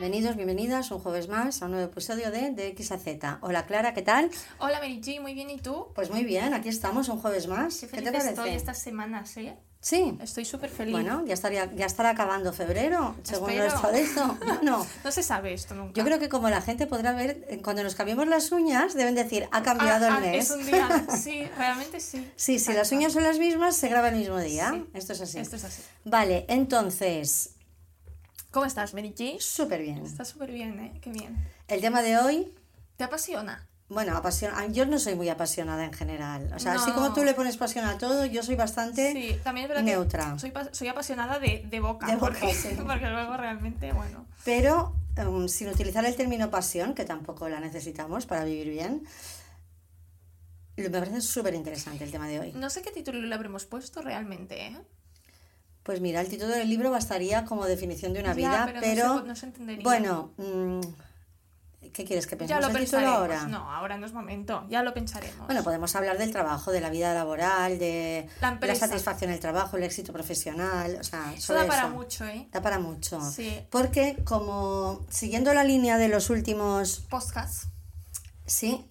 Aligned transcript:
Bienvenidos, 0.00 0.34
bienvenidas 0.34 0.90
un 0.92 0.98
jueves 0.98 1.28
más 1.28 1.60
a 1.60 1.66
un 1.66 1.72
nuevo 1.72 1.92
episodio 1.92 2.30
de, 2.30 2.52
de 2.52 2.68
X 2.68 2.90
a 2.92 2.96
Z. 2.98 3.38
Hola 3.42 3.66
Clara, 3.66 3.92
¿qué 3.92 4.00
tal? 4.00 4.30
Hola 4.58 4.80
G, 4.80 5.20
muy 5.20 5.34
bien, 5.34 5.50
¿y 5.50 5.58
tú? 5.58 5.88
Pues 5.94 6.08
muy 6.10 6.24
bien, 6.24 6.54
aquí 6.54 6.70
estamos 6.70 7.10
un 7.10 7.20
jueves 7.20 7.46
más. 7.48 7.80
Qué 7.80 7.86
¿Qué, 7.86 7.96
feliz 7.96 8.04
te 8.06 8.12
parece? 8.12 8.28
estoy 8.30 8.50
estas 8.52 8.78
semanas, 8.78 9.36
¿eh? 9.36 9.58
Sí. 9.82 10.16
Estoy 10.22 10.46
súper 10.46 10.70
feliz. 10.70 10.92
Bueno, 10.92 11.22
ya 11.26 11.34
estaría, 11.34 11.70
ya 11.74 11.84
estará 11.84 12.08
acabando 12.08 12.50
febrero, 12.54 13.14
según 13.24 13.50
Espero. 13.50 13.68
nuestro 13.68 13.92
de 13.92 14.00
esto. 14.00 14.38
No. 14.62 14.86
No 15.04 15.12
se 15.12 15.22
sabe 15.22 15.52
esto 15.52 15.74
nunca. 15.74 15.92
Yo 15.92 16.02
creo 16.06 16.18
que 16.18 16.30
como 16.30 16.48
la 16.48 16.62
gente 16.62 16.86
podrá 16.86 17.12
ver, 17.12 17.44
eh, 17.50 17.60
cuando 17.62 17.82
nos 17.82 17.94
cambiemos 17.94 18.26
las 18.26 18.52
uñas, 18.52 18.94
deben 18.94 19.14
decir, 19.14 19.48
ha 19.52 19.62
cambiado 19.62 20.06
Ah, 20.06 20.08
el 20.08 20.14
ah, 20.14 20.20
mes. 20.20 20.50
Es 20.50 20.56
un 20.56 20.64
día, 20.64 21.06
sí, 21.22 21.44
realmente 21.58 22.00
sí. 22.00 22.26
Sí, 22.36 22.58
si 22.58 22.72
las 22.72 22.90
uñas 22.90 23.12
son 23.12 23.22
las 23.22 23.38
mismas, 23.38 23.76
se 23.76 23.88
graba 23.90 24.08
el 24.08 24.16
mismo 24.16 24.38
día. 24.38 24.70
Sí. 24.72 24.86
Esto 24.94 25.12
es 25.12 25.20
así. 25.20 25.38
Esto 25.40 25.56
es 25.56 25.64
así. 25.64 25.82
Vale, 26.06 26.46
entonces, 26.48 27.56
¿Cómo 28.50 28.66
estás, 28.66 28.94
Mary 28.94 29.14
G? 29.16 29.38
súper 29.40 29.82
bien. 29.82 30.04
Estás 30.04 30.28
súper 30.28 30.50
bien, 30.50 30.78
¿eh? 30.80 30.92
Qué 31.00 31.10
bien. 31.10 31.36
El 31.68 31.80
tema 31.80 32.02
de 32.02 32.18
hoy, 32.18 32.52
¿Te 32.96 33.04
apasiona? 33.04 33.66
bueno, 33.88 34.16
apasiona. 34.16 34.66
Yo 34.68 34.86
no 34.86 34.98
soy 34.98 35.14
muy 35.14 35.28
apasionada 35.28 35.84
en 35.84 35.92
general. 35.92 36.52
O 36.54 36.58
sea, 36.58 36.74
así 36.74 36.90
como 36.92 37.12
tú 37.14 37.22
le 37.24 37.34
pones 37.34 37.56
pasión 37.56 37.84
a 37.84 37.96
todo, 37.98 38.24
yo 38.26 38.42
soy 38.42 38.56
bastante 38.56 39.12
Sí, 39.12 39.38
también 39.44 39.64
es 39.64 39.68
verdad 39.68 39.82
neutra. 39.84 40.32
que 40.34 40.40
soy, 40.40 40.52
soy 40.72 40.88
apasionada 40.88 41.38
de, 41.38 41.64
de 41.68 41.80
boca. 41.80 42.06
De 42.06 42.16
boca, 42.16 42.26
porque, 42.40 42.54
sí. 42.54 42.70
porque 42.86 43.08
luego 43.08 43.36
realmente, 43.36 43.92
bueno. 43.92 44.26
Pero 44.44 44.94
um, 45.18 45.48
sin 45.48 45.68
utilizar 45.68 46.04
el 46.04 46.16
término 46.16 46.50
pasión, 46.50 46.94
que 46.94 47.04
tampoco 47.04 47.48
la 47.48 47.60
necesitamos 47.60 48.26
para 48.26 48.44
vivir 48.44 48.70
bien, 48.70 49.04
me 50.76 50.88
parece 50.90 51.20
súper 51.20 51.54
interesante 51.54 52.04
el 52.04 52.10
tema 52.10 52.26
de 52.26 52.40
hoy. 52.40 52.52
No 52.52 52.70
sé 52.70 52.82
qué 52.82 52.90
título 52.90 53.20
le 53.20 53.34
habremos 53.34 53.66
puesto 53.66 54.02
realmente, 54.02 54.66
¿eh? 54.68 54.78
Pues 55.82 56.00
mira, 56.00 56.20
el 56.20 56.28
título 56.28 56.50
del 56.54 56.68
libro 56.68 56.90
bastaría 56.90 57.44
como 57.44 57.64
definición 57.66 58.12
de 58.12 58.20
una 58.20 58.30
Ya, 58.30 58.34
vida, 58.34 58.74
pero 58.80 59.06
no 59.08 59.20
se- 59.20 59.26
no 59.26 59.36
se 59.36 59.46
entendería. 59.46 59.82
bueno, 59.82 60.32
mm, 60.36 60.80
¿qué 61.92 62.04
quieres 62.04 62.26
que 62.26 62.36
Ya 62.36 62.38
pensemos 62.38 62.62
lo 62.62 62.68
el 62.68 62.84
título 62.84 63.00
pensaremos. 63.02 63.16
ahora? 63.16 63.46
No, 63.48 63.72
ahora 63.72 63.96
no 63.96 64.06
es 64.06 64.12
momento. 64.12 64.66
Ya 64.68 64.82
lo 64.82 64.92
pensaremos. 64.92 65.46
Bueno, 65.46 65.64
podemos 65.64 65.96
hablar 65.96 66.18
del 66.18 66.30
trabajo, 66.32 66.70
de 66.70 66.80
la 66.82 66.90
vida 66.90 67.14
laboral, 67.14 67.78
de 67.78 68.28
La 68.42 68.58
la, 68.60 68.74
satisfacción 68.74 69.30
del 69.30 69.40
trabajo, 69.40 69.78
el 69.78 69.82
éxito 69.84 70.12
profesional, 70.12 70.98
o 71.00 71.04
sea, 71.04 71.32
Eso 71.34 71.54
da 71.54 71.66
para 71.66 71.86
eso. 71.86 71.90
mucho, 71.90 72.24
¿eh? 72.26 72.48
Da 72.52 72.60
para 72.60 72.78
mucho. 72.78 73.20
Sí. 73.30 73.60
Porque 73.70 74.22
como 74.24 75.04
siguiendo 75.08 75.52
la 75.54 75.64
línea 75.64 75.96
de 75.96 76.08
los 76.08 76.28
últimos, 76.30 77.00
Podcast. 77.08 77.64
sí, 78.46 78.84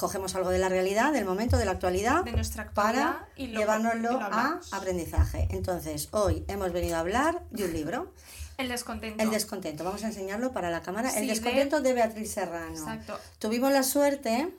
cogemos 0.00 0.34
algo 0.34 0.50
de 0.50 0.58
la 0.58 0.68
realidad, 0.68 1.12
del 1.12 1.24
momento, 1.26 1.56
de 1.58 1.64
la 1.66 1.72
actualidad, 1.72 2.24
De 2.24 2.32
nuestra 2.32 2.64
actualidad 2.64 3.12
para 3.12 3.28
y 3.36 3.48
lo- 3.48 3.60
llevárnoslo 3.60 4.10
y 4.10 4.14
lo 4.14 4.20
a 4.20 4.60
aprendizaje. 4.72 5.46
Entonces, 5.50 6.08
hoy 6.12 6.44
hemos 6.48 6.72
venido 6.72 6.96
a 6.96 7.00
hablar 7.00 7.42
de 7.50 7.64
un 7.66 7.72
libro, 7.72 8.12
El 8.58 8.68
descontento. 8.68 9.22
El 9.22 9.30
descontento. 9.30 9.84
Vamos 9.84 10.02
a 10.04 10.08
enseñarlo 10.08 10.52
para 10.52 10.70
la 10.70 10.82
cámara. 10.82 11.10
El 11.10 11.22
Sí, 11.24 11.28
descontento 11.28 11.80
de 11.80 11.92
Beatriz 11.94 12.30
Serrano. 12.32 12.72
Exacto. 12.76 13.18
Tuvimos 13.38 13.72
la 13.72 13.82
suerte 13.82 14.52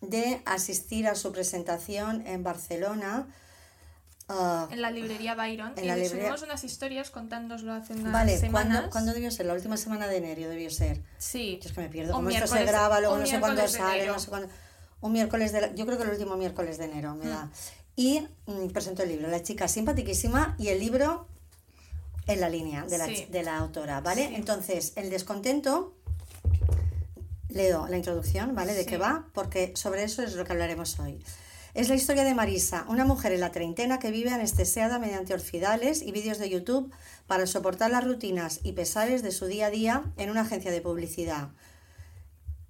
de 0.00 0.42
asistir 0.46 1.06
a 1.08 1.14
su 1.14 1.30
presentación 1.32 2.26
en 2.26 2.42
Barcelona. 2.42 3.26
ah, 4.28 4.66
En 4.72 4.82
la 4.82 4.90
librería 4.90 5.34
Byron. 5.36 5.72
En 5.76 5.84
y 5.84 5.86
la 5.86 5.94
le 5.96 6.02
librería- 6.02 6.24
subimos 6.30 6.42
unas 6.42 6.64
historias 6.64 7.10
contándonoslo 7.10 7.72
hace 7.72 7.92
unas 7.92 8.12
vale, 8.12 8.36
semanas. 8.38 8.72
¿cuándo, 8.78 8.90
¿cuándo 8.90 9.12
debió 9.14 9.30
ser? 9.30 9.46
La 9.46 9.54
última 9.54 9.76
semana 9.76 10.08
de 10.08 10.16
enero 10.16 10.48
debió 10.48 10.68
ser. 10.70 11.00
Sí. 11.18 11.58
Yo 11.62 11.68
es 11.68 11.74
que 11.74 11.80
me 11.82 11.88
pierdo. 11.88 12.12
Como 12.12 12.28
esto 12.30 12.46
se 12.48 12.64
graba, 12.64 12.98
luego 13.00 13.16
no 13.18 13.26
sé 13.26 13.38
cuándo 13.40 13.66
sale, 13.68 14.06
no 14.06 14.18
sé 14.18 14.28
cuándo. 14.28 14.48
Un 15.06 15.12
miércoles 15.12 15.52
de 15.52 15.60
la- 15.60 15.74
Yo 15.74 15.86
creo 15.86 15.96
que 15.98 16.04
el 16.04 16.10
último 16.10 16.36
miércoles 16.36 16.78
de 16.78 16.84
enero 16.86 17.14
me 17.14 17.28
da. 17.28 17.50
Y 17.94 18.26
mm, 18.46 18.68
presentó 18.72 19.02
el 19.04 19.08
libro. 19.10 19.28
La 19.28 19.42
chica 19.42 19.68
simpaticísima 19.68 20.54
y 20.58 20.68
el 20.68 20.80
libro 20.80 21.28
en 22.26 22.40
la 22.40 22.48
línea 22.48 22.84
de 22.86 22.98
la, 22.98 23.06
Sí. 23.06 23.26
de 23.30 23.42
la 23.44 23.56
autora, 23.56 24.00
¿vale? 24.00 24.28
Sí. 24.28 24.34
Entonces, 24.34 24.92
el 24.96 25.10
descontento. 25.10 25.94
Leo 27.48 27.86
la 27.88 27.96
introducción, 27.96 28.54
¿vale? 28.54 28.74
De 28.74 28.82
Sí. 28.82 28.88
qué 28.90 28.98
va, 28.98 29.28
porque 29.32 29.72
sobre 29.76 30.02
eso 30.02 30.22
es 30.22 30.34
lo 30.34 30.44
que 30.44 30.52
hablaremos 30.52 30.98
hoy. 30.98 31.22
Es 31.74 31.88
la 31.88 31.94
historia 31.94 32.24
de 32.24 32.34
Marisa, 32.34 32.84
una 32.88 33.04
mujer 33.04 33.32
en 33.32 33.40
la 33.40 33.52
treintena 33.52 33.98
que 33.98 34.10
vive 34.10 34.30
anestesiada 34.30 34.98
mediante 34.98 35.32
orfidales 35.34 36.02
y 36.02 36.10
vídeos 36.10 36.38
de 36.38 36.48
YouTube 36.50 36.92
para 37.26 37.46
soportar 37.46 37.90
las 37.90 38.02
rutinas 38.04 38.60
y 38.62 38.72
pesares 38.72 39.22
de 39.22 39.30
su 39.30 39.46
día 39.46 39.66
a 39.66 39.70
día 39.70 40.04
en 40.16 40.30
una 40.30 40.40
agencia 40.42 40.70
de 40.70 40.80
publicidad. 40.80 41.50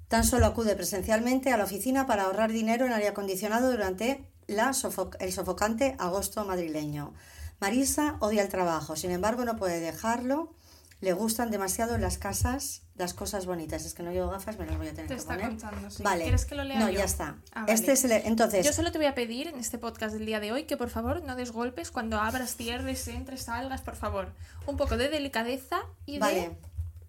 Tan 0.08 0.24
solo 0.24 0.46
acude 0.46 0.76
presencialmente 0.76 1.52
a 1.52 1.56
la 1.56 1.64
oficina 1.64 2.06
para 2.06 2.24
ahorrar 2.24 2.52
dinero 2.52 2.86
en 2.86 2.92
aire 2.92 3.08
acondicionado 3.08 3.70
durante 3.70 4.24
la 4.46 4.68
sofoc- 4.70 5.16
el 5.20 5.32
sofocante 5.32 5.96
agosto 5.98 6.44
madrileño. 6.44 7.12
Marisa 7.60 8.16
odia 8.20 8.42
el 8.42 8.48
trabajo, 8.48 8.94
sin 8.96 9.10
embargo 9.10 9.44
no 9.44 9.56
puede 9.56 9.80
dejarlo. 9.80 10.52
Le 11.00 11.12
gustan 11.12 11.50
demasiado 11.50 11.98
las 11.98 12.16
casas, 12.16 12.82
las 12.94 13.12
cosas 13.12 13.44
bonitas. 13.44 13.84
Es 13.84 13.92
que 13.92 14.02
no 14.02 14.12
llevo 14.12 14.30
gafas, 14.30 14.58
me 14.58 14.64
las 14.64 14.78
voy 14.78 14.86
a 14.86 14.90
tener 14.94 15.08
Te 15.08 15.14
que 15.14 15.20
está 15.20 15.34
poner. 15.34 15.48
contando, 15.50 15.90
sí. 15.90 16.02
Vale. 16.02 16.22
¿Quieres 16.22 16.46
que 16.46 16.54
lo 16.54 16.64
lea 16.64 16.78
No, 16.78 16.88
yo? 16.88 16.98
ya 16.98 17.04
está. 17.04 17.36
Ah, 17.52 17.60
vale. 17.62 17.72
Este 17.74 17.92
es 17.92 18.04
el, 18.04 18.12
entonces, 18.12 18.64
Yo 18.64 18.72
solo 18.72 18.92
te 18.92 18.98
voy 18.98 19.06
a 19.06 19.14
pedir 19.14 19.48
en 19.48 19.56
este 19.58 19.76
podcast 19.76 20.14
del 20.14 20.24
día 20.24 20.40
de 20.40 20.52
hoy 20.52 20.64
que 20.64 20.78
por 20.78 20.88
favor 20.88 21.22
no 21.22 21.34
des 21.36 21.50
golpes 21.52 21.90
cuando 21.90 22.18
abras, 22.18 22.56
cierres, 22.56 23.06
entres, 23.08 23.42
salgas, 23.42 23.82
por 23.82 23.96
favor. 23.96 24.32
Un 24.66 24.78
poco 24.78 24.96
de 24.96 25.08
delicadeza 25.10 25.80
y 26.06 26.18
vale, 26.18 26.40
de 26.40 26.56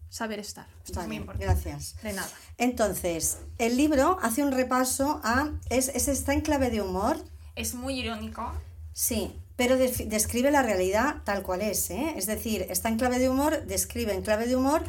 saber 0.10 0.40
estar. 0.40 0.68
Esto 0.80 0.92
es 0.92 0.96
vale, 0.98 1.08
muy 1.08 1.18
importante. 1.18 1.46
gracias. 1.46 1.96
De 2.02 2.14
nada. 2.14 2.30
Entonces, 2.58 3.38
el 3.58 3.78
libro 3.78 4.18
hace 4.22 4.44
un 4.44 4.52
repaso 4.52 5.22
a 5.24 5.52
es, 5.70 5.90
es 5.90 6.08
está 6.08 6.34
en 6.34 6.42
clave 6.42 6.70
de 6.70 6.82
humor, 6.82 7.18
Es 7.56 7.74
muy 7.74 8.00
irónico. 8.00 8.52
Sí, 8.94 9.34
pero 9.56 9.78
def- 9.78 10.08
describe 10.08 10.52
la 10.52 10.62
realidad 10.64 11.24
tal 11.24 11.42
cual 11.44 11.62
es, 11.62 11.90
¿eh? 11.90 12.14
Es 12.16 12.26
decir, 12.28 12.66
está 12.70 12.90
en 12.90 12.98
clave 12.98 13.18
de 13.20 13.30
humor, 13.30 13.66
describe 13.66 14.14
en 14.14 14.22
clave 14.22 14.48
de 14.48 14.56
humor 14.56 14.84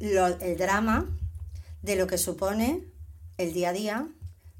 lo- 0.00 0.26
el 0.40 0.56
drama 0.56 1.06
de 1.82 1.96
lo 1.96 2.06
que 2.06 2.18
supone 2.18 2.84
el 3.38 3.52
día 3.52 3.70
a 3.70 3.72
día 3.72 4.08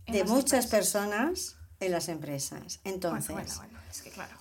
En 0.07 0.13
de 0.15 0.25
muchas 0.25 0.65
empresas. 0.65 0.71
personas 0.71 1.57
en 1.81 1.93
las 1.93 2.09
empresas. 2.09 2.81
Entonces, 2.85 3.29
Bueno, 3.35 3.49
bueno, 3.57 3.73
bueno. 3.73 3.79
Es 3.91 4.03
que 4.03 4.11
claro. 4.11 4.37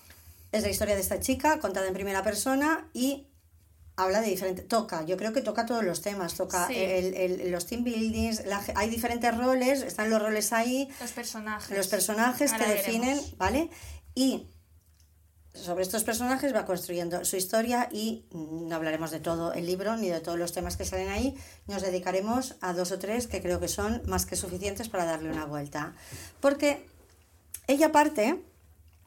es 0.52 0.62
la 0.64 0.70
historia 0.70 0.96
de 0.96 1.02
esta 1.02 1.20
chica 1.20 1.60
contada 1.60 1.88
en 1.88 1.94
primera 1.94 2.24
persona 2.24 2.88
y 2.94 3.28
habla 3.96 4.22
de 4.22 4.28
diferentes 4.30 4.68
toca 4.68 5.06
yo 5.06 5.18
creo 5.18 5.34
que 5.34 5.42
toca 5.42 5.66
todos 5.66 5.84
los 5.84 6.02
temas 6.02 6.34
toca 6.36 6.68
Sí. 6.68 6.76
el- 6.76 7.14
el- 7.14 7.52
los 7.52 7.66
team 7.68 7.84
buildings 7.84 8.46
la 8.46 8.62
hay 8.76 8.90
diferentes 8.90 9.38
roles 9.38 9.82
están 9.84 10.10
los 10.10 10.22
roles 10.22 10.52
ahí 10.52 10.90
Los 11.00 11.12
personajes. 11.12 11.78
los 11.78 11.88
personajes 11.88 12.54
que 12.54 12.66
definen. 12.66 13.20
¿vale? 13.38 13.70
Y 14.16 14.48
sobre 15.54 15.84
estos 15.84 16.04
personajes 16.04 16.54
va 16.56 16.66
construyendo 16.66 17.24
su 17.26 17.36
historia 17.38 17.88
y 17.92 18.26
mm, 18.32 18.68
no 18.68 18.76
hablaremos 18.76 19.12
de 19.12 19.20
todo 19.20 19.54
el 19.54 19.68
libro 19.68 19.96
ni 19.98 20.10
de 20.10 20.20
todos 20.20 20.40
los 20.40 20.52
temas 20.52 20.78
que 20.78 20.86
salen 20.86 21.10
ahí, 21.10 21.38
nos 21.68 21.84
dedicaremos 21.84 22.56
a 22.62 22.74
dos 22.74 22.92
o 22.92 22.98
tres 22.98 23.28
que 23.28 23.40
creo 23.42 23.60
que 23.60 23.68
son 23.68 24.02
más 24.08 24.26
que 24.26 24.36
suficientes 24.36 24.90
para 24.90 25.06
darle 25.06 25.30
una 25.30 25.46
vuelta. 25.46 25.94
Porque 26.40 26.88
ella 27.68 27.92
parte 27.92 28.42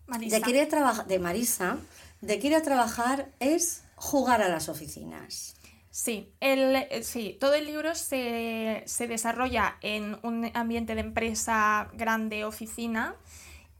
Marisa. 0.07 0.37
de 0.37 0.43
que 0.43 0.51
ir 0.53 0.73
a 0.73 1.05
de 1.05 1.19
Marisa, 1.19 1.79
de 2.21 2.39
que 2.39 2.47
ir 2.47 2.55
a 2.55 2.63
trabajar 2.63 3.33
es 3.41 3.83
jugar 3.97 4.43
a 4.43 4.49
las 4.49 4.69
oficinas. 4.69 5.57
Sí, 5.91 6.31
el, 6.41 6.77
eh, 6.77 7.03
sí, 7.03 7.37
todo 7.41 7.55
el 7.55 7.67
libro 7.67 7.95
se, 7.95 8.83
se 8.87 9.09
desarrolla 9.09 9.79
en 9.81 10.19
un 10.23 10.51
ambiente 10.55 10.95
de 10.95 11.01
empresa 11.01 11.89
grande, 11.95 12.45
oficina, 12.45 13.17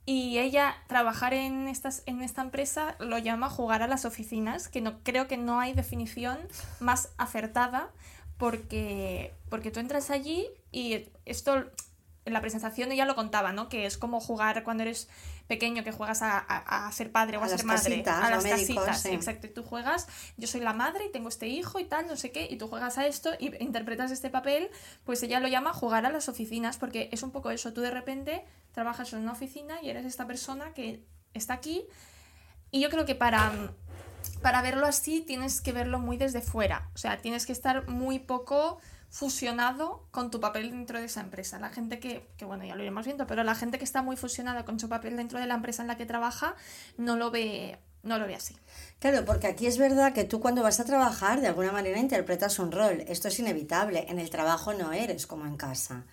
y 0.07 0.39
ella 0.39 0.77
trabajar 0.87 1.35
en, 1.35 1.67
estas, 1.67 2.05
en 2.07 2.23
esta 2.23 2.41
empresa 2.41 2.97
lo 3.01 3.19
llama 3.19 3.51
jugar 3.51 3.83
a 3.83 3.89
las 3.89 4.05
oficinas, 4.05 4.69
que 4.69 4.81
no, 4.81 5.03
creo 5.03 5.27
que 5.27 5.37
no 5.37 5.61
hay 5.61 5.75
definición 5.75 6.39
más 6.79 7.13
acertada 7.19 7.91
porque, 8.39 9.35
porque 9.51 9.71
tú 9.73 9.81
entras 9.81 10.11
allí 10.11 10.47
y 10.71 11.09
esto 11.25 11.65
en 12.25 12.33
la 12.33 12.41
presentación 12.41 12.93
ella 12.93 13.05
lo 13.05 13.17
contaba, 13.17 13.53
¿no? 13.53 13.69
Que 13.69 13.85
es 13.85 13.99
como 13.99 14.21
jugar 14.21 14.63
cuando 14.63 14.85
eres 14.85 15.09
pequeño, 15.47 15.85
que 15.85 15.93
juegas 15.93 16.23
a, 16.23 16.39
a- 16.39 16.87
a 16.89 16.93
ser 16.93 17.13
padre 17.13 17.37
o 17.37 17.43
a, 17.43 17.45
A 17.45 17.49
ser 17.49 17.65
madre. 17.65 17.83
casitas, 18.03 18.25
a 18.25 18.31
las 18.31 18.43
médicos, 18.45 18.85
casitas, 18.85 19.03
sí. 19.03 19.09
exacto. 19.11 19.47
Y 19.47 19.51
tú 19.51 19.63
juegas, 19.63 20.09
yo 20.37 20.47
soy 20.49 20.61
la 20.61 20.73
madre 20.73 21.07
y 21.07 21.13
tengo 21.13 21.29
este 21.29 21.47
hijo 21.49 21.79
y 21.79 21.85
tal, 21.85 22.07
no 22.09 22.17
sé 22.17 22.33
qué, 22.33 22.49
y 22.51 22.57
tú 22.59 22.69
juegas 22.69 22.99
a 22.99 23.07
esto 23.07 23.31
y 23.39 23.55
interpretas 23.63 24.11
este 24.11 24.31
papel, 24.31 24.71
pues 25.05 25.23
ella 25.23 25.39
lo 25.41 25.49
llama 25.49 25.73
jugar 25.73 26.05
a 26.07 26.11
las 26.11 26.29
oficinas, 26.29 26.79
porque 26.79 27.09
es 27.13 27.23
un 27.23 27.31
poco 27.31 27.51
eso, 27.51 27.73
tú 27.73 27.81
de 27.81 27.91
repente 27.91 28.45
trabajas 28.73 29.13
en 29.13 29.21
una 29.21 29.33
oficina 29.33 29.81
y 29.83 29.91
eres 29.91 30.05
esta 30.05 30.27
persona 30.27 30.73
que 30.75 31.03
está 31.35 31.55
aquí, 31.55 31.85
y 32.71 32.81
yo 32.81 32.91
creo 32.91 33.05
que 33.07 33.15
para, 33.15 33.53
para 34.43 34.61
verlo 34.63 34.87
así 34.87 35.21
tienes 35.21 35.61
que 35.61 35.73
verlo 35.73 35.99
muy 36.01 36.17
desde 36.17 36.41
fuera, 36.43 36.91
o 36.95 36.99
sea, 36.99 37.19
tienes 37.19 37.47
que 37.47 37.53
estar 37.53 37.89
muy 37.89 38.19
poco 38.19 38.79
fusionado 39.11 40.07
con 40.11 40.31
tu 40.31 40.41
papel 40.41 40.71
dentro 40.71 40.99
de 40.99 41.07
esa 41.07 41.21
empresa. 41.21 41.59
La 41.59 41.71
gente 41.71 41.99
que, 41.99 42.29
que, 42.37 42.45
bueno, 42.45 42.65
ya 42.65 42.75
lo 42.75 42.83
iremos 42.83 43.05
viendo, 43.05 43.27
pero 43.27 43.45
la 43.45 43.55
gente 43.55 43.79
que 43.79 43.85
está 43.85 44.03
muy 44.03 44.17
fusionada 44.17 44.65
con 44.65 44.79
su 44.79 44.89
papel 44.89 45.17
dentro 45.17 45.39
de 45.39 45.47
la 45.47 45.55
empresa 45.55 45.83
en 45.83 45.89
la 45.89 45.97
que 45.97 46.07
trabaja 46.07 46.55
no 46.97 47.17
lo 47.17 47.31
ve, 47.31 47.79
no 48.03 48.19
lo 48.19 48.27
ve 48.27 48.35
así. 48.35 48.57
Claro, 48.99 49.25
porque 49.25 49.47
aquí 49.47 49.67
es 49.67 49.79
verdad 49.79 50.13
que 50.13 50.25
tú 50.25 50.41
cuando 50.41 50.63
vas 50.63 50.81
a 50.81 50.85
trabajar 50.85 51.41
de 51.41 51.49
alguna 51.49 51.73
manera 51.73 51.99
interpretas 51.99 52.59
un 52.59 52.73
rol. 52.73 53.05
Esto 53.09 53.29
es 53.29 53.39
inevitable. 53.39 54.07
En 54.09 54.19
el 54.19 54.31
trabajo 54.31 54.75
no 54.75 54.93
eres 54.93 55.27
como 55.27 55.47
en 55.47 55.57
casa. 55.57 56.05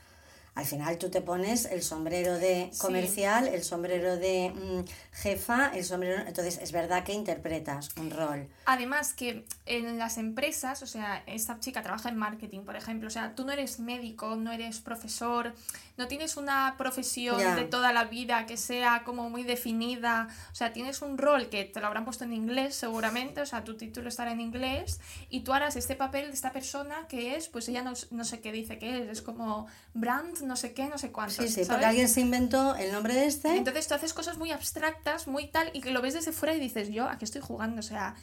Al 0.55 0.65
final 0.65 0.99
tú 0.99 1.09
te 1.09 1.21
pones 1.21 1.65
el 1.65 1.81
sombrero 1.81 2.37
de 2.37 2.69
comercial, 2.77 3.47
el 3.47 3.63
sombrero 3.63 4.17
de 4.17 4.51
mm, 4.51 5.13
jefa, 5.13 5.69
el 5.73 5.83
sombrero... 5.83 6.21
Entonces 6.27 6.59
es 6.61 6.71
verdad 6.71 7.03
que 7.03 7.13
interpretas 7.13 7.89
un 7.97 8.11
rol. 8.11 8.47
Además 8.65 9.13
que 9.13 9.45
en 9.65 9.97
las 9.97 10.19
empresas, 10.19 10.83
o 10.83 10.87
sea, 10.87 11.23
esta 11.25 11.59
chica 11.59 11.81
trabaja 11.81 12.09
en 12.09 12.17
marketing, 12.17 12.61
por 12.61 12.75
ejemplo, 12.75 13.07
o 13.07 13.11
sea, 13.11 13.33
tú 13.33 13.45
no 13.45 13.51
eres 13.51 13.79
médico, 13.79 14.35
no 14.35 14.51
eres 14.51 14.79
profesor, 14.79 15.55
no 15.97 16.07
tienes 16.07 16.37
una 16.37 16.75
profesión 16.77 17.39
de 17.55 17.65
toda 17.65 17.91
la 17.91 18.05
vida 18.05 18.45
que 18.45 18.57
sea 18.57 19.03
como 19.03 19.31
muy 19.31 19.43
definida, 19.43 20.27
o 20.51 20.55
sea, 20.55 20.71
tienes 20.71 21.01
un 21.01 21.17
rol 21.17 21.49
que 21.49 21.65
te 21.65 21.79
lo 21.79 21.87
habrán 21.87 22.05
puesto 22.05 22.25
en 22.25 22.33
inglés 22.33 22.75
seguramente, 22.75 23.41
o 23.41 23.45
sea, 23.47 23.63
tu 23.63 23.75
título 23.75 24.09
estará 24.09 24.31
en 24.31 24.41
inglés 24.41 24.99
y 25.29 25.41
tú 25.41 25.53
harás 25.53 25.75
este 25.75 25.95
papel 25.95 26.27
de 26.27 26.33
esta 26.33 26.51
persona 26.51 27.07
que 27.07 27.35
es, 27.35 27.47
pues 27.47 27.67
ella 27.69 27.81
no, 27.81 27.93
no 28.11 28.23
sé 28.23 28.39
qué 28.39 28.51
dice 28.51 28.77
que 28.77 29.01
es, 29.01 29.09
es 29.09 29.21
como 29.23 29.67
brand 29.93 30.42
no 30.43 30.55
sé 30.55 30.73
qué, 30.73 30.87
no 30.87 30.97
sé 30.97 31.11
cuánto. 31.11 31.41
Sí, 31.41 31.47
sí, 31.47 31.61
porque 31.67 31.85
alguien 31.85 32.09
se 32.09 32.21
inventó 32.21 32.75
el 32.75 32.91
nombre 32.91 33.13
de 33.13 33.25
este. 33.25 33.55
Entonces 33.55 33.87
tú 33.87 33.93
haces 33.93 34.13
cosas 34.13 34.37
muy 34.37 34.51
abstractas, 34.51 35.27
muy 35.27 35.47
tal, 35.47 35.69
y 35.73 35.81
que 35.81 35.91
lo 35.91 36.01
ves 36.01 36.13
desde 36.13 36.31
fuera 36.31 36.55
y 36.55 36.59
dices, 36.59 36.89
yo 36.89 37.07
aquí 37.07 37.25
estoy 37.25 37.41
jugando, 37.41 37.79
o 37.79 37.83
sea, 37.83 38.15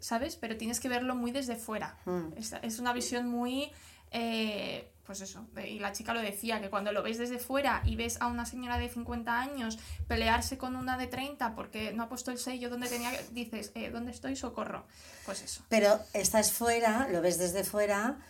¿sabes? 0.00 0.36
Pero 0.36 0.56
tienes 0.56 0.80
que 0.80 0.88
verlo 0.88 1.14
muy 1.14 1.32
desde 1.32 1.56
fuera. 1.56 1.96
Hmm. 2.04 2.28
Es, 2.62 2.78
una 2.78 2.92
visión 2.92 3.28
muy... 3.28 3.70
Eh, 4.10 4.88
pues 5.06 5.20
eso, 5.20 5.44
y 5.66 5.80
la 5.80 5.92
chica 5.92 6.14
lo 6.14 6.20
decía, 6.20 6.60
que 6.60 6.70
cuando 6.70 6.92
lo 6.92 7.02
ves 7.02 7.18
desde 7.18 7.38
fuera 7.38 7.82
y 7.84 7.96
ves 7.96 8.18
a 8.20 8.28
una 8.28 8.46
señora 8.46 8.78
de 8.78 8.88
50 8.88 9.40
años 9.40 9.78
pelearse 10.06 10.58
con 10.58 10.76
una 10.76 10.96
de 10.96 11.08
30 11.08 11.56
porque 11.56 11.92
no 11.92 12.04
ha 12.04 12.08
puesto 12.08 12.30
el 12.30 12.38
sello 12.38 12.70
donde 12.70 12.88
tenía 12.88 13.10
dices, 13.32 13.72
eh, 13.74 13.90
¿dónde 13.90 14.12
estoy? 14.12 14.36
Socorro. 14.36 14.86
Pues 15.26 15.42
eso. 15.42 15.64
Pero 15.68 16.00
estás 16.12 16.52
fuera, 16.52 17.08
lo 17.10 17.20
ves 17.20 17.36
desde 17.38 17.64
fuera 17.64 18.20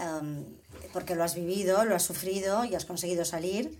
Em, 0.00 0.44
porque 0.92 1.14
lo 1.14 1.24
has 1.24 1.34
vivido, 1.34 1.84
lo 1.84 1.94
has 1.94 2.02
sufrido 2.02 2.64
y 2.64 2.74
has 2.74 2.84
conseguido 2.84 3.24
salir. 3.24 3.78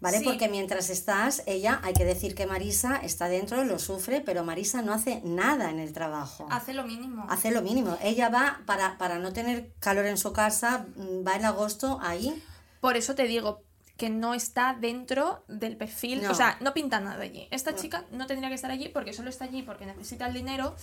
¿Vale? 0.00 0.20
Porque 0.22 0.48
mientras 0.48 0.90
estás, 0.90 1.42
ella, 1.46 1.80
hay 1.82 1.92
que 1.92 2.04
decir 2.04 2.36
que 2.36 2.46
Marisa 2.46 2.98
está 2.98 3.28
dentro, 3.28 3.64
lo 3.64 3.80
sufre, 3.80 4.20
pero 4.20 4.44
Marisa 4.44 4.80
no 4.80 4.92
hace 4.92 5.20
nada 5.24 5.70
en 5.70 5.80
el 5.80 5.92
trabajo. 5.92 6.46
Hace 6.50 6.72
lo 6.72 6.84
mínimo. 6.84 7.26
Hace 7.28 7.50
lo 7.50 7.62
mínimo. 7.62 7.98
Ella 8.00 8.28
va, 8.28 8.60
para, 8.64 8.96
para 8.96 9.18
no 9.18 9.32
tener 9.32 9.72
calor 9.80 10.06
en 10.06 10.16
su 10.16 10.32
casa, 10.32 10.86
mm, 10.94 11.26
va 11.26 11.34
en 11.34 11.44
agosto 11.44 11.98
ahí. 12.00 12.40
Por 12.80 12.96
eso 12.96 13.16
te 13.16 13.24
digo, 13.24 13.64
que 13.98 14.10
no 14.10 14.32
está 14.32 14.76
dentro 14.80 15.42
del 15.48 15.76
perfil, 15.76 16.24
o 16.26 16.34
sea, 16.34 16.56
no 16.60 16.72
pinta 16.72 17.00
nada 17.00 17.20
allí. 17.20 17.48
Esta 17.50 17.74
chica 17.74 18.04
no 18.12 18.28
tendría 18.28 18.48
que 18.48 18.54
estar 18.54 18.70
allí 18.70 18.88
porque 18.88 19.12
solo 19.12 19.28
está 19.28 19.46
allí 19.46 19.62
porque 19.62 19.86
necesita 19.86 20.28
el 20.28 20.34
dinero. 20.34 20.76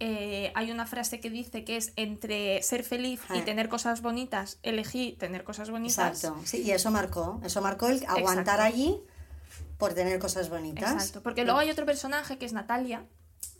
Eh, 0.00 0.50
hay 0.54 0.70
una 0.70 0.86
frase 0.86 1.20
que 1.20 1.28
dice 1.28 1.64
que 1.64 1.76
es 1.76 1.92
entre 1.96 2.62
ser 2.62 2.82
feliz 2.82 3.20
y 3.34 3.40
ah. 3.40 3.44
tener 3.44 3.68
cosas 3.68 4.00
bonitas, 4.00 4.58
elegí 4.62 5.12
tener 5.12 5.44
cosas 5.44 5.68
bonitas. 5.68 6.24
Exacto, 6.24 6.40
sí, 6.46 6.62
y 6.62 6.70
eso 6.70 6.90
marcó, 6.90 7.42
eso 7.44 7.60
marcó 7.60 7.88
el 7.88 8.02
aguantar 8.08 8.62
allí 8.62 8.98
por 9.76 9.92
tener 9.92 10.18
cosas 10.18 10.48
bonitas. 10.48 10.92
Exacto, 10.92 11.22
porque 11.22 11.44
luego 11.44 11.58
hay 11.58 11.70
otro 11.70 11.84
personaje 11.84 12.38
que 12.38 12.46
es 12.46 12.54
Natalia, 12.54 13.04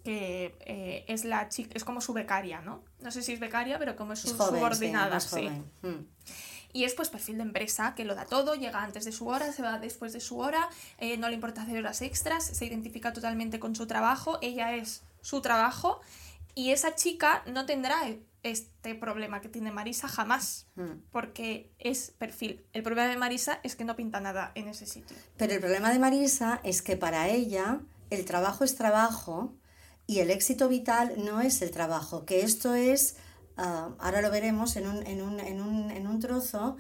que 0.04 0.56
eh, 0.60 1.04
es 1.06 1.26
la 1.26 1.50
chica, 1.50 1.72
es 1.74 1.84
como 1.84 2.00
su 2.00 2.14
becaria, 2.14 2.62
¿no? 2.62 2.82
No 3.00 3.10
sé 3.10 3.22
si 3.22 3.34
es 3.34 3.40
becaria, 3.40 3.78
pero 3.78 3.94
como 3.94 4.14
es 4.14 4.20
su 4.20 4.28
subordinada, 4.28 5.20
sí. 5.20 5.50
Mm. 5.82 6.06
Y 6.72 6.84
es 6.84 6.94
pues 6.94 7.10
perfil 7.10 7.36
de 7.36 7.42
empresa 7.42 7.94
que 7.94 8.04
lo 8.04 8.14
da 8.14 8.24
todo, 8.24 8.54
llega 8.54 8.82
antes 8.82 9.04
de 9.04 9.12
su 9.12 9.26
hora, 9.26 9.52
se 9.52 9.62
va 9.62 9.78
después 9.78 10.12
de 10.12 10.20
su 10.20 10.38
hora, 10.38 10.68
eh, 10.98 11.16
no 11.18 11.28
le 11.28 11.34
importa 11.34 11.62
hacer 11.62 11.78
horas 11.78 12.00
extras, 12.02 12.44
se 12.44 12.64
identifica 12.64 13.12
totalmente 13.12 13.60
con 13.60 13.76
su 13.76 13.86
trabajo, 13.86 14.38
ella 14.40 14.74
es 14.74 15.02
su 15.20 15.40
trabajo 15.42 16.00
y 16.54 16.70
esa 16.70 16.94
chica 16.94 17.42
no 17.46 17.66
tendrá 17.66 18.02
este 18.42 18.94
problema 18.94 19.40
que 19.40 19.48
tiene 19.48 19.70
Marisa 19.70 20.08
jamás, 20.08 20.66
hmm. 20.74 21.02
porque 21.10 21.70
es 21.78 22.12
perfil. 22.18 22.64
El 22.72 22.82
problema 22.82 23.08
de 23.08 23.16
Marisa 23.16 23.60
es 23.62 23.76
que 23.76 23.84
no 23.84 23.96
pinta 23.96 24.20
nada 24.20 24.52
en 24.54 24.68
ese 24.68 24.86
sitio. 24.86 25.16
Pero 25.36 25.52
el 25.52 25.60
problema 25.60 25.92
de 25.92 25.98
Marisa 25.98 26.60
es 26.64 26.82
que 26.82 26.96
para 26.96 27.28
ella 27.28 27.80
el 28.10 28.24
trabajo 28.24 28.64
es 28.64 28.74
trabajo 28.74 29.54
y 30.06 30.18
el 30.18 30.30
éxito 30.30 30.68
vital 30.68 31.14
no 31.18 31.40
es 31.40 31.62
el 31.62 31.70
trabajo, 31.70 32.24
que 32.24 32.42
esto 32.42 32.74
es 32.74 33.16
Ah, 33.56 33.90
ahora 33.98 34.22
lo 34.22 34.30
veremos 34.30 34.76
en 34.76 34.88
un, 34.88 35.06
en 35.06 35.22
un, 35.22 35.40
en 35.40 35.60
un, 35.60 35.90
en 35.90 36.06
un 36.06 36.20
trozo, 36.20 36.76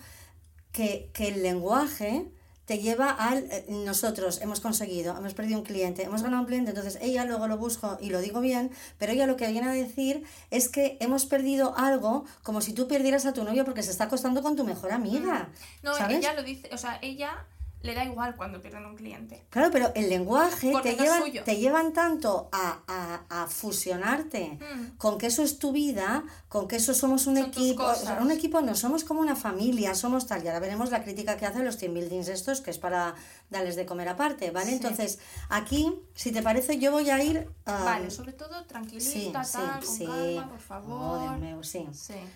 que, 0.72 1.10
que, 1.12 1.28
el 1.28 1.42
lenguaje 1.42 2.30
te 2.64 2.78
lleva 2.78 3.10
al... 3.10 3.46
Eh, 3.50 3.66
nosotros 3.68 4.40
hemos 4.40 4.60
conseguido, 4.60 5.16
hemos 5.16 5.34
perdido 5.34 5.58
un 5.58 5.64
cliente, 5.64 6.04
hemos 6.04 6.22
ganado 6.22 6.42
un 6.42 6.46
cliente, 6.46 6.70
entonces 6.70 6.98
ella 7.02 7.24
luego 7.24 7.46
lo 7.46 7.58
busco 7.58 7.98
y 8.00 8.10
lo 8.10 8.20
digo 8.20 8.40
bien, 8.40 8.70
pero 8.98 9.12
ella 9.12 9.26
lo 9.26 9.36
que 9.36 9.48
viene 9.48 9.68
a 9.68 9.72
decir 9.72 10.24
es 10.50 10.68
que 10.68 10.96
hemos 11.00 11.26
perdido 11.26 11.76
algo 11.76 12.24
como 12.42 12.60
si 12.60 12.72
tú 12.72 12.88
perdieras 12.88 13.26
a 13.26 13.32
tu 13.34 13.44
novio 13.44 13.64
porque 13.64 13.82
se 13.82 13.90
está 13.90 14.04
acostando 14.04 14.42
con 14.42 14.56
tu 14.56 14.64
mejor 14.64 14.92
amiga. 14.92 15.50
Mm. 15.82 15.86
No, 15.86 16.08
ella 16.08 16.32
lo 16.34 16.42
dice, 16.42 16.70
o 16.72 16.78
sea, 16.78 16.98
ella 17.02 17.46
le 17.82 17.94
da 17.94 18.04
igual 18.04 18.36
cuando 18.36 18.60
pierden 18.60 18.86
un 18.86 18.96
cliente. 18.96 19.44
Claro, 19.50 19.70
pero 19.72 19.92
el 19.94 20.08
lenguaje 20.08 20.72
te, 20.82 20.94
llevan, 20.94 21.22
te 21.44 21.56
llevan 21.56 21.92
tanto 21.92 22.48
a, 22.52 22.80
a, 22.86 23.42
a 23.42 23.46
fusionarte 23.46 24.58
mm. 24.60 24.96
con 24.96 25.18
que 25.18 25.26
eso 25.26 25.42
es 25.42 25.58
tu 25.58 25.72
vida, 25.72 26.24
con 26.48 26.68
que 26.68 26.76
eso 26.76 26.94
somos 26.94 27.26
un 27.26 27.38
equipo. 27.38 27.84
un 28.20 28.30
equipo 28.30 28.60
no 28.60 28.74
somos 28.74 29.04
como 29.04 29.20
una 29.20 29.36
familia, 29.36 29.94
somos 29.94 30.26
tal. 30.26 30.44
Y 30.44 30.48
ahora 30.48 30.60
veremos 30.60 30.90
la 30.90 31.02
crítica 31.02 31.36
que 31.36 31.46
hacen 31.46 31.64
los 31.64 31.76
team 31.76 31.94
buildings 31.94 32.28
estos, 32.28 32.60
que 32.60 32.70
es 32.70 32.78
para 32.78 33.14
darles 33.50 33.76
de 33.76 33.84
comer 33.84 34.08
aparte, 34.08 34.50
¿vale? 34.50 34.72
Entonces, 34.72 35.18
aquí, 35.48 35.92
si 36.14 36.32
te 36.32 36.42
parece, 36.42 36.78
yo 36.78 36.92
voy 36.92 37.10
a 37.10 37.22
ir. 37.22 37.48
vale, 37.64 38.10
sobre 38.10 38.32
todo 38.32 38.64
tranquilita, 38.64 39.42
tal, 39.42 39.84
con 39.84 39.98
calma, 39.98 40.48
por 40.48 40.60
favor. 40.60 41.64
sí. 41.64 41.86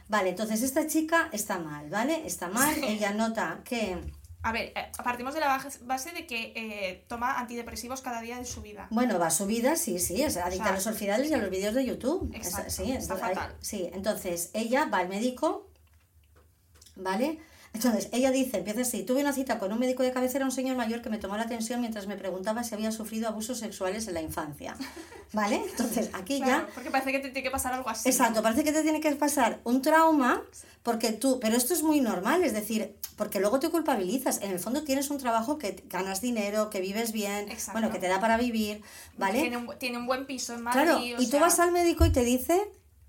Vale, 0.09 0.31
entonces 0.31 0.63
esta 0.63 0.87
chica 0.87 1.29
está 1.33 1.59
mal, 1.59 1.89
¿vale? 1.89 2.27
Está 2.27 2.49
mal, 2.49 2.75
ella 2.83 3.13
nota 3.13 3.61
que 3.65 3.99
a 4.43 4.53
ver, 4.53 4.73
eh, 4.77 4.93
partimos 5.03 5.35
de 5.35 5.41
la 5.41 5.61
base 5.83 6.13
de 6.13 6.27
que 6.27 6.53
eh, 6.55 7.05
toma 7.09 7.39
antidepresivos 7.39 8.01
cada 8.01 8.21
día 8.21 8.39
de 8.39 8.45
su 8.45 8.63
vida. 8.63 8.87
Bueno, 8.91 9.19
va 9.19 9.27
a 9.27 9.31
su 9.31 9.47
vida, 9.47 9.77
sí, 9.77 9.99
sí, 9.99 10.23
es 10.23 10.37
adicta 10.37 10.69
a 10.69 10.73
los 10.73 10.87
orfidales 10.87 11.31
y 11.31 11.35
a 11.35 11.39
los 11.39 11.51
vídeos 11.51 11.75
de 11.75 11.85
YouTube. 11.85 12.31
Exacto, 12.35 12.71
sí, 12.71 12.93
está 12.93 13.17
fatal. 13.17 13.57
sí, 13.61 13.91
entonces 13.93 14.51
ella 14.55 14.87
va 14.87 14.99
al 14.99 15.09
médico, 15.09 15.69
¿vale? 16.95 17.41
Entonces, 17.77 18.09
ella 18.13 18.31
dice, 18.31 18.57
empieza 18.57 18.81
así, 18.81 19.03
tuve 19.03 19.21
una 19.21 19.35
cita 19.35 19.59
con 19.59 19.71
un 19.71 19.79
médico 19.79 20.03
de 20.03 20.11
cabecera, 20.11 20.47
un 20.47 20.51
señor 20.51 20.77
mayor 20.77 21.03
que 21.03 21.11
me 21.11 21.19
tomó 21.19 21.37
la 21.37 21.43
atención 21.43 21.81
mientras 21.81 22.07
me 22.07 22.17
preguntaba 22.17 22.65
si 22.65 22.75
había 22.75 22.91
sufrido 22.91 23.29
abusos 23.29 23.59
sexuales 23.59 24.09
en 24.09 24.15
la 24.15 24.23
infancia. 24.23 24.75
¿Vale? 25.35 25.63
Entonces, 25.71 26.09
aquí 26.15 26.39
ya... 26.39 26.67
Porque 26.75 26.91
parece 26.91 27.13
que 27.13 27.19
te 27.19 27.29
tiene 27.29 27.43
que 27.43 27.51
pasar 27.51 27.75
algo 27.75 27.91
así. 27.91 28.09
Exacto, 28.09 28.43
parece 28.43 28.65
que 28.65 28.73
te 28.73 28.83
tiene 28.83 29.01
que 29.01 29.15
pasar 29.17 29.61
un 29.65 29.83
trauma 29.83 30.43
porque 30.83 31.13
tú, 31.13 31.39
pero 31.39 31.55
esto 31.55 31.75
es 31.75 31.83
muy 31.83 32.01
normal, 32.01 32.45
es 32.45 32.55
decir, 32.55 32.97
porque 33.17 33.41
luego 33.41 33.61
te 33.61 33.69
culpabilizas. 33.69 34.41
En 34.41 34.53
el 34.53 34.59
fondo 34.59 34.83
tienes 34.83 35.11
un 35.11 35.19
trabajo 35.19 35.59
que 35.59 35.85
ganas 35.91 36.23
dinero, 36.23 36.71
que 36.71 36.81
vives 36.81 37.13
bien, 37.13 37.47
bueno, 37.73 37.91
que 37.91 37.99
te 37.99 38.09
da 38.09 38.21
para 38.21 38.39
vivir, 38.39 38.81
¿vale? 39.19 39.51
Tiene 39.79 39.99
un, 39.99 40.07
buen 40.07 40.25
piso 40.25 40.55
en 40.55 40.63
Madrid. 40.63 40.83
Claro, 40.83 41.01
y 41.03 41.29
tú 41.29 41.39
vas 41.39 41.61
al 41.61 41.73
médico 41.73 42.07
y 42.07 42.11
te 42.11 42.25
dice 42.25 42.59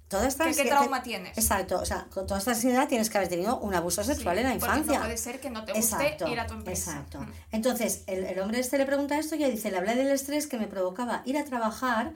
toda 0.08 0.28
esta 0.28 0.52
¿Qué, 0.52 0.66
trauma 0.66 1.04
tienes? 1.04 1.38
Exacto, 1.38 1.80
o 1.80 1.86
sea, 1.86 2.06
con 2.14 2.26
toda 2.26 2.40
esta 2.40 2.52
ansiedad 2.52 2.88
tienes 2.88 3.10
que 3.10 3.18
haber 3.18 3.30
tenido 3.30 3.60
un 3.60 3.76
abuso 3.76 4.04
sexual 4.04 4.38
en 4.38 4.46
la 4.46 4.54
infancia. 4.54 5.00
No 5.00 5.06
puede 5.06 5.18
ser 5.18 5.40
que 5.40 5.50
no 5.50 5.66
te 5.66 5.74
guste 5.74 6.18
ir 6.28 6.40
a 6.40 6.48
tu 6.48 6.54
empresa. 6.54 6.92
Exacto. 6.92 7.22
Mm. 7.22 7.32
Entonces, 7.52 8.04
el, 8.08 8.24
el, 8.26 8.40
hombre 8.40 8.60
este 8.60 8.78
le 8.78 8.86
pregunta 8.86 9.18
esto 9.18 9.36
y 9.36 9.40
ella 9.40 9.50
dice, 9.50 9.72
le 9.72 9.78
hablé 9.78 9.96
del 9.96 10.08
estrés 10.08 10.48
que 10.48 10.58
me 10.58 10.68
provocaba 10.68 11.22
ir 11.26 11.38
a 11.38 11.44
trabajar 11.44 12.14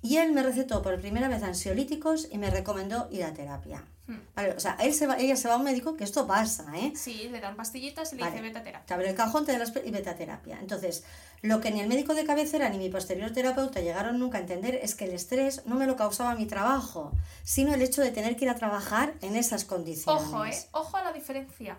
y 0.00 0.18
él 0.18 0.32
me 0.32 0.42
recetó 0.42 0.80
por 0.82 1.00
primera 1.00 1.28
vez 1.28 1.42
ansiolíticos 1.42 2.28
y 2.30 2.38
me 2.38 2.50
recomendó 2.50 3.08
ir 3.10 3.24
a 3.24 3.34
terapia. 3.34 3.84
Hmm. 4.06 4.20
o 4.56 4.60
sea, 4.60 4.78
él 4.80 4.94
se 4.94 5.06
va, 5.06 5.18
ella 5.18 5.36
se 5.36 5.48
va 5.48 5.54
a 5.54 5.56
un 5.58 5.64
médico, 5.64 5.94
que 5.94 6.04
esto 6.04 6.26
pasa, 6.26 6.64
¿eh? 6.74 6.92
Sí, 6.96 7.28
le 7.30 7.40
dan 7.40 7.56
pastillitas 7.56 8.10
y 8.14 8.16
le 8.16 8.24
dice 8.24 8.40
vete 8.40 8.58
a 8.58 8.62
terapia. 8.62 8.86
Te 8.86 8.94
abre 8.94 9.10
el 9.10 9.14
cajón, 9.14 9.44
te 9.44 9.52
da 9.52 9.58
las 9.58 9.72
y 9.84 9.90
vete 9.90 10.08
a 10.08 10.16
terapia. 10.16 10.58
Entonces, 10.60 11.04
lo 11.42 11.60
que 11.60 11.70
ni 11.70 11.80
el 11.80 11.88
médico 11.88 12.14
de 12.14 12.24
cabecera 12.24 12.68
ni 12.68 12.78
mi 12.78 12.88
posterior 12.88 13.30
terapeuta 13.32 13.80
llegaron 13.80 14.18
nunca 14.18 14.38
a 14.38 14.40
entender 14.40 14.74
es 14.82 14.94
que 14.94 15.04
el 15.04 15.12
estrés 15.12 15.62
no 15.66 15.76
me 15.76 15.86
lo 15.86 15.96
causaba 15.96 16.34
mi 16.34 16.46
trabajo, 16.46 17.12
sino 17.44 17.74
el 17.74 17.82
hecho 17.82 18.02
de 18.02 18.10
tener 18.10 18.36
que 18.36 18.44
ir 18.46 18.50
a 18.50 18.56
trabajar 18.56 19.14
en 19.20 19.36
esas 19.36 19.64
condiciones. 19.64 20.22
Ojo, 20.22 20.44
¿eh? 20.44 20.58
Ojo 20.72 20.96
a 20.96 21.04
la 21.04 21.12
diferencia. 21.12 21.78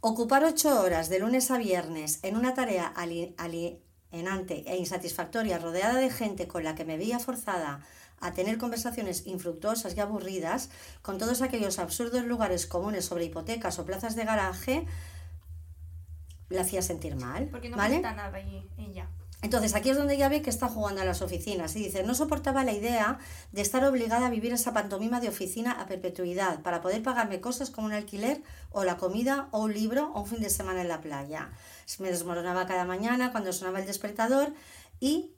Ocupar 0.00 0.44
ocho 0.44 0.80
horas 0.80 1.08
de 1.08 1.18
lunes 1.18 1.50
a 1.50 1.58
viernes 1.58 2.20
en 2.22 2.36
una 2.36 2.54
tarea 2.54 2.86
ali, 2.86 3.82
enante 4.10 4.64
e 4.66 4.76
insatisfactoria, 4.76 5.58
rodeada 5.58 5.98
de 5.98 6.10
gente 6.10 6.48
con 6.48 6.64
la 6.64 6.74
que 6.74 6.84
me 6.84 6.96
veía 6.96 7.18
forzada 7.18 7.84
a 8.20 8.32
tener 8.32 8.58
conversaciones 8.58 9.26
infructuosas 9.26 9.96
y 9.96 10.00
aburridas, 10.00 10.70
con 11.02 11.18
todos 11.18 11.42
aquellos 11.42 11.78
absurdos 11.78 12.24
lugares 12.24 12.66
comunes 12.66 13.04
sobre 13.04 13.26
hipotecas 13.26 13.78
o 13.78 13.84
plazas 13.84 14.16
de 14.16 14.24
garaje, 14.24 14.86
la 16.48 16.62
hacía 16.62 16.82
sentir 16.82 17.16
mal. 17.16 17.48
Porque 17.48 17.68
no 17.68 17.76
¿vale? 17.76 18.00
nada 18.00 18.32
ella. 18.78 19.08
Entonces 19.40 19.76
aquí 19.76 19.90
es 19.90 19.96
donde 19.96 20.16
ya 20.16 20.28
ve 20.28 20.42
que 20.42 20.50
está 20.50 20.68
jugando 20.68 21.00
a 21.00 21.04
las 21.04 21.22
oficinas 21.22 21.76
y 21.76 21.84
dice, 21.84 22.02
no 22.02 22.14
soportaba 22.14 22.64
la 22.64 22.72
idea 22.72 23.18
de 23.52 23.62
estar 23.62 23.84
obligada 23.84 24.26
a 24.26 24.30
vivir 24.30 24.52
esa 24.52 24.72
pantomima 24.72 25.20
de 25.20 25.28
oficina 25.28 25.72
a 25.72 25.86
perpetuidad 25.86 26.60
para 26.62 26.80
poder 26.80 27.04
pagarme 27.04 27.40
cosas 27.40 27.70
como 27.70 27.86
un 27.86 27.92
alquiler 27.92 28.42
o 28.70 28.82
la 28.82 28.96
comida 28.96 29.48
o 29.52 29.62
un 29.62 29.74
libro 29.74 30.10
o 30.14 30.22
un 30.22 30.26
fin 30.26 30.40
de 30.40 30.50
semana 30.50 30.80
en 30.80 30.88
la 30.88 31.00
playa. 31.00 31.52
Me 32.00 32.10
desmoronaba 32.10 32.66
cada 32.66 32.84
mañana 32.84 33.30
cuando 33.30 33.52
sonaba 33.52 33.78
el 33.78 33.86
despertador 33.86 34.52
y 34.98 35.30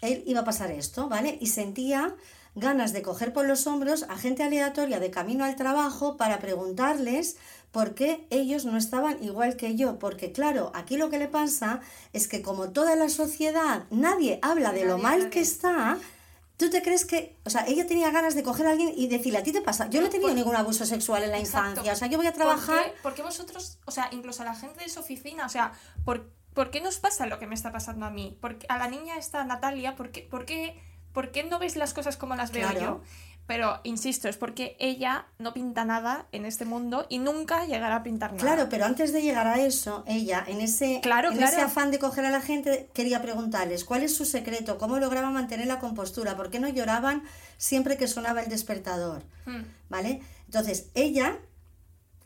él 0.00 0.24
iba 0.26 0.40
a 0.40 0.44
pasar 0.44 0.72
esto, 0.72 1.08
¿vale? 1.08 1.38
Y 1.40 1.46
sentía 1.46 2.16
ganas 2.56 2.92
de 2.92 3.02
coger 3.02 3.32
por 3.32 3.46
los 3.46 3.66
hombros 3.68 4.04
a 4.08 4.16
gente 4.16 4.42
aleatoria 4.42 4.98
de 4.98 5.12
camino 5.12 5.44
al 5.44 5.54
trabajo 5.54 6.16
para 6.16 6.40
preguntarles 6.40 7.36
por 7.72 7.94
qué 7.94 8.26
ellos 8.30 8.64
no 8.64 8.76
estaban 8.76 9.22
igual 9.22 9.56
que 9.56 9.76
yo. 9.76 9.98
Porque 9.98 10.32
claro, 10.32 10.72
aquí 10.74 10.96
lo 10.96 11.08
que 11.10 11.18
le 11.18 11.28
pasa 11.28 11.80
es 12.12 12.26
que 12.28 12.42
como 12.42 12.70
toda 12.70 12.96
la 12.96 13.08
sociedad, 13.08 13.84
nadie 13.90 14.38
habla 14.42 14.72
de 14.72 14.84
lo 14.84 14.98
mal 14.98 15.30
que 15.30 15.40
está. 15.40 15.98
¿Tú 16.56 16.68
te 16.68 16.82
crees 16.82 17.06
que, 17.06 17.36
o 17.46 17.48
sea, 17.50 17.64
ella 17.66 17.86
tenía 17.86 18.10
ganas 18.10 18.34
de 18.34 18.42
coger 18.42 18.66
a 18.66 18.70
alguien 18.72 18.92
y 18.94 19.06
decirle, 19.08 19.38
a 19.38 19.42
ti 19.42 19.50
te 19.50 19.62
pasa? 19.62 19.88
Yo 19.88 20.00
no 20.02 20.08
he 20.08 20.10
tenido 20.10 20.28
pues- 20.28 20.36
ningún 20.36 20.56
abuso 20.56 20.84
sexual 20.84 21.22
en 21.22 21.30
la 21.30 21.38
Exacto. 21.38 21.70
infancia, 21.70 21.92
o 21.94 21.96
sea, 21.96 22.08
yo 22.08 22.18
voy 22.18 22.26
a 22.26 22.32
¿Por 22.32 22.36
trabajar... 22.36 22.84
qué, 22.84 22.92
por 23.02 23.14
qué 23.14 23.22
vosotros, 23.22 23.78
o 23.86 23.90
sea, 23.90 24.08
incluso 24.12 24.42
a 24.42 24.44
la 24.44 24.54
gente 24.54 24.80
de 24.84 24.90
su 24.90 25.00
oficina, 25.00 25.46
o 25.46 25.48
sea, 25.48 25.72
¿por, 26.04 26.28
por 26.52 26.70
qué 26.70 26.82
nos 26.82 26.98
pasa 26.98 27.24
lo 27.24 27.38
que 27.38 27.46
me 27.46 27.54
está 27.54 27.72
pasando 27.72 28.04
a 28.04 28.10
mí? 28.10 28.36
Porque 28.42 28.66
a 28.68 28.76
la 28.76 28.88
niña 28.88 29.16
esta 29.16 29.42
Natalia, 29.44 29.96
¿por 29.96 30.10
qué, 30.10 30.20
por 30.20 30.44
qué, 30.44 30.78
por 31.14 31.30
qué 31.30 31.44
no 31.44 31.58
ves 31.58 31.76
las 31.76 31.94
cosas 31.94 32.18
como 32.18 32.36
las 32.36 32.50
veo 32.52 32.68
Claro. 32.68 32.80
yo? 32.80 33.00
Pero, 33.50 33.80
insisto, 33.82 34.28
es 34.28 34.36
porque 34.36 34.76
ella 34.78 35.26
no 35.40 35.52
pinta 35.52 35.84
nada 35.84 36.28
en 36.30 36.44
este 36.44 36.64
mundo 36.64 37.06
y 37.08 37.18
nunca 37.18 37.66
llegará 37.66 37.96
a 37.96 38.02
pintar 38.04 38.30
nada. 38.32 38.40
Claro, 38.40 38.68
pero 38.70 38.84
antes 38.84 39.12
de 39.12 39.22
llegar 39.22 39.48
a 39.48 39.58
eso, 39.60 40.04
ella, 40.06 40.44
en 40.46 40.60
ese, 40.60 41.00
Claro, 41.02 41.32
en 41.32 41.36
claro. 41.38 41.50
ese 41.52 41.60
afán 41.60 41.90
de 41.90 41.98
coger 41.98 42.24
a 42.26 42.30
la 42.30 42.40
gente, 42.40 42.88
quería 42.94 43.20
preguntarles 43.22 43.84
cuál 43.84 44.04
es 44.04 44.14
su 44.14 44.24
secreto, 44.24 44.78
cómo 44.78 45.00
lograban 45.00 45.32
mantener 45.32 45.66
la 45.66 45.80
compostura, 45.80 46.36
por 46.36 46.50
qué 46.50 46.60
no 46.60 46.68
lloraban 46.68 47.24
siempre 47.58 47.96
que 47.96 48.06
sonaba 48.06 48.40
el 48.42 48.48
despertador, 48.48 49.24
Hmm. 49.46 49.62
¿vale? 49.88 50.22
Entonces, 50.44 50.86
ella, 50.94 51.36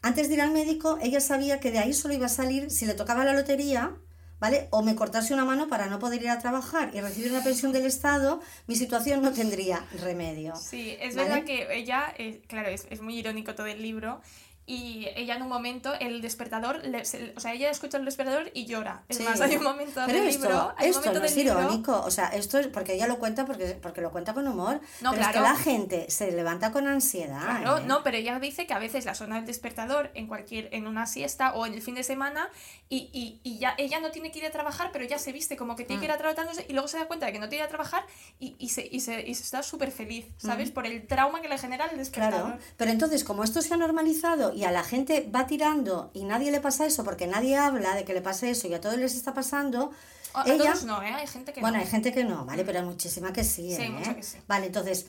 antes 0.03 0.29
de 0.29 0.35
ir 0.35 0.43
al 0.43 0.51
médico, 0.51 0.99
ella 1.01 1.21
sabía 1.21 1.59
que 1.59 1.71
de 1.71 1.79
ahí 1.79 1.95
solo 1.95 2.13
iba 2.13 2.27
a 2.27 2.29
salir 2.29 2.71
si 2.71 2.85
le 2.85 2.93
tocaba 2.93 3.25
la 3.25 3.33
lotería, 3.33 3.93
¿vale? 4.41 4.69
O 4.71 4.83
me 4.83 4.95
cortase 4.95 5.35
una 5.35 5.45
mano 5.45 5.69
para 5.69 5.87
no 5.87 5.99
poder 5.99 6.23
ir 6.23 6.31
a 6.31 6.39
trabajar 6.39 6.91
y 6.95 7.01
recibir 7.01 7.31
una 7.31 7.43
pensión 7.43 7.73
del 7.73 7.87
Estado, 7.87 8.41
mi 8.67 8.77
situación 8.77 9.23
no 9.23 9.33
tendría 9.33 9.85
remedio. 10.03 10.55
Sí, 10.57 10.97
es 11.01 11.15
¿Vale? 11.15 11.29
verdad 11.29 11.45
que 11.45 11.75
ella, 11.77 12.15
eh, 12.19 12.43
claro, 12.47 12.69
es, 12.69 12.87
es 12.91 13.01
muy 13.01 13.19
irónico 13.19 13.55
todo 13.55 13.67
el 13.67 13.83
libro. 13.83 14.21
Y 14.67 15.09
ella 15.15 15.37
en 15.37 15.43
un 15.43 15.49
momento, 15.49 15.93
el 16.01 16.23
despertador, 16.23 16.83
le- 16.87 17.05
se- 17.05 17.35
o 17.37 17.41
sea, 17.41 17.53
ella 17.53 17.69
escucha 17.71 17.99
el 17.99 18.05
despertador 18.07 18.51
y 18.55 18.65
llora. 18.65 19.03
Es 19.09 19.19
Sí. 19.19 19.23
más, 19.23 19.39
hay 19.43 19.57
un 19.57 19.63
momento 19.63 20.01
Pero 20.07 20.19
del 20.21 20.29
esto, 20.29 20.45
libro. 20.49 20.75
Hay 20.79 20.85
un 20.87 20.91
esto 20.91 21.01
momento 21.01 21.21
no 21.21 21.27
es 21.27 21.37
libro- 21.37 21.61
irónico, 21.61 22.01
o 22.01 22.11
sea, 22.11 22.29
esto 22.29 22.59
es 22.59 22.69
porque 22.69 22.95
ella 22.95 23.07
lo 23.07 23.19
cuenta 23.19 23.45
porque, 23.45 23.79
porque 23.83 24.01
lo 24.01 24.11
cuenta 24.11 24.33
con 24.33 24.49
humor. 24.49 24.81
No, 25.03 25.11
pero 25.11 25.23
es 25.23 25.29
que 25.29 25.33
claro. 25.39 25.55
la 25.55 25.57
gente 25.61 26.11
se 26.11 26.33
levanta 26.33 26.73
con 26.73 26.89
ansiedad. 26.89 27.43
Claro, 27.61 27.79
¿eh? 27.79 27.83
no, 27.87 28.03
pero 28.03 28.17
ella 28.17 28.39
dice 28.39 28.67
que 28.67 28.73
a 28.73 28.79
veces 28.79 29.05
la 29.05 29.15
zona 29.15 29.37
del 29.37 29.45
despertador 29.47 30.11
en 30.15 30.27
cualquier, 30.29 30.69
en 30.73 30.87
una 30.87 31.07
siesta 31.07 31.53
o 31.55 31.67
en 31.67 31.75
el 31.75 31.83
fin 31.83 31.95
de 31.95 32.03
semana 32.03 32.49
y, 32.89 33.11
y, 33.13 33.41
y 33.43 33.59
ya 33.59 33.75
ella 33.77 34.01
no 34.01 34.11
tiene 34.13 34.31
que 34.33 34.39
ir 34.39 34.47
a 34.47 34.51
trabajar, 34.51 34.91
pero 34.93 35.05
ya 35.05 35.19
se 35.19 35.33
viste 35.33 35.57
como 35.59 35.77
que 35.77 35.85
tiene 35.85 36.01
que 36.01 36.07
ir 36.07 36.13
a 36.13 36.17
trabajar 36.17 36.47
y 36.69 36.73
luego 36.73 36.89
se 36.89 36.99
da 36.99 37.07
cuenta 37.07 37.27
de 37.27 37.33
que 37.33 37.39
no 37.39 37.49
tiene 37.51 37.63
que 37.63 37.65
ir 37.65 37.67
a 37.67 37.69
trabajar 37.69 38.05
y, 38.41 38.57
y 38.59 38.71
se, 38.71 38.89
y, 38.91 39.01
se, 39.01 39.21
y 39.29 39.35
se 39.35 39.43
está 39.43 39.63
súper 39.63 39.91
feliz, 39.93 40.25
¿sabes? 40.39 40.71
Por 40.71 40.87
el 40.87 41.07
trauma 41.07 41.43
que 41.43 41.49
le 41.49 41.59
genera 41.59 41.85
el 41.87 41.99
despertador. 41.99 42.53
Claro, 42.53 42.59
pero 42.79 42.91
entonces 42.91 43.25
como 43.25 43.45
esto 43.45 43.61
se 43.61 43.75
ha 43.75 43.77
normalizado 43.77 44.54
y 44.55 44.65
a 44.65 44.71
la 44.73 44.83
gente 44.85 45.29
va 45.35 45.47
tirando 45.47 46.11
y 46.15 46.25
nadie 46.25 46.51
le 46.51 46.61
pasa 46.61 46.87
eso 46.87 47.05
porque 47.05 47.27
nadie 47.27 47.57
habla 47.57 47.95
de 47.95 48.05
que 48.05 48.15
le 48.15 48.23
pase 48.23 48.51
eso 48.51 48.69
y 48.69 48.75
a 48.75 48.81
todos 48.81 48.97
les 48.97 49.15
está 49.15 49.35
pasando, 49.35 49.91
A, 50.33 50.43
a 50.43 50.49
ella... 50.49 50.73
todos 50.73 50.85
no, 50.85 51.03
¿eh? 51.03 51.13
Hay 51.13 51.27
gente 51.27 51.53
que 51.53 51.61
Bueno, 51.61 51.77
no. 51.77 51.83
hay 51.83 51.89
gente 51.89 52.13
que 52.13 52.25
no, 52.25 52.45
¿vale? 52.45 52.65
Pero 52.65 52.79
hay 52.81 52.85
muchísima 52.85 53.33
que 53.33 53.45
sí, 53.45 53.75
Sí, 53.75 53.83
¿eh? 53.83 53.91
mucha 53.91 54.15
que 54.15 54.23
sí. 54.23 54.39
Vale, 54.47 54.67
entonces, 54.67 55.07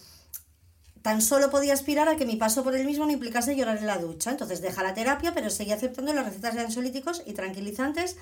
tan 1.01 1.21
solo 1.21 1.49
podía 1.51 1.73
aspirar 1.73 2.09
a 2.09 2.15
que 2.15 2.25
mi 2.25 2.35
paso 2.35 2.63
por 2.63 2.75
el 2.75 2.85
mismo 2.85 3.05
no 3.05 3.11
implicase 3.11 3.55
llorar 3.55 3.77
en 3.77 3.85
la 3.87 3.97
ducha. 3.99 4.31
Entonces 4.31 4.61
deja 4.61 4.81
la 4.83 4.93
terapia, 4.93 5.33
pero 5.33 5.49
seguía 5.49 5.75
aceptando 5.75 6.13
las 6.13 6.25
recetas 6.25 6.55
de 6.55 6.61
ansiolíticos 6.61 7.21
y 7.25 7.33
tranquilizantes 7.33 8.17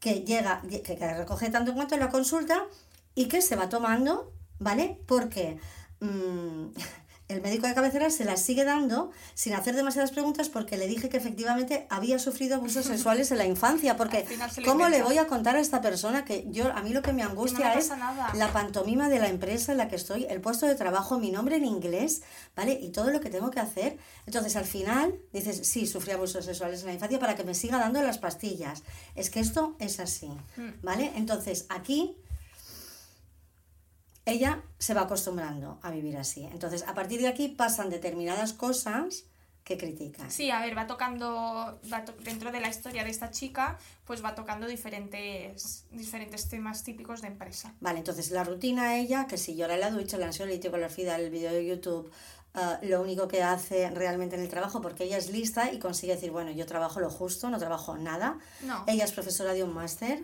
que 0.00 0.20
llega, 0.24 0.60
que, 0.68 0.82
que 0.82 1.14
recoge 1.14 1.48
tanto 1.50 1.70
en 1.70 1.76
cuanto 1.76 1.94
en 1.94 2.00
la 2.00 2.10
consulta 2.10 2.64
y 3.14 3.28
que 3.28 3.40
se 3.40 3.56
va 3.56 3.70
tomando, 3.70 4.30
¿vale? 4.58 5.00
Porque 5.06 5.58
mm, 6.00 6.66
el 7.28 7.42
médico 7.42 7.66
de 7.66 7.74
cabecera 7.74 8.08
se 8.10 8.24
las 8.24 8.40
sigue 8.40 8.64
dando 8.64 9.10
sin 9.34 9.54
hacer 9.54 9.74
demasiadas 9.74 10.12
preguntas 10.12 10.48
porque 10.48 10.76
le 10.76 10.86
dije 10.86 11.08
que 11.08 11.16
efectivamente 11.16 11.86
había 11.90 12.18
sufrido 12.18 12.56
abusos 12.56 12.86
sexuales 12.86 13.30
en 13.32 13.38
la 13.38 13.46
infancia. 13.46 13.96
Porque, 13.96 14.26
¿cómo 14.64 14.88
le 14.88 15.02
voy 15.02 15.18
a 15.18 15.26
contar 15.26 15.56
a 15.56 15.60
esta 15.60 15.80
persona 15.80 16.24
que 16.24 16.46
yo, 16.48 16.72
a 16.72 16.82
mí 16.82 16.92
lo 16.92 17.02
que 17.02 17.12
me 17.12 17.22
angustia 17.22 17.74
es 17.74 17.88
pasa 17.88 17.96
nada. 17.96 18.32
la 18.34 18.52
pantomima 18.52 19.08
de 19.08 19.18
la 19.18 19.28
empresa 19.28 19.72
en 19.72 19.78
la 19.78 19.88
que 19.88 19.96
estoy, 19.96 20.24
el 20.28 20.40
puesto 20.40 20.66
de 20.66 20.76
trabajo, 20.76 21.18
mi 21.18 21.30
nombre 21.30 21.56
en 21.56 21.64
inglés, 21.64 22.22
¿vale? 22.54 22.78
Y 22.80 22.90
todo 22.90 23.10
lo 23.10 23.20
que 23.20 23.30
tengo 23.30 23.50
que 23.50 23.60
hacer. 23.60 23.98
Entonces, 24.26 24.54
al 24.56 24.64
final, 24.64 25.18
dices, 25.32 25.66
sí, 25.66 25.86
sufrí 25.86 26.12
abusos 26.12 26.44
sexuales 26.44 26.80
en 26.80 26.86
la 26.86 26.92
infancia 26.94 27.18
para 27.18 27.34
que 27.34 27.44
me 27.44 27.54
siga 27.54 27.78
dando 27.78 28.00
las 28.02 28.18
pastillas. 28.18 28.82
Es 29.14 29.30
que 29.30 29.40
esto 29.40 29.74
es 29.78 29.98
así, 29.98 30.30
¿vale? 30.82 31.12
Entonces, 31.16 31.66
aquí 31.68 32.16
ella 34.26 34.60
se 34.78 34.92
va 34.92 35.02
acostumbrando 35.02 35.78
a 35.82 35.90
vivir 35.90 36.16
así. 36.18 36.44
Entonces, 36.44 36.82
a 36.86 36.94
partir 36.94 37.20
de 37.20 37.28
aquí 37.28 37.48
pasan 37.48 37.88
determinadas 37.88 38.52
cosas 38.52 39.24
que 39.64 39.76
critican. 39.78 40.30
Sí, 40.30 40.50
a 40.50 40.60
ver, 40.60 40.76
va 40.78 40.86
tocando, 40.86 41.80
va 41.92 42.04
to- 42.04 42.14
dentro 42.22 42.52
de 42.52 42.60
la 42.60 42.68
historia 42.68 43.02
de 43.02 43.10
esta 43.10 43.30
chica, 43.32 43.78
pues 44.04 44.22
va 44.24 44.34
tocando 44.36 44.66
diferentes, 44.66 45.84
diferentes 45.90 46.48
temas 46.48 46.84
típicos 46.84 47.20
de 47.22 47.28
empresa. 47.28 47.74
Vale, 47.80 47.98
entonces 47.98 48.30
la 48.30 48.44
rutina 48.44 48.96
ella, 48.96 49.26
que 49.26 49.38
si 49.38 49.56
llora 49.56 49.74
en 49.74 49.80
la 49.80 49.90
ducha, 49.90 50.16
el 50.18 50.22
ansiolítico, 50.22 50.76
el 50.76 50.84
orfidal, 50.84 51.20
el 51.22 51.30
vídeo 51.30 51.52
de 51.52 51.66
YouTube, 51.66 52.10
ah, 52.54 52.78
lo 52.82 53.02
único 53.02 53.26
que 53.26 53.42
hace 53.42 53.90
realmente 53.90 54.36
en 54.36 54.42
el 54.42 54.48
trabajo, 54.48 54.80
porque 54.80 55.02
ella 55.04 55.18
es 55.18 55.30
lista 55.30 55.72
y 55.72 55.80
consigue 55.80 56.14
decir, 56.14 56.30
bueno, 56.30 56.52
yo 56.52 56.64
trabajo 56.66 57.00
lo 57.00 57.10
justo, 57.10 57.50
no 57.50 57.58
trabajo 57.58 57.96
nada. 57.96 58.38
No. 58.62 58.84
Ella 58.86 59.04
es 59.04 59.10
profesora 59.12 59.52
de 59.52 59.64
un 59.64 59.74
máster, 59.74 60.22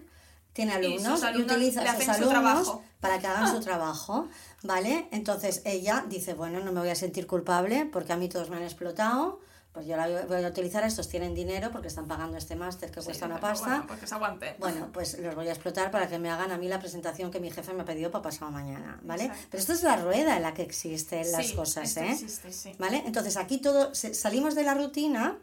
tiene 0.53 0.73
Y 0.73 0.75
alumnos 0.77 1.23
y, 1.23 1.25
alumnos 1.27 1.53
utiliza 1.53 1.83
le 1.83 1.89
a 1.89 1.95
sus 1.97 2.05
su 2.05 2.11
alumnos 2.11 2.31
trabajo. 2.31 2.85
para 3.01 3.19
que 3.19 3.27
hagan 3.27 3.51
su 3.51 3.61
trabajo, 3.61 4.29
¿vale? 4.63 5.09
Entonces 5.11 5.63
ella 5.65 6.05
dice, 6.09 6.35
bueno, 6.35 6.61
no 6.61 6.73
me 6.73 6.81
voy 6.81 6.91
a 6.91 6.95
sentir 6.95 7.27
culpable 7.27 7.87
porque 7.93 8.13
a 8.13 8.17
mí 8.17 8.29
todos 8.29 8.51
me 8.51 8.57
han 8.57 8.63
explotado, 8.63 9.41
pues 9.73 9.87
yo 9.87 9.97
la 9.97 10.07
voy- 10.27 10.45
a 10.45 10.49
utilizar, 10.49 10.85
estos 10.85 11.09
tienen 11.09 11.35
dinero 11.35 11.71
porque 11.73 11.89
están 11.89 12.07
pagando 12.07 12.37
este 12.37 12.55
máster 12.57 12.91
que 12.91 13.01
cuesta 13.01 13.25
una 13.25 13.41
pasta. 13.41 13.67
Bueno, 13.69 13.87
pues 13.87 14.01
que 14.01 14.07
se 14.07 14.15
aguante. 14.15 14.57
Bueno, 14.59 14.91
pues 14.93 15.19
los 15.19 15.35
voy 15.35 15.49
a 15.49 15.53
explotar 15.53 15.91
para 15.91 16.09
que 16.09 16.19
me 16.19 16.29
hagan 16.31 16.53
a 16.53 16.59
mí 16.59 16.69
la 16.69 16.79
presentación 16.79 17.31
que 17.31 17.41
mi 17.41 17.51
jefe 17.51 17.73
me 17.73 17.81
ha 17.81 17.85
pedido 17.87 18.11
para 18.11 18.21
pasado 18.21 18.51
mañana, 18.51 18.99
¿vale? 19.03 19.25
Exacto. 19.25 19.47
Pero 19.51 19.61
esto 19.63 19.73
es 19.73 19.83
la 19.83 19.97
rueda 19.97 20.37
en 20.37 20.43
la 20.43 20.53
que 20.53 20.61
existen 20.61 21.33
las 21.33 21.47
Sí, 21.47 21.55
cosas, 21.55 21.85
esto 21.89 22.01
¿eh? 22.03 22.11
existe, 22.13 22.53
sí. 22.53 22.75
¿Vale? 22.79 23.03
Entonces 23.07 23.39
aquí 23.39 23.57
todo, 23.57 23.95
salimos 23.95 24.55
de 24.55 24.65
la 24.65 24.75
rutina 24.75 25.39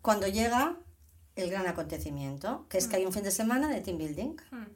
cuando 0.00 0.28
llega 0.28 0.76
el 1.42 1.50
gran 1.50 1.66
acontecimiento, 1.66 2.66
que 2.68 2.78
es 2.78 2.86
que 2.88 2.96
hay 2.96 3.06
un 3.06 3.12
fin 3.12 3.22
de 3.22 3.30
semana 3.30 3.68
de 3.68 3.80
team 3.80 3.98
building. 3.98 4.36
Hmm. 4.50 4.66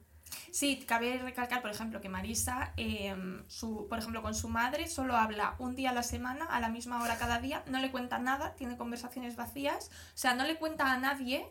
Sí, 0.51 0.85
cabe 0.87 1.19
recalcar, 1.19 1.63
por 1.63 1.71
ejemplo, 1.71 2.01
que 2.01 2.09
Marisa, 2.11 2.73
eh, 2.77 3.15
su, 3.49 3.87
por 3.89 3.99
ejemplo, 3.99 4.23
con 4.23 4.35
su 4.35 4.49
madre 4.49 4.87
solo 4.87 5.17
habla 5.17 5.55
un 5.59 5.75
día 5.75 5.91
a 5.91 5.93
la 5.95 6.03
semana, 6.03 6.45
a 6.45 6.61
la 6.61 6.69
misma 6.69 7.03
hora 7.03 7.17
cada 7.17 7.39
día, 7.39 7.63
no 7.67 7.79
le 7.81 7.91
cuenta 7.91 8.19
nada, 8.19 8.55
tiene 8.55 8.77
conversaciones 8.77 9.35
vacías, 9.37 9.89
o 9.89 10.17
sea, 10.17 10.35
no 10.35 10.45
le 10.45 10.57
cuenta 10.59 10.93
a 10.93 10.99
nadie 10.99 11.47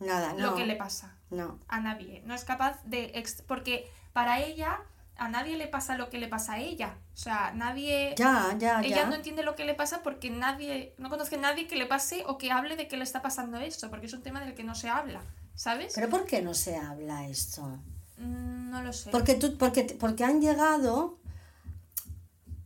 Nada, 0.00 0.32
no. 0.34 0.50
lo 0.50 0.54
que 0.56 0.66
le 0.66 0.76
pasa. 0.76 1.16
No. 1.30 1.58
A 1.68 1.80
nadie. 1.80 2.22
No 2.26 2.34
es 2.34 2.44
capaz 2.44 2.82
de... 2.84 3.12
ex- 3.14 3.42
porque 3.42 3.90
para 4.12 4.40
ella, 4.40 4.80
a 5.18 5.28
nadie 5.28 5.56
le 5.56 5.66
pasa 5.66 5.96
lo 5.96 6.10
que 6.10 6.18
le 6.18 6.28
pasa 6.28 6.54
a 6.54 6.60
ella. 6.60 6.98
O 7.14 7.16
sea, 7.16 7.52
nadie... 7.54 8.14
Ya, 8.18 8.54
ya, 8.58 8.80
Ella 8.80 8.96
ya. 8.96 9.06
no 9.06 9.14
entiende 9.14 9.42
lo 9.42 9.56
que 9.56 9.64
le 9.64 9.74
pasa 9.74 10.02
porque 10.02 10.30
nadie, 10.30 10.94
no 10.98 11.08
conoce 11.08 11.36
a 11.36 11.38
nadie 11.38 11.66
que 11.66 11.76
le 11.76 11.86
pase 11.86 12.24
o 12.26 12.36
que 12.38 12.50
hable 12.50 12.76
de 12.76 12.88
que 12.88 12.96
le 12.96 13.04
está 13.04 13.22
pasando 13.22 13.58
esto, 13.58 13.88
porque 13.90 14.06
es 14.06 14.12
un 14.12 14.22
tema 14.22 14.40
del 14.40 14.54
que 14.54 14.64
no 14.64 14.74
se 14.74 14.88
habla, 14.88 15.22
¿sabes? 15.54 15.92
Pero 15.94 16.10
¿por 16.10 16.26
qué 16.26 16.42
no 16.42 16.52
se 16.54 16.76
habla 16.76 17.26
esto? 17.26 17.62
Mm, 18.18 18.70
no 18.70 18.82
lo 18.82 18.92
sé. 18.92 19.10
Porque, 19.10 19.34
tú, 19.34 19.56
porque, 19.56 19.84
porque 19.98 20.24
han 20.24 20.40
llegado 20.40 21.18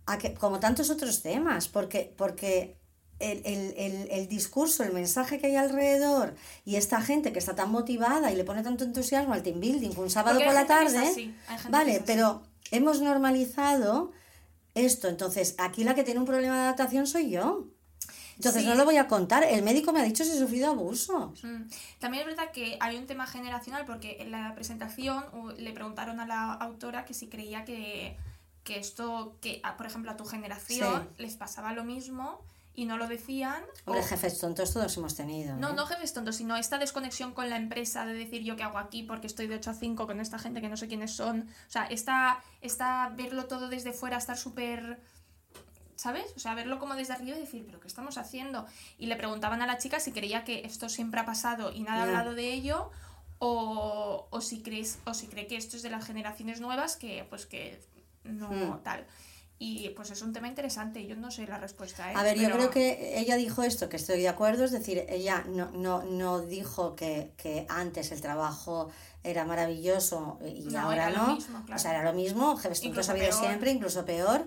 a 0.06 0.18
que, 0.18 0.34
como 0.34 0.58
tantos 0.58 0.90
otros 0.90 1.22
temas, 1.22 1.68
porque, 1.68 2.12
porque 2.16 2.79
el, 3.20 3.42
el, 3.44 3.74
el, 3.76 4.08
el 4.10 4.28
discurso, 4.28 4.82
el 4.82 4.92
mensaje 4.92 5.38
que 5.38 5.46
hay 5.48 5.56
alrededor 5.56 6.34
y 6.64 6.76
esta 6.76 7.00
gente 7.00 7.32
que 7.32 7.38
está 7.38 7.54
tan 7.54 7.70
motivada 7.70 8.32
y 8.32 8.36
le 8.36 8.44
pone 8.44 8.62
tanto 8.62 8.84
entusiasmo 8.84 9.34
al 9.34 9.42
team 9.42 9.60
building 9.60 9.90
un 9.96 10.10
sábado 10.10 10.36
Porque 10.38 10.46
por 10.46 10.54
la 10.54 10.66
tarde, 10.66 11.34
vale, 11.68 12.02
pero 12.04 12.42
hemos 12.70 13.00
normalizado 13.00 14.12
esto, 14.74 15.08
entonces 15.08 15.54
aquí 15.58 15.84
la 15.84 15.94
que 15.94 16.04
tiene 16.04 16.20
un 16.20 16.26
problema 16.26 16.54
de 16.56 16.62
adaptación 16.62 17.06
soy 17.06 17.30
yo. 17.30 17.66
Entonces 18.36 18.62
Sí. 18.62 18.68
no 18.68 18.74
lo 18.74 18.86
voy 18.86 18.96
a 18.96 19.06
contar, 19.06 19.44
el 19.44 19.62
médico 19.62 19.92
me 19.92 20.00
ha 20.00 20.04
dicho 20.04 20.24
si 20.24 20.30
he 20.30 20.38
sufrido 20.38 20.70
abusos. 20.70 21.44
Mm. 21.44 21.64
También 21.98 22.22
es 22.22 22.34
verdad 22.34 22.50
que 22.52 22.78
hay 22.80 22.96
un 22.96 23.06
tema 23.06 23.26
generacional 23.26 23.84
porque 23.84 24.16
en 24.20 24.30
la 24.30 24.54
presentación 24.54 25.22
le 25.58 25.72
preguntaron 25.72 26.20
a 26.20 26.26
la 26.26 26.54
autora 26.54 27.04
que 27.04 27.12
si 27.12 27.26
creía 27.28 27.66
que, 27.66 28.16
que 28.64 28.78
esto, 28.78 29.36
que 29.42 29.60
por 29.76 29.84
ejemplo 29.84 30.10
a 30.10 30.16
tu 30.16 30.24
generación 30.24 31.06
les 31.18 31.34
pasaba 31.34 31.74
lo 31.74 31.84
mismo 31.84 32.40
y 32.74 32.84
no 32.86 32.96
lo 32.96 33.08
decían. 33.08 33.62
Hombre, 33.84 34.02
o- 34.02 34.06
jefes 34.06 34.38
tontos 34.38 34.72
todos 34.72 34.96
hemos 34.96 35.14
tenido. 35.16 35.56
No, 35.56 35.70
¿eh? 35.70 35.72
no 35.74 35.86
jefes 35.86 36.12
tontos, 36.12 36.36
sino 36.36 36.56
esta 36.56 36.78
desconexión 36.78 37.32
con 37.32 37.50
la 37.50 37.56
empresa 37.56 38.06
de 38.06 38.14
decir 38.14 38.42
yo 38.42 38.56
qué 38.56 38.62
hago 38.62 38.78
aquí 38.78 39.02
porque 39.02 39.26
estoy 39.26 39.46
de 39.48 39.56
8 39.56 39.70
a 39.70 39.74
5 39.74 40.06
con 40.06 40.20
esta 40.20 40.38
gente 40.38 40.60
que 40.60 40.68
no 40.68 40.76
sé 40.76 40.88
quiénes 40.88 41.12
son. 41.14 41.42
O 41.42 41.70
sea, 41.70 41.84
esta, 41.86 42.42
esta 42.60 43.10
verlo 43.16 43.46
todo 43.46 43.68
desde 43.68 43.92
fuera, 43.92 44.16
estar 44.18 44.36
súper... 44.38 45.00
¿Sabes? 45.96 46.32
O 46.34 46.38
sea, 46.40 46.54
verlo 46.54 46.78
como 46.78 46.94
desde 46.94 47.12
arriba 47.12 47.36
y 47.36 47.40
decir, 47.40 47.62
pero 47.66 47.78
¿qué 47.78 47.86
estamos 47.86 48.16
haciendo? 48.16 48.64
Y 48.96 49.04
le 49.06 49.16
preguntaban 49.16 49.60
a 49.60 49.66
la 49.66 49.76
chica 49.76 50.00
si 50.00 50.12
creía 50.12 50.44
que 50.44 50.64
esto 50.64 50.88
siempre 50.88 51.20
ha 51.20 51.26
pasado 51.26 51.72
y 51.72 51.82
nada 51.82 52.04
ha 52.04 52.06
Ya. 52.06 52.10
hablado 52.18 52.34
de 52.34 52.54
ello 52.54 52.90
o, 53.38 54.26
o 54.30 54.40
si 54.40 54.62
crees, 54.62 54.98
o 55.04 55.12
si 55.12 55.26
cree 55.26 55.46
que 55.46 55.56
esto 55.56 55.76
es 55.76 55.82
de 55.82 55.90
las 55.90 56.06
generaciones 56.06 56.60
nuevas 56.62 56.96
que 56.96 57.26
pues 57.28 57.44
que 57.44 57.82
no 58.24 58.48
Hmm. 58.48 58.82
tal. 58.82 59.06
Y 59.62 59.90
pues 59.90 60.10
es 60.10 60.22
un 60.22 60.32
tema 60.32 60.48
interesante, 60.48 61.06
yo 61.06 61.14
no 61.16 61.30
sé 61.30 61.46
la 61.46 61.58
respuesta. 61.58 62.10
¿eh? 62.10 62.14
A 62.16 62.22
ver, 62.22 62.38
yo 62.38 62.50
creo 62.50 62.70
que 62.70 63.18
ella 63.20 63.36
dijo 63.36 63.62
esto, 63.62 63.90
que 63.90 63.96
estoy 63.98 64.20
de 64.22 64.28
acuerdo, 64.28 64.64
es 64.64 64.70
decir, 64.70 65.04
ella 65.06 65.44
no, 65.50 65.70
no, 65.72 66.02
no 66.02 66.40
dijo 66.40 66.96
que, 66.96 67.32
que 67.36 67.66
antes 67.68 68.10
el 68.10 68.22
trabajo 68.22 68.88
era 69.22 69.44
maravilloso 69.44 70.38
y 70.46 70.62
No, 70.62 70.80
ahora 70.80 71.08
era 71.08 71.10
lo 71.10 71.26
no. 71.26 71.34
mismo, 71.34 71.58
O 71.58 71.62
claro. 71.66 71.78
sea, 71.78 71.90
era 71.90 72.02
lo 72.04 72.14
mismo, 72.14 72.58
lo 73.12 73.28
peor. 73.28 73.34
siempre, 73.34 73.70
incluso 73.70 74.06
peor, 74.06 74.46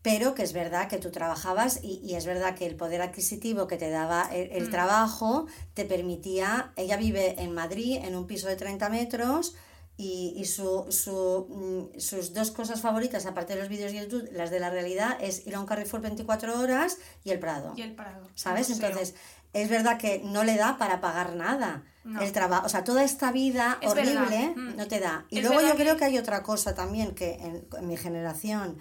pero 0.00 0.34
que 0.34 0.42
es 0.44 0.54
verdad 0.54 0.88
que 0.88 0.96
tú 0.96 1.10
trabajabas 1.10 1.80
y, 1.82 2.00
y 2.02 2.14
es 2.14 2.24
verdad 2.24 2.54
que 2.54 2.64
el 2.64 2.74
poder 2.76 3.02
adquisitivo 3.02 3.66
que 3.66 3.76
te 3.76 3.90
daba 3.90 4.30
el, 4.32 4.50
el 4.50 4.68
Mm. 4.68 4.70
trabajo 4.70 5.46
te 5.74 5.84
permitía, 5.84 6.72
ella 6.76 6.96
vive 6.96 7.38
en 7.38 7.52
Madrid 7.52 7.98
en 8.02 8.16
un 8.16 8.26
piso 8.26 8.48
de 8.48 8.56
30 8.56 8.88
metros. 8.88 9.56
Y, 9.96 10.34
y 10.36 10.44
su, 10.46 10.86
su, 10.90 11.46
mm, 11.94 12.00
sus 12.00 12.32
dos 12.34 12.50
cosas 12.50 12.80
favoritas, 12.80 13.26
aparte 13.26 13.54
de 13.54 13.60
los 13.60 13.68
vídeos 13.68 13.92
de 13.92 14.00
YouTube, 14.00 14.28
las 14.32 14.50
de 14.50 14.58
la 14.58 14.68
realidad, 14.70 15.16
es 15.20 15.46
ir 15.46 15.54
a 15.54 15.60
un 15.60 15.66
Carrefour 15.66 16.00
24 16.00 16.58
horas 16.58 16.98
y 17.22 17.30
el 17.30 17.38
Prado. 17.38 17.72
Y 17.76 17.82
el 17.82 17.94
Prado. 17.94 18.28
¿Sabes? 18.34 18.70
Entonces, 18.70 19.14
es 19.52 19.68
verdad 19.68 19.96
que 19.98 20.20
no 20.24 20.42
le 20.42 20.56
da 20.56 20.78
para 20.78 21.00
pagar 21.00 21.36
nada. 21.36 21.84
No. 22.02 22.20
El 22.20 22.32
trabajo, 22.32 22.66
o 22.66 22.68
sea, 22.68 22.82
toda 22.82 23.04
esta 23.04 23.30
vida 23.30 23.78
Es 23.80 23.88
horrible. 23.92 24.52
Mm. 24.56 24.76
no 24.76 24.88
te 24.88 24.98
da. 24.98 25.26
Y 25.30 25.38
Es 25.38 25.44
luego 25.44 25.60
yo 25.66 25.74
creo 25.76 25.94
que- 25.94 26.00
que 26.00 26.04
hay 26.06 26.18
otra 26.18 26.42
cosa 26.42 26.74
también 26.74 27.14
que 27.14 27.34
en, 27.34 27.64
en 27.78 27.86
mi 27.86 27.96
generación, 27.96 28.78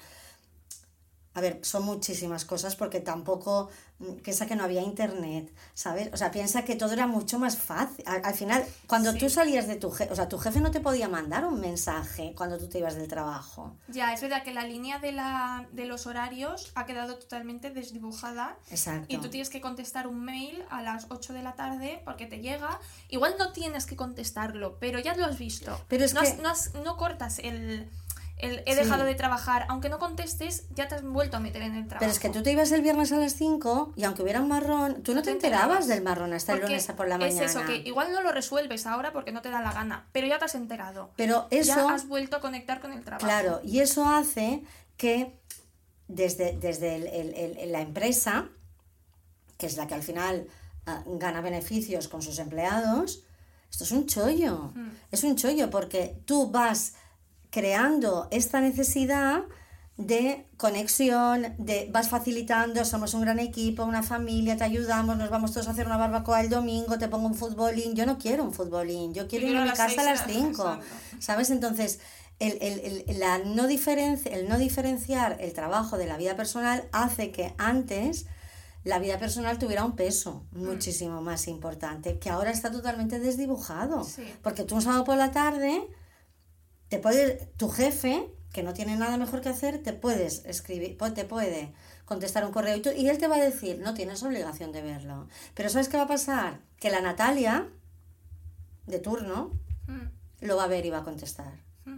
a 1.35 1.41
ver, 1.41 1.59
son 1.63 1.83
muchísimas 1.83 2.45
cosas 2.45 2.75
porque 2.75 2.99
tampoco 2.99 3.69
mm, 3.99 4.13
piensa 4.23 4.45
que 4.45 4.55
no 4.55 4.63
había 4.63 4.81
internet, 4.81 5.51
¿sabes? 5.73 6.09
O 6.13 6.17
sea, 6.17 6.29
piensa 6.31 6.63
que 6.63 6.75
todo 6.75 6.93
era 6.93 7.07
mucho 7.07 7.39
más 7.39 7.57
fácil. 7.57 8.03
Al, 8.07 8.23
al 8.23 8.33
final, 8.35 8.63
cuando 8.87 9.11
Sí. 9.13 9.17
tú 9.19 9.29
salías 9.29 9.67
de 9.67 9.75
tu 9.75 9.89
jefe, 9.91 10.11
o 10.11 10.15
sea, 10.15 10.29
tu 10.29 10.37
jefe 10.37 10.59
no 10.61 10.69
te 10.71 10.79
podía 10.79 11.07
mandar 11.09 11.45
un 11.45 11.59
mensaje 11.59 12.33
cuando 12.37 12.57
tú 12.59 12.67
te 12.69 12.77
ibas 12.79 12.95
del 12.95 13.07
trabajo. 13.07 13.75
Ya, 13.87 14.13
es 14.13 14.21
verdad 14.21 14.43
que 14.43 14.53
la 14.53 14.63
línea 14.65 14.99
de, 14.99 15.11
la, 15.11 15.67
de 15.71 15.85
los 15.85 16.05
horarios 16.05 16.71
ha 16.75 16.85
quedado 16.85 17.15
totalmente 17.17 17.71
desdibujada 17.71 18.57
Exacto. 18.69 19.05
y 19.09 19.17
tú 19.17 19.29
tienes 19.29 19.49
que 19.49 19.61
contestar 19.61 20.07
un 20.07 20.23
mail 20.23 20.63
a 20.69 20.81
las 20.81 21.07
8 21.09 21.33
de 21.33 21.41
la 21.43 21.53
tarde 21.55 22.01
porque 22.05 22.25
te 22.27 22.39
llega. 22.39 22.79
Igual 23.09 23.35
no 23.39 23.51
tienes 23.53 23.85
que 23.85 23.95
contestarlo, 23.95 24.77
pero 24.79 24.99
ya 24.99 25.15
lo 25.15 25.25
has 25.25 25.37
visto. 25.39 25.79
Pero 25.87 26.05
es 26.05 26.13
no, 26.13 26.21
que- 26.21 26.27
has- 26.27 26.37
no, 26.39 26.49
has- 26.49 26.73
no 26.83 26.97
cortas 26.97 27.39
el, 27.39 27.89
el 28.37 28.63
he 28.65 28.73
Sí. 28.73 28.79
dejado 28.79 29.03
de 29.05 29.15
trabajar. 29.15 29.65
Aunque 29.69 29.89
no 29.89 29.99
contestes, 29.99 30.65
ya 30.75 30.87
te 30.87 30.95
has 30.95 31.03
vuelto 31.03 31.37
a 31.37 31.39
meter 31.39 31.61
en 31.61 31.75
el 31.75 31.87
trabajo. 31.87 31.99
Pero 31.99 32.11
es 32.11 32.19
que 32.19 32.29
tú 32.29 32.43
te 32.43 32.51
ibas 32.51 32.71
el 32.71 32.81
viernes 32.81 33.11
a 33.11 33.17
las 33.17 33.35
5 33.35 33.93
y 33.95 34.03
aunque 34.03 34.21
hubiera 34.23 34.41
un 34.41 34.47
marrón, 34.49 35.03
tú 35.03 35.13
no 35.13 35.21
te 35.21 35.31
enterabas 35.31 35.87
del 35.87 36.01
marrón 36.01 36.33
hasta 36.33 36.53
el 36.53 36.61
lunes 36.61 36.85
por 36.97 37.07
la 37.07 37.15
es 37.15 37.21
mañana. 37.21 37.45
eso, 37.45 37.63
que 37.65 37.77
igual 37.77 38.11
no 38.11 38.21
lo 38.21 38.31
resuelves 38.31 38.85
ahora 38.85 39.13
porque 39.13 39.31
no 39.31 39.41
te 39.41 39.49
da 39.49 39.61
la 39.61 39.71
gana, 39.71 40.07
pero 40.11 40.27
ya 40.27 40.39
te 40.39 40.45
has 40.45 40.55
enterado. 40.55 41.11
Pero 41.15 41.47
eso, 41.51 41.75
Ya 41.87 41.93
has 41.93 42.07
vuelto 42.07 42.35
a 42.37 42.41
conectar 42.41 42.81
con 42.81 42.91
el 42.91 43.03
trabajo. 43.03 43.25
claro, 43.25 43.61
y 43.63 43.79
eso 43.79 44.05
hace 44.09 44.63
que 44.97 45.39
desde, 46.07 46.57
desde 46.59 46.95
el- 46.95 47.07
el- 47.07 47.57
el- 47.57 47.71
la 47.71 47.81
empresa, 47.81 48.49
que 49.57 49.67
es 49.67 49.77
la 49.77 49.87
que 49.87 49.93
al 49.93 50.03
final 50.03 50.47
ah, 50.85 51.01
gana 51.05 51.39
beneficios 51.39 52.09
con 52.09 52.21
sus 52.21 52.39
empleados, 52.39 53.23
esto 53.71 53.85
es 53.85 53.91
un 53.93 54.05
chollo. 54.05 54.71
Mm. 54.75 54.89
Es 55.11 55.23
un 55.23 55.37
chollo 55.37 55.69
porque 55.69 56.21
tú 56.25 56.51
vas 56.51 56.95
creando 57.57 58.27
esta 58.31 58.59
necesidad 58.61 59.43
de 59.95 60.47
conexión, 60.57 61.53
de 61.59 61.87
vas 61.93 62.09
facilitando, 62.09 62.83
somos 62.83 63.13
un 63.13 63.21
gran 63.21 63.37
equipo, 63.37 63.83
una 63.85 64.01
familia, 64.01 64.57
te 64.57 64.63
ayudamos, 64.63 65.17
nos 65.17 65.29
vamos 65.29 65.51
todos 65.53 65.67
a 65.67 65.71
hacer 65.71 65.85
una 65.85 65.97
barbacoa 65.97 66.41
el 66.41 66.49
domingo, 66.49 66.97
te 66.97 67.07
pongo 67.09 67.27
un 67.27 67.35
futbolín, 67.35 67.93
yo 67.95 68.07
no 68.07 68.17
quiero 68.17 68.43
un 68.43 68.53
futbolín, 68.53 69.13
yo 69.13 69.27
quiero 69.27 69.47
ir 69.47 69.55
a 69.57 69.65
mi 69.65 69.69
casa 69.69 70.01
a 70.01 70.03
las 70.03 70.25
5, 70.25 70.49
exacto. 70.49 70.85
¿sabes? 71.19 71.51
Entonces, 71.51 71.99
el, 72.39 72.57
el- 72.59 73.03
el- 73.07 73.19
la 73.19 73.37
no 73.37 73.67
diferencia, 73.67 74.31
el 74.31 74.49
no 74.49 74.57
diferenciar 74.57 75.37
el 75.39 75.53
trabajo 75.53 75.99
de 75.99 76.07
la 76.07 76.17
vida 76.17 76.35
personal 76.35 76.85
hace 76.91 77.29
que 77.31 77.53
antes 77.59 78.25
la 78.83 78.97
vida 78.97 79.19
personal 79.19 79.59
tuviera 79.59 79.85
un 79.85 79.95
peso 79.95 80.43
Mm. 80.53 80.65
muchísimo 80.65 81.21
más 81.21 81.47
importante, 81.47 82.17
que 82.17 82.31
ahora 82.31 82.49
está 82.49 82.71
totalmente 82.71 83.19
desdibujado. 83.19 84.03
Sí. 84.03 84.23
Porque 84.41 84.63
tú 84.63 84.73
un 84.73 84.81
sábado 84.81 85.03
por 85.03 85.17
la 85.17 85.29
tarde, 85.31 85.87
te 86.93 86.99
puede, 86.99 87.37
tu 87.57 87.69
jefe, 87.69 88.29
que 88.51 88.61
no 88.61 88.73
tiene 88.73 88.95
nada 88.95 89.17
mejor 89.17 89.41
que 89.41 89.49
hacer, 89.49 89.81
te 89.81 89.93
puedes 89.93 90.45
escribir, 90.45 90.95
te 91.15 91.25
puede 91.25 91.73
contestar 92.05 92.45
un 92.45 92.51
correo 92.51 92.75
y, 92.77 92.81
tú- 92.83 92.91
y 92.95 93.09
él 93.09 93.17
te 93.17 93.27
va 93.27 93.37
a 93.37 93.39
decir, 93.39 93.79
no 93.79 93.95
tienes 93.95 94.21
obligación 94.21 94.71
de 94.71 94.83
verlo. 94.83 95.27
Pero 95.55 95.69
¿sabes 95.69 95.89
qué 95.89 95.97
va 95.97 96.03
a 96.03 96.07
pasar? 96.07 96.59
Que 96.79 96.91
la 96.91 97.01
Natalia, 97.01 97.67
de 98.85 98.99
turno, 98.99 99.51
Mm, 99.87 100.07
lo 100.41 100.55
va 100.55 100.65
a 100.65 100.67
ver 100.67 100.85
y 100.85 100.91
va 100.91 100.99
a 100.99 101.03
contestar. 101.03 101.51
mm. 101.85 101.97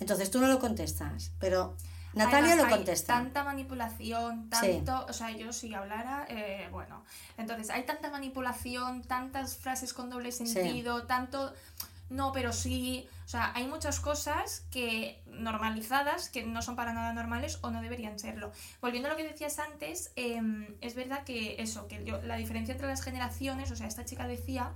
Entonces 0.00 0.28
tú 0.32 0.40
no 0.40 0.48
lo 0.48 0.58
contestas, 0.58 1.30
pero 1.38 1.76
Natalia 2.14 2.38
Además, 2.54 2.56
lo 2.58 2.64
hay 2.64 2.72
contesta. 2.74 3.14
Tanta 3.14 3.44
manipulación, 3.44 4.50
Sí. 4.60 4.82
tanto. 4.84 5.06
O 5.08 5.12
sea, 5.12 5.30
yo 5.30 5.52
si 5.52 5.72
hablara, 5.72 6.26
eh, 6.28 6.68
bueno. 6.72 7.04
Entonces, 7.38 7.70
hay 7.70 7.84
tanta 7.86 8.10
manipulación, 8.10 9.02
tantas 9.02 9.56
frases 9.56 9.94
con 9.94 10.10
doble 10.10 10.32
sentido, 10.32 11.04
tanto. 11.06 11.54
No, 12.10 12.32
pero 12.32 12.52
sí. 12.52 13.08
O 13.32 13.34
sea, 13.34 13.50
hay 13.54 13.66
muchas 13.66 13.98
cosas 13.98 14.66
que 14.70 15.22
normalizadas 15.24 16.28
que 16.28 16.42
no 16.44 16.60
son 16.60 16.76
para 16.76 16.92
nada 16.92 17.14
normales 17.14 17.58
o 17.62 17.70
no 17.70 17.80
deberían 17.80 18.18
serlo. 18.18 18.52
Volviendo 18.82 19.08
a 19.08 19.12
lo 19.12 19.16
que 19.16 19.24
decías 19.26 19.58
antes, 19.58 20.12
em, 20.16 20.66
es 20.82 20.94
verdad 20.94 21.24
que 21.24 21.56
eso, 21.58 21.88
que 21.88 22.04
yo, 22.04 22.20
la 22.20 22.36
diferencia 22.36 22.72
entre 22.72 22.88
las 22.88 23.00
generaciones, 23.00 23.70
o 23.70 23.76
sea, 23.76 23.86
esta 23.86 24.04
chica 24.04 24.26
decía 24.26 24.72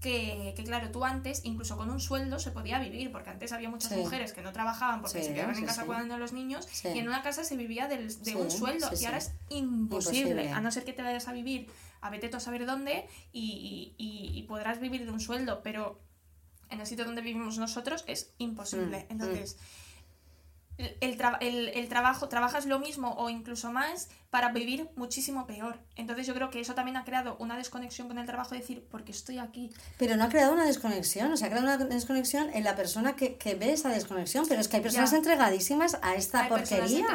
que, 0.00 0.54
que, 0.56 0.64
claro, 0.64 0.90
tú 0.90 1.04
antes, 1.04 1.42
incluso 1.44 1.76
con 1.76 1.90
un 1.90 2.00
sueldo, 2.00 2.38
se 2.38 2.50
podía 2.50 2.78
vivir, 2.78 3.12
porque 3.12 3.28
antes 3.28 3.52
había 3.52 3.68
muchas 3.68 3.90
Sí. 3.92 3.98
mujeres 3.98 4.32
que 4.32 4.40
no 4.40 4.52
trabajaban 4.54 5.02
porque 5.02 5.18
Sí, 5.20 5.26
se 5.26 5.34
quedaban 5.34 5.58
en 5.58 5.66
casa 5.66 5.84
cuidando 5.84 6.14
a 6.14 6.18
los 6.18 6.32
niños 6.32 6.66
y 6.84 6.98
en 7.00 7.08
una 7.08 7.22
casa 7.22 7.44
se 7.44 7.58
vivía 7.58 7.88
del- 7.88 8.22
de 8.22 8.36
un 8.36 8.50
sueldo 8.50 8.88
y 8.98 9.04
ahora 9.04 9.18
es 9.18 9.32
imposible, 9.50 10.30
Imposible. 10.30 10.50
a 10.52 10.62
no 10.62 10.70
ser 10.70 10.86
que 10.86 10.94
te 10.94 11.02
vayas 11.02 11.28
a 11.28 11.34
vivir 11.34 11.70
a 12.00 12.08
vete 12.08 12.30
tú 12.30 12.38
a 12.38 12.40
saber 12.40 12.64
dónde 12.64 13.06
y, 13.34 13.92
y- 13.98 14.38
y 14.38 14.42
podrás 14.44 14.80
vivir 14.80 15.04
de 15.04 15.10
un 15.10 15.20
sueldo, 15.20 15.60
pero 15.62 16.00
en 16.70 16.80
el 16.80 16.86
sitio 16.86 17.04
donde 17.04 17.22
vivimos 17.22 17.58
nosotros 17.58 18.04
es 18.06 18.32
imposible. 18.38 19.06
Mm, 19.08 19.12
Entonces, 19.12 19.56
el, 20.76 20.96
el 21.00 21.18
tra- 21.18 21.38
el- 21.40 21.68
el 21.70 21.88
trabajo, 21.88 22.28
trabajas 22.28 22.64
lo 22.66 22.78
mismo 22.78 23.14
o 23.18 23.28
incluso 23.30 23.72
más 23.72 24.08
para 24.30 24.52
vivir 24.52 24.88
muchísimo 24.94 25.44
peor. 25.44 25.80
Entonces 25.96 26.24
yo 26.26 26.34
creo 26.34 26.50
que 26.50 26.60
eso 26.60 26.74
también 26.74 26.96
ha 26.96 27.04
creado 27.04 27.36
una 27.40 27.56
desconexión 27.56 28.06
con 28.06 28.18
el 28.18 28.26
trabajo, 28.26 28.54
decir, 28.54 28.86
porque 28.88 29.10
estoy 29.10 29.38
aquí. 29.38 29.72
Pero 29.98 30.14
no 30.16 30.22
ha 30.24 30.28
creado 30.28 30.52
una 30.52 30.64
desconexión, 30.66 31.32
o 31.32 31.36
sea, 31.36 31.48
ha 31.48 31.50
creado 31.50 31.66
una 31.66 31.84
desconexión 31.86 32.50
en 32.54 32.62
la 32.62 32.76
persona 32.76 33.16
que, 33.16 33.36
que 33.38 33.56
ve 33.56 33.72
esa 33.72 33.88
desconexión, 33.88 34.46
pero 34.48 34.60
es 34.60 34.68
que 34.68 34.76
hay 34.76 34.82
personas 34.82 35.10
Ya. 35.10 35.16
entregadísimas 35.16 35.98
a 36.02 36.14
esta 36.14 36.42
Hay 36.44 36.48
personas 36.50 36.80
porquería. 36.92 37.06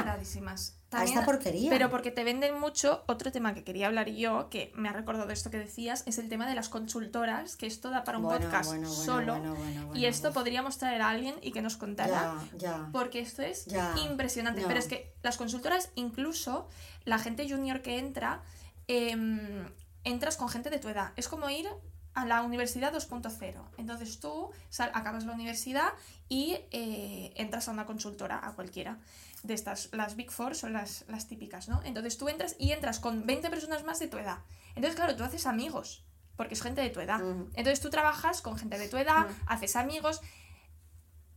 Enteradísimas. 0.93 1.17
A 1.17 1.21
esta 1.21 1.25
porquería. 1.25 1.69
Pero 1.69 1.89
porque 1.89 2.11
te 2.11 2.23
venden 2.23 2.59
mucho, 2.59 3.03
otro 3.07 3.31
tema 3.31 3.53
que 3.53 3.63
quería 3.63 3.87
hablar 3.87 4.09
yo, 4.09 4.49
que 4.49 4.71
me 4.75 4.89
ha 4.89 4.93
recordado 4.93 5.29
esto 5.31 5.49
que 5.51 5.57
decías, 5.57 6.03
es 6.05 6.17
el 6.17 6.29
tema 6.29 6.47
de 6.47 6.55
las 6.55 6.69
consultoras, 6.69 7.55
que 7.55 7.65
esto 7.67 7.89
da 7.89 8.03
para 8.03 8.17
un 8.17 8.25
Bueno, 8.25 8.39
podcast 8.45 8.69
bueno, 8.69 8.87
bueno, 8.87 9.03
solo. 9.03 9.33
bueno, 9.33 9.55
bueno, 9.55 9.81
y 9.81 9.85
bueno, 9.87 10.07
esto 10.07 10.31
podríamos 10.33 10.77
traer 10.77 11.01
a 11.01 11.09
alguien 11.09 11.35
y 11.41 11.51
que 11.51 11.61
nos 11.61 11.77
contara. 11.77 12.35
Ya, 12.53 12.57
ya. 12.57 12.89
Porque 12.91 13.19
esto 13.19 13.41
es 13.41 13.65
Ya, 13.65 13.93
impresionante. 14.09 14.61
no. 14.61 14.67
Pero 14.67 14.79
es 14.79 14.87
que 14.87 15.13
las 15.23 15.37
consultoras, 15.37 15.89
incluso 15.95 16.67
la 17.05 17.19
gente 17.19 17.49
junior 17.49 17.81
que 17.81 17.99
entra, 17.99 18.41
em, 18.87 19.65
entras 20.03 20.37
con 20.37 20.49
gente 20.49 20.69
de 20.69 20.79
tu 20.79 20.89
edad. 20.89 21.11
Es 21.15 21.27
como 21.27 21.49
ir 21.49 21.67
a 22.15 22.25
la 22.25 22.41
universidad 22.43 22.93
2.0. 22.93 23.53
Entonces 23.77 24.19
tú 24.19 24.51
sal- 24.69 24.91
acabas 24.93 25.25
la 25.25 25.33
universidad 25.33 25.89
y 26.29 26.57
eh, 26.71 27.33
entras 27.35 27.67
a 27.67 27.71
una 27.71 27.85
consultora, 27.85 28.39
a 28.45 28.53
cualquiera 28.53 28.99
de 29.43 29.53
estas. 29.53 29.89
Las 29.93 30.15
Big 30.15 30.31
Four 30.31 30.55
son 30.55 30.73
las, 30.73 31.05
las 31.07 31.27
típicas, 31.27 31.67
¿no? 31.69 31.81
Entonces 31.83 32.17
tú 32.17 32.29
entras 32.29 32.55
y 32.59 32.71
entras 32.71 32.99
con 32.99 33.25
20 33.25 33.49
personas 33.49 33.83
más 33.83 33.99
de 33.99 34.07
tu 34.07 34.17
edad. 34.17 34.39
Entonces, 34.75 34.95
claro, 34.95 35.15
tú 35.15 35.23
haces 35.23 35.45
amigos, 35.45 36.03
porque 36.35 36.53
es 36.53 36.61
gente 36.61 36.81
de 36.81 36.89
tu 36.89 36.99
edad. 36.99 37.19
Entonces 37.55 37.79
tú 37.81 37.89
trabajas 37.89 38.41
con 38.41 38.57
gente 38.57 38.77
de 38.77 38.87
tu 38.87 38.97
edad, 38.97 39.27
haces 39.45 39.75
amigos. 39.75 40.21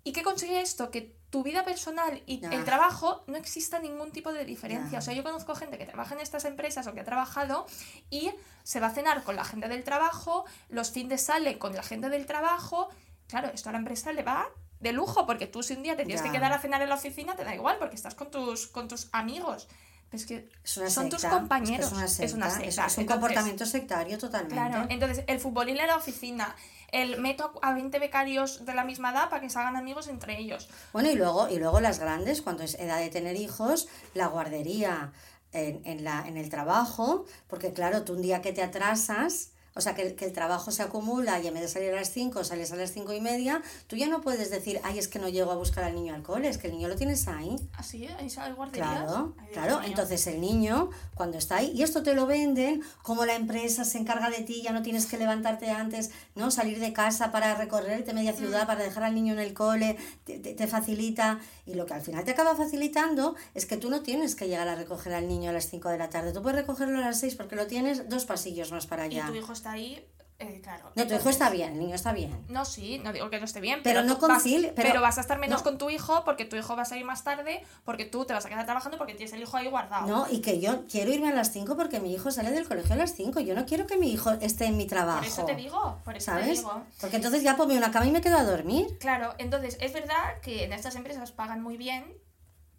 ¿Y 0.06 0.12
qué 0.12 0.22
consigue 0.22 0.60
esto? 0.60 0.92
Que 0.92 1.16
tu 1.30 1.42
vida 1.42 1.64
personal 1.64 2.22
y 2.26 2.44
el 2.46 2.64
trabajo 2.64 3.24
no 3.26 3.36
exista 3.36 3.80
ningún 3.80 4.12
tipo 4.12 4.32
de 4.32 4.44
diferencia. 4.44 5.00
O 5.00 5.02
sea, 5.02 5.12
yo 5.14 5.24
conozco 5.24 5.56
gente 5.56 5.78
que 5.78 5.84
trabaja 5.84 6.14
en 6.14 6.20
estas 6.20 6.44
empresas 6.44 6.86
o 6.86 6.94
que 6.94 7.00
ha 7.00 7.04
trabajado 7.04 7.66
y 8.08 8.30
se 8.62 8.78
va 8.78 8.86
a 8.86 8.90
cenar 8.90 9.24
con 9.24 9.34
la 9.34 9.44
gente 9.44 9.66
del 9.68 9.82
trabajo, 9.82 10.44
los 10.68 10.92
fines 10.92 11.22
sale 11.22 11.58
con 11.58 11.74
la 11.74 11.82
gente 11.82 12.08
del 12.08 12.24
trabajo. 12.24 12.88
Claro, 13.26 13.48
esto 13.52 13.68
a 13.70 13.72
la 13.72 13.78
empresa 13.78 14.12
le 14.12 14.22
va 14.22 14.46
de 14.78 14.92
lujo, 14.92 15.26
porque 15.26 15.48
tú 15.48 15.64
si 15.64 15.74
un 15.74 15.82
día 15.82 15.96
te 15.96 16.04
tienes 16.04 16.22
Ya. 16.22 16.30
que 16.30 16.36
quedar 16.38 16.52
a 16.52 16.60
cenar 16.60 16.80
en 16.82 16.88
la 16.88 16.94
oficina, 16.94 17.34
te 17.34 17.42
da 17.42 17.52
igual, 17.56 17.76
porque 17.78 17.96
estás 17.96 18.14
con 18.14 18.30
tus, 18.30 18.68
con 18.68 18.86
tus 18.86 19.08
amigos. 19.10 19.66
Pero 20.08 20.20
es 20.22 20.26
que 20.26 20.48
son 20.62 21.08
tus 21.10 21.22
secta, 21.22 21.36
compañeros. 21.36 21.90
Es, 21.90 21.92
que 21.92 21.94
es 21.96 22.02
una 22.02 22.08
secta, 22.08 22.24
Es 22.26 22.32
una 22.34 22.50
secta. 22.50 22.66
es 22.68 22.76
un 22.76 22.82
Entonces, 23.02 23.06
comportamiento 23.06 23.66
sectario 23.66 24.18
totalmente. 24.18 24.54
Claro, 24.54 24.86
entonces 24.88 25.24
el 25.26 25.40
futbolín 25.40 25.78
en 25.78 25.88
la 25.88 25.96
oficina, 25.96 26.54
el 26.92 27.20
meto 27.20 27.52
a 27.62 27.72
20 27.72 27.98
becarios 27.98 28.64
de 28.64 28.74
la 28.74 28.84
misma 28.84 29.10
edad 29.12 29.28
para 29.28 29.40
que 29.40 29.50
se 29.50 29.58
hagan 29.58 29.76
amigos 29.76 30.08
entre 30.08 30.38
ellos. 30.38 30.68
Bueno, 30.92 31.10
y 31.10 31.14
luego, 31.14 31.48
y 31.48 31.58
luego 31.58 31.80
las 31.80 31.98
grandes, 31.98 32.42
cuando 32.42 32.62
es 32.62 32.74
edad 32.74 32.98
de 32.98 33.10
tener 33.10 33.36
hijos, 33.36 33.88
la 34.14 34.26
guardería 34.28 35.12
en, 35.52 35.82
en 35.84 36.04
la, 36.04 36.26
en 36.26 36.36
el 36.36 36.48
trabajo, 36.48 37.24
porque 37.48 37.72
claro, 37.72 38.02
tú 38.02 38.14
un 38.14 38.22
día 38.22 38.42
que 38.42 38.52
te 38.52 38.62
atrasas, 38.62 39.50
o 39.76 39.80
sea, 39.80 39.94
que, 39.94 40.02
el- 40.02 40.14
que 40.16 40.24
el 40.24 40.32
trabajo 40.32 40.70
se 40.70 40.82
acumula 40.82 41.38
y 41.40 41.46
en 41.46 41.54
vez 41.54 41.62
de 41.62 41.68
salir 41.68 41.92
a 41.92 41.96
las 41.96 42.10
5 42.10 42.42
sales 42.44 42.72
a 42.72 42.76
las 42.76 42.92
cinco 42.92 43.12
y 43.12 43.20
media, 43.20 43.62
tú 43.86 43.96
ya 43.96 44.08
no 44.08 44.20
puedes 44.22 44.50
decir, 44.50 44.80
ay, 44.82 44.98
es 44.98 45.06
que 45.08 45.18
no 45.18 45.28
llego 45.28 45.50
a 45.52 45.56
buscar 45.56 45.84
al 45.84 45.94
niño 45.94 46.14
al 46.14 46.22
cole, 46.22 46.48
es 46.48 46.58
que 46.58 46.66
el 46.68 46.72
niño 46.74 46.88
lo 46.88 46.96
tienes 46.96 47.28
ahí. 47.28 47.56
Así, 47.76 48.06
ahí 48.18 48.28
hay 48.36 48.52
guarderías. 48.52 48.88
Claro, 48.88 49.34
claro. 49.52 49.80
Entonces 49.84 50.26
el 50.26 50.40
niño, 50.40 50.90
cuando 51.14 51.38
está 51.38 51.56
ahí, 51.56 51.70
y 51.74 51.82
esto 51.82 52.02
te 52.02 52.14
lo 52.14 52.26
venden, 52.26 52.82
como 53.02 53.24
la 53.26 53.34
empresa 53.36 53.84
se 53.84 53.98
encarga 53.98 54.30
de 54.30 54.42
ti, 54.42 54.62
ya 54.62 54.72
no 54.72 54.82
tienes 54.82 55.06
que 55.06 55.18
levantarte 55.18 55.70
antes, 55.70 56.10
¿no? 56.34 56.50
Salir 56.50 56.80
de 56.80 56.92
casa 56.92 57.30
para 57.30 57.54
recorrerte 57.54 58.12
media 58.14 58.32
ciudad, 58.32 58.64
Mm. 58.64 58.66
para 58.66 58.82
dejar 58.82 59.04
al 59.04 59.14
niño 59.14 59.34
en 59.34 59.38
el 59.40 59.52
cole, 59.54 59.96
te, 60.24 60.38
te- 60.38 60.54
te 60.54 60.66
facilita. 60.66 61.38
Y 61.66 61.74
lo 61.74 61.84
que 61.86 61.94
al 61.94 62.00
final 62.02 62.24
te 62.24 62.30
acaba 62.30 62.54
facilitando 62.56 63.34
es 63.54 63.66
que 63.66 63.76
tú 63.76 63.90
no 63.90 64.00
tienes 64.02 64.34
que 64.36 64.46
llegar 64.48 64.68
a 64.68 64.74
recoger 64.74 65.12
al 65.14 65.28
niño 65.28 65.50
a 65.50 65.52
las 65.52 65.68
5 65.68 65.88
de 65.88 65.98
la 65.98 66.08
tarde. 66.10 66.32
Tú 66.32 66.40
puedes 66.42 66.60
recogerlo 66.60 66.98
a 66.98 67.00
las 67.00 67.18
6 67.20 67.34
porque 67.34 67.56
lo 67.56 67.66
tienes 67.66 68.08
dos 68.08 68.24
pasillos 68.24 68.70
más 68.72 68.86
para 68.86 69.06
Y 69.06 69.18
allá. 69.18 69.26
tu 69.28 69.34
hijo 69.34 69.52
está 69.52 69.65
ahí, 69.66 70.06
eh, 70.38 70.60
claro. 70.62 70.92
No, 70.94 71.06
tu 71.06 71.14
hijo 71.14 71.30
está 71.30 71.48
bien, 71.48 71.72
el 71.72 71.78
niño 71.78 71.94
está 71.94 72.12
bien. 72.12 72.44
No, 72.50 72.66
sí, 72.66 72.98
no 73.02 73.10
digo 73.12 73.30
que 73.30 73.38
no 73.38 73.46
esté 73.46 73.60
bien, 73.60 73.80
Pero 73.82 74.02
pero, 74.02 74.06
no 74.14 74.18
vas- 74.28 74.44
concili- 74.44 74.72
pero, 74.76 74.88
pero- 74.90 75.00
vas 75.00 75.16
a 75.16 75.22
estar 75.22 75.38
menos 75.38 75.60
no. 75.60 75.64
con 75.64 75.78
tu 75.78 75.88
hijo 75.88 76.24
porque 76.26 76.44
tu 76.44 76.56
hijo 76.56 76.76
va 76.76 76.82
a 76.82 76.84
salir 76.84 77.06
más 77.06 77.24
tarde, 77.24 77.64
porque 77.84 78.04
tú 78.04 78.26
te 78.26 78.34
vas 78.34 78.44
a 78.44 78.48
quedar 78.50 78.66
trabajando 78.66 78.98
porque 78.98 79.14
tienes 79.14 79.32
el 79.32 79.40
hijo 79.40 79.56
ahí 79.56 79.66
guardado. 79.68 80.06
No, 80.06 80.26
y 80.30 80.42
que 80.42 80.60
yo 80.60 80.84
quiero 80.88 81.10
irme 81.10 81.30
a 81.30 81.34
las 81.34 81.52
5 81.52 81.74
porque 81.74 82.00
mi 82.00 82.12
hijo 82.12 82.30
sale 82.30 82.50
del 82.50 82.68
colegio 82.68 82.92
a 82.94 82.98
las 82.98 83.14
5. 83.14 83.40
Yo 83.40 83.54
no 83.54 83.64
quiero 83.64 83.86
que 83.86 83.96
mi 83.96 84.12
hijo 84.12 84.30
esté 84.32 84.66
en 84.66 84.76
mi 84.76 84.86
trabajo. 84.86 85.20
por 85.20 85.26
eso 85.26 85.44
te 85.46 85.54
digo, 85.54 86.00
por 86.04 86.16
eso 86.16 86.32
te 86.32 86.40
¿Sabes? 86.42 86.58
digo. 86.58 86.82
Porque 87.00 87.16
entonces 87.16 87.42
ya 87.42 87.56
ponme 87.56 87.76
una 87.78 87.90
cama 87.90 88.06
y 88.06 88.10
me 88.10 88.20
quedo 88.20 88.36
a 88.36 88.44
dormir. 88.44 88.98
Claro, 89.00 89.34
entonces 89.38 89.78
es 89.80 89.94
verdad 89.94 90.40
que 90.42 90.64
en 90.64 90.74
estas 90.74 90.96
empresas 90.96 91.32
pagan 91.32 91.62
muy 91.62 91.78
bien, 91.78 92.04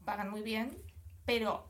pagan 0.06 0.30
muy 0.30 0.43
bien, 0.43 0.78
pero 1.26 1.66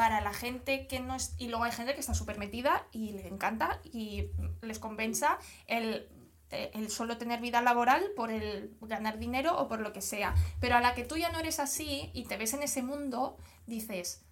para 0.00 0.22
la 0.22 0.32
gente 0.32 0.86
que 0.86 0.98
no 0.98 1.14
es... 1.14 1.34
Y 1.36 1.48
luego 1.48 1.64
hay 1.64 1.72
gente 1.72 1.92
que 1.92 2.00
está 2.00 2.14
súper 2.14 2.38
metida 2.38 2.86
y 2.90 3.12
le 3.12 3.28
encanta 3.28 3.82
y 3.84 4.30
les 4.62 4.78
compensa 4.78 5.36
el, 5.66 6.08
eh, 6.50 6.70
el 6.72 6.90
solo 6.90 7.18
tener 7.18 7.42
vida 7.42 7.60
laboral 7.60 8.02
por 8.16 8.30
el 8.30 8.74
ganar 8.80 9.18
dinero 9.18 9.58
o 9.60 9.68
por 9.68 9.80
lo 9.80 9.92
que 9.92 10.00
sea. 10.00 10.34
Pero 10.58 10.76
a 10.76 10.80
la 10.80 10.94
que 10.94 11.04
tú 11.04 11.18
ya 11.18 11.30
no 11.30 11.38
eres 11.38 11.60
así 11.60 12.08
y 12.14 12.24
te 12.24 12.38
ves 12.38 12.54
en 12.54 12.62
ese 12.62 12.82
mundo, 12.82 13.36
dices... 13.66 14.22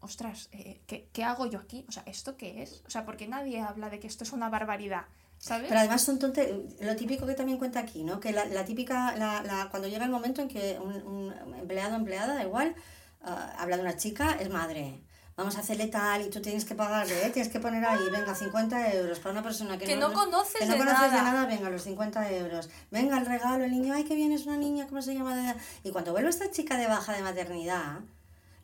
Ostras, 0.00 0.48
eh, 0.52 0.80
¿qué, 0.86 1.10
¿qué 1.12 1.22
hago 1.22 1.44
yo 1.44 1.58
aquí? 1.58 1.84
O 1.86 1.92
sea, 1.92 2.02
¿esto 2.06 2.38
qué 2.38 2.62
es? 2.62 2.82
O 2.86 2.90
sea, 2.90 3.04
porque 3.04 3.28
nadie 3.28 3.60
habla 3.60 3.90
de 3.90 3.98
que 3.98 4.06
esto 4.06 4.24
es 4.24 4.32
una 4.32 4.48
barbaridad, 4.48 5.02
¿sabes? 5.38 5.66
Pero 5.68 5.80
además 5.80 6.02
son 6.02 6.18
tonte 6.18 6.64
lo 6.80 6.96
típico 6.96 7.26
que 7.26 7.34
también 7.34 7.58
cuenta 7.58 7.80
aquí, 7.80 8.04
¿no? 8.04 8.20
Que 8.20 8.32
la, 8.32 8.64
típica, 8.64 9.14
la, 9.16 9.42
la- 9.42 9.68
cuando 9.70 9.86
llega 9.88 10.04
el 10.06 10.10
momento 10.10 10.40
en 10.40 10.48
que 10.48 10.78
un, 10.80 10.94
un 11.02 11.54
empleado 11.58 11.96
empleada, 11.96 12.34
da 12.36 12.42
igual, 12.44 12.74
ah, 13.22 13.54
habla 13.58 13.76
de 13.76 13.82
una 13.82 13.96
chica, 13.96 14.36
es 14.40 14.50
madre. 14.50 15.02
Vamos 15.36 15.56
a 15.56 15.60
hacerle 15.60 15.86
tal 15.86 16.22
y 16.22 16.30
tú 16.30 16.42
tienes 16.42 16.64
que 16.64 16.74
pagarle, 16.74 17.24
¿eh? 17.24 17.30
tienes 17.30 17.52
que 17.52 17.60
poner 17.60 17.84
ahí, 17.84 18.02
venga, 18.10 18.34
50 18.34 18.92
euros 18.94 19.20
para 19.20 19.30
una 19.34 19.42
persona 19.44 19.78
que, 19.78 19.84
Que 19.84 19.96
no 19.96 20.12
conoces 20.12 20.58
que 20.58 20.66
no 20.66 20.72
de 20.72 20.78
conoces 20.78 21.12
de 21.12 21.16
nada. 21.16 21.32
nada, 21.32 21.46
venga, 21.46 21.70
los 21.70 21.82
50 21.82 22.32
euros. 22.32 22.68
Venga, 22.90 23.16
el 23.18 23.24
regalo, 23.24 23.64
el 23.64 23.70
niño, 23.70 23.94
ay, 23.94 24.02
que 24.02 24.16
viene, 24.16 24.34
es 24.34 24.46
una 24.46 24.56
niña, 24.56 24.88
¿cómo 24.88 25.00
se 25.00 25.14
llama? 25.14 25.54
Y 25.84 25.90
cuando 25.90 26.10
vuelve 26.10 26.28
esta 26.28 26.50
chica 26.50 26.76
de 26.76 26.88
baja 26.88 27.12
de 27.12 27.22
maternidad, 27.22 28.00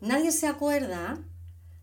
nadie 0.01 0.33
se 0.33 0.49
acuerda 0.49 1.19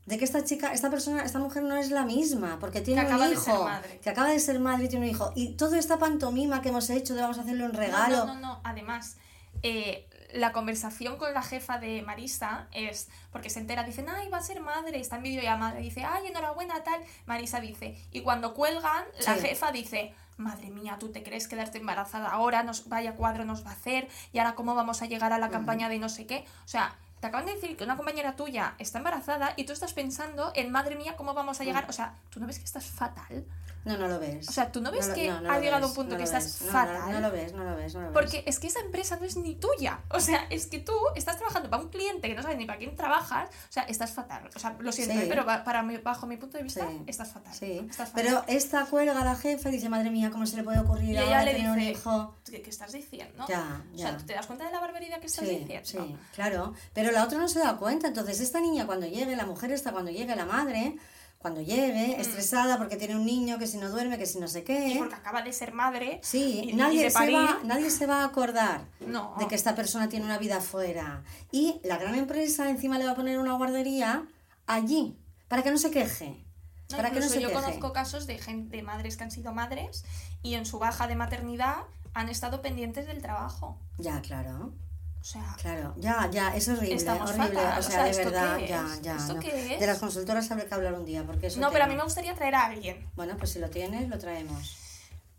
de 0.05 0.17
que 0.17 0.25
esta 0.25 0.43
chica, 0.43 0.73
esta 0.73 0.89
persona, 0.89 1.23
esta 1.23 1.39
mujer 1.39 1.63
no 1.63 1.77
es 1.77 1.89
la 1.89 2.03
misma, 2.03 2.57
porque 2.59 2.81
tiene 2.81 2.99
acaba 2.99 3.27
un 3.27 3.31
hijo, 3.31 3.69
que 4.01 4.09
acaba 4.09 4.27
de 4.27 4.39
ser 4.39 4.59
madre 4.59 4.85
y 4.85 4.89
tiene 4.89 5.05
un 5.05 5.11
hijo. 5.11 5.31
Y 5.35 5.53
toda 5.53 5.79
esta 5.79 5.99
pantomima 5.99 6.61
que 6.61 6.67
hemos 6.67 6.89
hecho 6.89 7.15
de 7.15 7.21
vamos 7.21 7.37
a 7.37 7.43
hacerle 7.43 7.63
un 7.63 7.71
regalo. 7.71 8.17
No, 8.17 8.25
no, 8.25 8.33
no, 8.33 8.39
no. 8.41 8.61
Además, 8.65 9.15
eh, 9.63 10.09
la 10.33 10.51
conversación 10.51 11.17
con 11.17 11.33
la 11.33 11.41
jefa 11.41 11.79
de 11.79 12.01
Marisa 12.01 12.67
es 12.71 13.09
porque 13.31 13.49
se 13.49 13.59
entera, 13.59 13.83
dicen, 13.83 14.07
ay, 14.09 14.29
va 14.29 14.37
a 14.37 14.41
ser 14.41 14.61
madre, 14.61 14.99
está 14.99 15.17
en 15.17 15.23
videollamada, 15.23 15.79
dice, 15.79 16.03
ay, 16.03 16.27
enhorabuena, 16.27 16.83
tal. 16.83 17.01
Marisa 17.25 17.59
dice, 17.59 17.97
y 18.11 18.21
cuando 18.21 18.53
cuelgan, 18.53 19.05
la 19.25 19.35
jefa 19.35 19.71
dice, 19.71 20.13
madre 20.37 20.69
mía, 20.69 20.97
¿tú 20.99 21.11
te 21.11 21.23
crees 21.23 21.47
quedarte 21.47 21.77
embarazada 21.77 22.29
ahora? 22.29 22.63
Nos, 22.63 22.89
vaya 22.89 23.15
cuadro 23.15 23.45
nos 23.45 23.65
va 23.65 23.71
a 23.71 23.73
hacer, 23.73 24.07
y 24.33 24.39
ahora 24.39 24.55
cómo 24.55 24.75
vamos 24.75 25.01
a 25.01 25.05
llegar 25.05 25.33
a 25.33 25.37
la 25.37 25.49
campaña 25.49 25.89
de 25.89 25.99
no 25.99 26.09
sé 26.09 26.25
qué. 26.25 26.45
O 26.65 26.67
sea, 26.67 26.95
te 27.19 27.27
acaban 27.27 27.45
de 27.45 27.53
decir 27.53 27.77
que 27.77 27.83
una 27.83 27.97
compañera 27.97 28.35
tuya 28.35 28.73
está 28.79 28.97
embarazada 28.97 29.53
y 29.55 29.65
tú 29.65 29.73
estás 29.73 29.93
pensando 29.93 30.51
en, 30.55 30.71
madre 30.71 30.95
mía, 30.95 31.15
¿cómo 31.15 31.33
vamos 31.35 31.61
a 31.61 31.63
llegar? 31.63 31.85
O 31.87 31.93
sea, 31.93 32.15
¿tú 32.31 32.39
no 32.39 32.47
ves 32.47 32.57
que 32.57 32.65
estás 32.65 32.85
fatal? 32.85 33.45
No, 33.83 33.97
no 33.97 34.07
lo 34.07 34.19
ves. 34.19 34.47
O 34.47 34.51
sea, 34.51 34.71
¿tú 34.71 34.79
no 34.79 34.91
ves 34.91 35.07
que 35.09 35.27
no, 35.29 35.41
no 35.41 35.51
ha 35.51 35.59
llegado 35.59 35.81
ves, 35.81 35.89
un 35.89 35.95
punto 35.95 36.17
que 36.17 36.23
estás 36.23 36.57
fatal? 36.57 37.11
No, 37.11 37.19
lo 37.19 37.31
ves, 37.31 37.53
no 37.53 37.63
lo 37.63 37.75
ves, 37.75 37.95
no 37.95 38.01
lo 38.01 38.07
ves. 38.07 38.13
Porque 38.13 38.43
es 38.45 38.59
que 38.59 38.67
esa 38.67 38.79
empresa 38.81 39.17
no 39.19 39.25
es 39.25 39.35
ni 39.37 39.55
tuya. 39.55 40.01
O 40.09 40.19
sea, 40.19 40.45
es 40.51 40.67
que 40.67 40.79
tú 40.79 40.93
estás 41.15 41.37
trabajando 41.37 41.69
para 41.69 41.81
un 41.83 41.89
cliente 41.89 42.27
que 42.27 42.35
no 42.35 42.43
sabes 42.43 42.57
ni 42.57 42.65
para 42.65 42.77
quién 42.77 42.95
trabajas. 42.95 43.49
O 43.49 43.71
sea, 43.71 43.83
estás 43.83 44.11
fatal. 44.11 44.49
O 44.55 44.59
sea, 44.59 44.75
lo 44.79 44.91
siento, 44.91 45.13
Sí. 45.15 45.21
¿eh? 45.21 45.25
pero 45.27 45.45
ba- 45.45 45.63
para 45.63 45.81
mi- 45.81 45.97
bajo 45.97 46.27
mi 46.27 46.37
punto 46.37 46.57
de 46.57 46.63
vista, 46.63 46.87
Sí. 46.87 47.01
estás 47.07 47.31
fatal. 47.31 47.53
Sí, 47.55 47.79
Estás 47.89 48.09
fatal. 48.09 48.13
pero 48.13 48.43
esta 48.47 48.85
cuelga 48.85 49.19
a 49.19 49.25
la 49.25 49.35
jefa 49.35 49.69
y 49.69 49.71
dice, 49.73 49.89
madre 49.89 50.11
mía, 50.11 50.29
¿cómo 50.31 50.45
se 50.45 50.57
le 50.57 50.63
puede 50.63 50.79
ocurrir 50.79 51.11
y 51.15 51.17
ahora 51.17 51.43
le 51.43 51.53
tener 51.53 51.71
un 51.71 51.79
hijo? 51.81 52.35
¿qué, 52.49 52.61
qué 52.61 52.69
estás 52.69 52.91
diciendo? 52.91 53.45
Ya, 53.49 53.81
O 53.93 53.97
sea, 53.97 54.11
ya. 54.11 54.17
¿tú 54.17 54.25
¿te 54.25 54.33
das 54.33 54.45
cuenta 54.45 54.65
de 54.65 54.71
la 54.71 54.79
barbaridad 54.79 55.19
que 55.19 55.25
estás 55.27 55.47
Sí, 55.47 55.55
diciendo? 55.55 55.87
sí, 55.89 56.15
claro. 56.35 56.73
Pero 56.93 57.11
la 57.11 57.23
otra 57.23 57.39
no 57.39 57.47
se 57.47 57.59
da 57.59 57.77
cuenta. 57.77 58.07
Entonces, 58.07 58.39
esta 58.41 58.59
niña 58.59 58.85
cuando 58.85 59.07
llegue, 59.07 59.35
la 59.35 59.45
mujer 59.45 59.71
está 59.71 59.91
cuando 59.91 60.11
llegue, 60.11 60.35
la 60.35 60.45
madre, 60.45 60.97
cuando 61.41 61.61
llegue, 61.61 62.19
estresada 62.21 62.77
porque 62.77 62.97
tiene 62.97 63.15
un 63.15 63.25
niño 63.25 63.57
que 63.57 63.65
si 63.67 63.77
no 63.77 63.89
duerme, 63.89 64.17
que 64.17 64.25
si 64.27 64.39
no 64.39 64.47
sé 64.47 64.59
Mm. 64.59 64.61
Y 64.61 64.65
qué. 64.65 64.95
porque 64.99 65.15
acaba 65.15 65.41
de 65.41 65.51
ser 65.53 65.73
madre. 65.73 66.19
Sí, 66.23 66.69
y- 66.69 66.73
nadie, 66.73 67.09
se 67.09 67.31
va, 67.31 67.59
nadie 67.63 67.89
se 67.89 68.05
va 68.05 68.21
a 68.21 68.25
acordar 68.25 68.85
No. 68.99 69.35
de 69.39 69.47
que 69.47 69.55
esta 69.55 69.73
persona 69.75 70.07
tiene 70.07 70.25
una 70.25 70.37
vida 70.37 70.61
fuera. 70.61 71.23
Y 71.51 71.81
la 71.83 71.97
gran 71.97 72.15
empresa 72.15 72.69
encima 72.69 72.97
le 72.99 73.05
va 73.05 73.11
a 73.11 73.15
poner 73.15 73.39
una 73.39 73.53
guardería 73.53 74.25
allí, 74.67 75.17
para 75.47 75.63
que 75.63 75.71
no 75.71 75.77
se 75.77 75.89
queje. 75.91 76.45
No, 76.91 76.97
para 76.97 77.09
que 77.11 77.19
no 77.21 77.27
se 77.27 77.41
yo 77.41 77.47
queje. 77.49 77.61
conozco 77.61 77.93
casos 77.93 78.27
de, 78.27 78.37
gen- 78.37 78.69
de 78.69 78.83
madres 78.83 79.17
que 79.17 79.23
han 79.23 79.31
sido 79.31 79.51
madres 79.53 80.03
y 80.43 80.53
en 80.55 80.65
su 80.65 80.77
baja 80.77 81.07
de 81.07 81.15
maternidad 81.15 81.77
han 82.13 82.27
estado 82.29 82.61
pendientes 82.61 83.07
del 83.07 83.21
trabajo. 83.21 83.79
Ya, 83.97 84.21
claro. 84.21 84.73
O 85.21 85.23
sea, 85.23 85.55
Claro, 85.61 85.93
ya, 85.97 86.27
ya, 86.31 86.55
es 86.55 86.67
horrible, 86.67 86.95
horrible. 86.95 87.37
fatal, 87.37 87.77
O 87.77 87.79
o 87.79 87.81
sea, 87.83 87.91
sea, 87.91 88.03
de 88.05 88.09
¿esto 88.09 88.23
verdad, 88.25 88.57
qué 88.57 88.67
ya, 88.67 88.85
es? 88.93 89.01
ya. 89.03 89.15
¿Esto 89.17 89.33
no. 89.35 89.39
qué 89.39 89.73
es? 89.75 89.79
De 89.79 89.85
las 89.87 89.99
consultoras 89.99 90.49
habrá 90.51 90.65
que 90.65 90.73
hablar 90.73 90.93
un 90.93 91.05
día, 91.05 91.23
porque 91.23 91.47
eso. 91.47 91.59
no, 91.59 91.69
pero 91.71 91.83
a 91.83 91.87
mí 91.87 91.95
me 91.95 92.03
gustaría 92.03 92.33
traer 92.33 92.55
a 92.55 92.65
alguien. 92.65 93.07
Bueno, 93.15 93.35
pues 93.37 93.51
si 93.51 93.59
lo 93.59 93.69
tienes, 93.69 94.09
lo 94.09 94.17
traemos. 94.17 94.77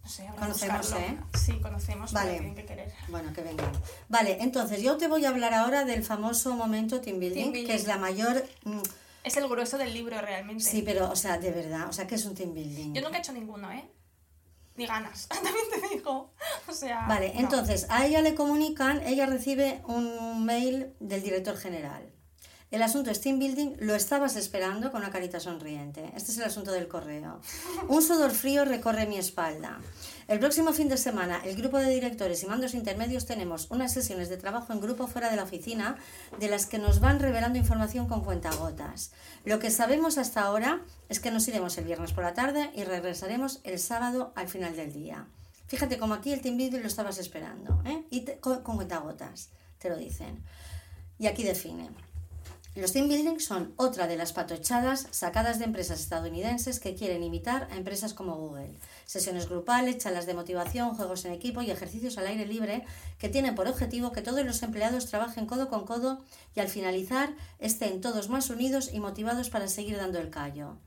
No 0.05 0.09
sé, 0.09 0.27
habrá 0.27 0.41
Conocemos, 0.43 0.79
buscarlo. 0.83 1.07
¿eh? 1.07 1.19
Sí, 1.39 1.61
conocemos, 1.61 2.13
Vale. 2.13 2.33
tienen 2.33 2.55
que 2.55 2.65
querer. 2.65 2.93
Bueno, 3.09 3.33
que 3.33 3.43
vengan. 3.43 3.71
Vale, 4.09 4.39
entonces 4.41 4.81
yo 4.83 4.97
te 4.97 5.09
voy 5.09 5.25
a 5.25 5.29
hablar 5.31 5.53
ahora 5.55 5.85
del 5.85 6.03
famoso 6.05 6.55
momento 6.57 7.01
team 7.01 7.19
building, 7.21 7.41
Team 7.43 7.53
building. 7.53 7.69
que 7.69 7.75
es 7.75 7.87
la 7.87 7.99
mayor. 7.99 8.45
mm, 8.65 8.81
Es 9.25 9.37
el 9.37 9.49
grueso 9.49 9.79
del 9.79 9.93
libro 9.95 10.21
realmente. 10.21 10.63
Sí, 10.65 10.83
pero, 10.83 11.11
o 11.11 11.17
sea, 11.17 11.39
de 11.39 11.51
verdad, 11.53 11.89
o 11.89 11.93
sea, 11.93 12.07
que 12.07 12.15
es 12.17 12.25
un 12.25 12.35
team 12.35 12.53
building. 12.55 12.95
Yo 12.95 13.03
nunca 13.03 13.17
he 13.19 13.21
hecho 13.21 13.33
ninguno, 13.33 13.71
¿eh? 13.71 13.85
Ni 14.77 14.87
ganas, 14.87 15.29
también 15.29 15.55
te 15.71 15.89
digo. 15.95 16.33
O 16.67 16.73
sea. 16.73 17.07
Vale, 17.07 17.33
no. 17.35 17.41
entonces 17.41 17.87
a 17.91 18.07
ella 18.07 18.23
le 18.23 18.35
comunican, 18.35 19.03
ella 19.07 19.27
recibe 19.27 19.83
un 19.87 20.45
mail 20.45 20.95
del 21.01 21.23
director 21.23 21.57
general. 21.57 22.13
El 22.73 22.83
asunto 22.83 23.11
es 23.11 23.21
team 23.21 23.39
building, 23.39 23.77
lo 23.81 23.95
estabas 23.95 24.35
esperando 24.35 24.91
con 24.91 25.03
una 25.03 25.11
carita 25.13 25.39
sonriente. 25.41 26.11
Este 26.17 26.33
es 26.33 26.39
el 26.39 26.45
asunto 26.45 26.73
del 26.73 26.89
correo. 26.89 27.39
Un 27.89 28.01
sudor 28.03 28.31
frío 28.31 28.65
recorre 28.65 29.05
mi 29.07 29.19
espalda. 29.19 29.79
El 30.27 30.39
próximo 30.39 30.73
fin 30.73 30.89
de 30.89 30.97
semana, 30.97 31.43
el 31.45 31.55
grupo 31.55 31.77
de 31.79 31.91
directores 31.91 32.43
y 32.43 32.47
mandos 32.47 32.73
intermedios 32.73 33.27
tenemos 33.27 33.71
unas 33.71 33.93
sesiones 33.93 34.31
de 34.31 34.39
trabajo 34.39 34.73
en 34.73 34.81
grupo 34.81 35.07
fuera 35.07 35.31
de 35.31 35.37
la 35.37 35.43
oficina 35.43 35.97
de 36.41 36.49
las 36.49 36.65
que 36.65 36.79
nos 36.79 37.01
van 37.01 37.21
revelando 37.21 37.59
información 37.59 38.09
con 38.09 38.25
cuentagotas. 38.25 39.13
Lo 39.45 39.59
que 39.59 39.71
sabemos 39.71 40.17
hasta 40.17 40.41
ahora 40.41 40.81
es 41.11 41.21
que 41.21 41.31
nos 41.31 41.47
iremos 41.49 41.77
el 41.77 41.85
viernes 41.85 42.13
por 42.15 42.25
la 42.25 42.33
tarde 42.33 42.71
y 42.75 42.85
regresaremos 42.85 43.61
el 43.65 43.79
sábado 43.81 44.33
al 44.35 44.49
final 44.49 44.75
del 44.77 44.95
día. 44.95 45.27
Fíjate 45.67 45.99
como 45.99 46.15
aquí 46.15 46.33
el 46.33 46.41
team 46.41 46.57
building 46.57 46.81
lo 46.81 46.87
estabas 46.87 47.19
esperando, 47.19 47.83
¿eh? 47.85 48.03
Y 48.09 48.23
te- 48.23 48.39
con, 48.41 48.63
con 48.63 48.77
cuentagotas, 48.77 49.51
te 49.79 49.91
lo 49.91 49.97
dicen. 49.99 50.43
Y 51.19 51.27
aquí 51.27 51.43
define. 51.45 51.91
Los 52.75 52.95
team 52.95 53.07
building 53.07 53.39
son 53.39 53.75
otra 53.77 54.07
de 54.07 54.17
las 54.17 54.33
patochadas 54.33 55.07
sacadas 55.11 55.59
de 55.59 55.67
empresas 55.67 56.01
estadounidenses 56.01 56.81
que 56.81 56.95
quieren 56.95 57.23
imitar 57.23 57.69
a 57.71 57.77
empresas 57.77 58.15
como 58.15 58.37
Google. 58.37 58.79
Sesiones 59.05 59.47
grupales, 59.47 59.99
charlas 59.99 60.25
de 60.25 60.33
motivación, 60.33 60.95
juegos 60.95 61.27
en 61.27 61.33
equipo 61.33 61.61
y 61.61 61.71
ejercicios 61.71 62.17
al 62.17 62.29
aire 62.29 62.47
libre 62.47 62.87
que 63.19 63.29
tienen 63.29 63.55
por 63.55 63.69
objetivo 63.69 64.13
que 64.13 64.23
todos 64.23 64.47
los 64.47 64.63
empleados 64.63 65.05
trabajen 65.05 65.45
codo 65.45 65.69
con 65.69 65.85
codo 65.85 66.25
y 66.57 66.61
al 66.61 66.69
finalizar 66.69 67.35
estén 67.59 68.01
todos 68.01 68.31
más 68.31 68.49
unidos 68.49 68.89
y 68.91 69.01
motivados 69.01 69.51
para 69.51 69.69
seguir 69.69 69.99
dando 69.99 70.19
el 70.19 70.31
callo. 70.31 70.79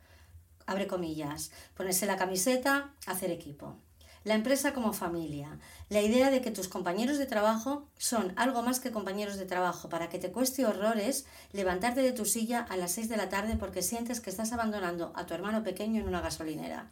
Abre 0.65 0.87
comillas, 0.87 1.51
ponerse 1.75 2.07
la 2.07 2.17
camiseta, 2.17 2.95
hacer 3.05 3.29
equipo. 3.29 3.75
La 4.25 4.33
empresa 4.33 4.73
como 4.73 4.91
familia. 4.91 5.59
La 5.87 6.01
idea 6.01 6.31
de 6.31 6.41
que 6.41 6.49
tus 6.49 6.67
compañeros 6.67 7.19
de 7.19 7.27
trabajo 7.27 7.87
son 7.97 8.33
algo 8.35 8.63
más 8.63 8.79
que 8.79 8.91
compañeros 8.91 9.37
de 9.37 9.45
trabajo, 9.45 9.87
para 9.87 10.09
que 10.09 10.17
te 10.17 10.31
cueste 10.31 10.65
horrores 10.65 11.25
levantarte 11.53 12.01
de 12.01 12.11
tu 12.11 12.25
silla 12.25 12.65
a 12.67 12.75
las 12.75 12.91
6 12.93 13.07
de 13.07 13.17
la 13.17 13.29
tarde 13.29 13.55
porque 13.55 13.83
sientes 13.83 14.21
que 14.21 14.31
estás 14.31 14.51
abandonando 14.51 15.13
a 15.15 15.27
tu 15.27 15.35
hermano 15.35 15.63
pequeño 15.63 16.01
en 16.01 16.07
una 16.07 16.21
gasolinera. 16.21 16.89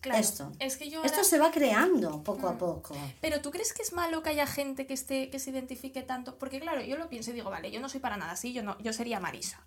Claro, 0.00 0.18
esto. 0.18 0.50
Es 0.58 0.76
que 0.76 0.90
yo 0.90 1.04
Esto 1.04 1.22
se 1.22 1.38
va 1.38 1.52
creando 1.52 2.24
poco 2.24 2.48
a 2.48 2.58
poco. 2.58 2.96
Pero 3.20 3.40
¿tú 3.40 3.52
crees 3.52 3.72
que 3.72 3.82
es 3.82 3.92
malo 3.92 4.24
que 4.24 4.30
haya 4.30 4.48
gente 4.48 4.84
que 4.84 4.94
esté 4.94 5.30
que 5.30 5.38
se 5.38 5.50
identifique 5.50 6.02
tanto? 6.02 6.38
Porque 6.38 6.58
claro, 6.58 6.80
yo 6.80 6.96
lo 6.96 7.08
pienso 7.08 7.30
y 7.30 7.34
digo, 7.34 7.50
vale, 7.50 7.70
yo 7.70 7.80
no 7.80 7.88
soy 7.88 8.00
para 8.00 8.16
nada 8.16 8.32
así, 8.32 8.52
yo 8.52 8.64
no, 8.64 8.76
yo 8.80 8.92
sería 8.92 9.20
Marisa. 9.20 9.64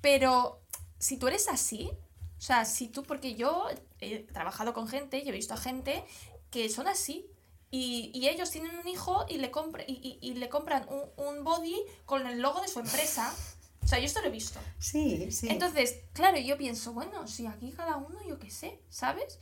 Pero 0.00 0.60
si 0.98 1.16
tú 1.16 1.28
eres 1.28 1.48
así, 1.48 1.92
O 2.38 2.40
sea, 2.40 2.64
si 2.64 2.88
tú, 2.88 3.02
porque 3.02 3.34
yo 3.34 3.66
he 4.00 4.20
trabajado 4.20 4.72
con 4.72 4.86
gente 4.88 5.18
y 5.18 5.28
he 5.28 5.32
visto 5.32 5.54
a 5.54 5.56
gente 5.56 6.04
que 6.50 6.68
son 6.68 6.86
así. 6.88 7.26
Y, 7.70 8.10
y 8.14 8.28
ellos 8.28 8.50
tienen 8.50 8.74
un 8.78 8.88
hijo 8.88 9.26
y 9.28 9.36
le, 9.38 9.50
compra, 9.50 9.84
y, 9.86 9.92
y- 10.22 10.26
y 10.26 10.34
le 10.34 10.48
compran 10.48 10.86
un, 10.88 11.02
un 11.26 11.44
body 11.44 11.76
con 12.06 12.26
el 12.26 12.40
logo 12.40 12.62
de 12.62 12.68
su 12.68 12.78
empresa. 12.80 13.34
O 13.82 13.86
sea, 13.86 13.98
yo 13.98 14.06
esto 14.06 14.20
lo 14.22 14.28
he 14.28 14.30
visto. 14.30 14.58
Sí, 14.78 15.30
sí. 15.32 15.48
Entonces, 15.50 15.96
claro, 16.14 16.38
yo 16.38 16.56
pienso, 16.56 16.92
bueno, 16.94 17.26
si 17.28 17.46
aquí 17.46 17.72
cada 17.72 17.96
uno, 17.96 18.18
yo 18.26 18.38
qué 18.38 18.50
sé, 18.50 18.80
¿sabes? 18.88 19.38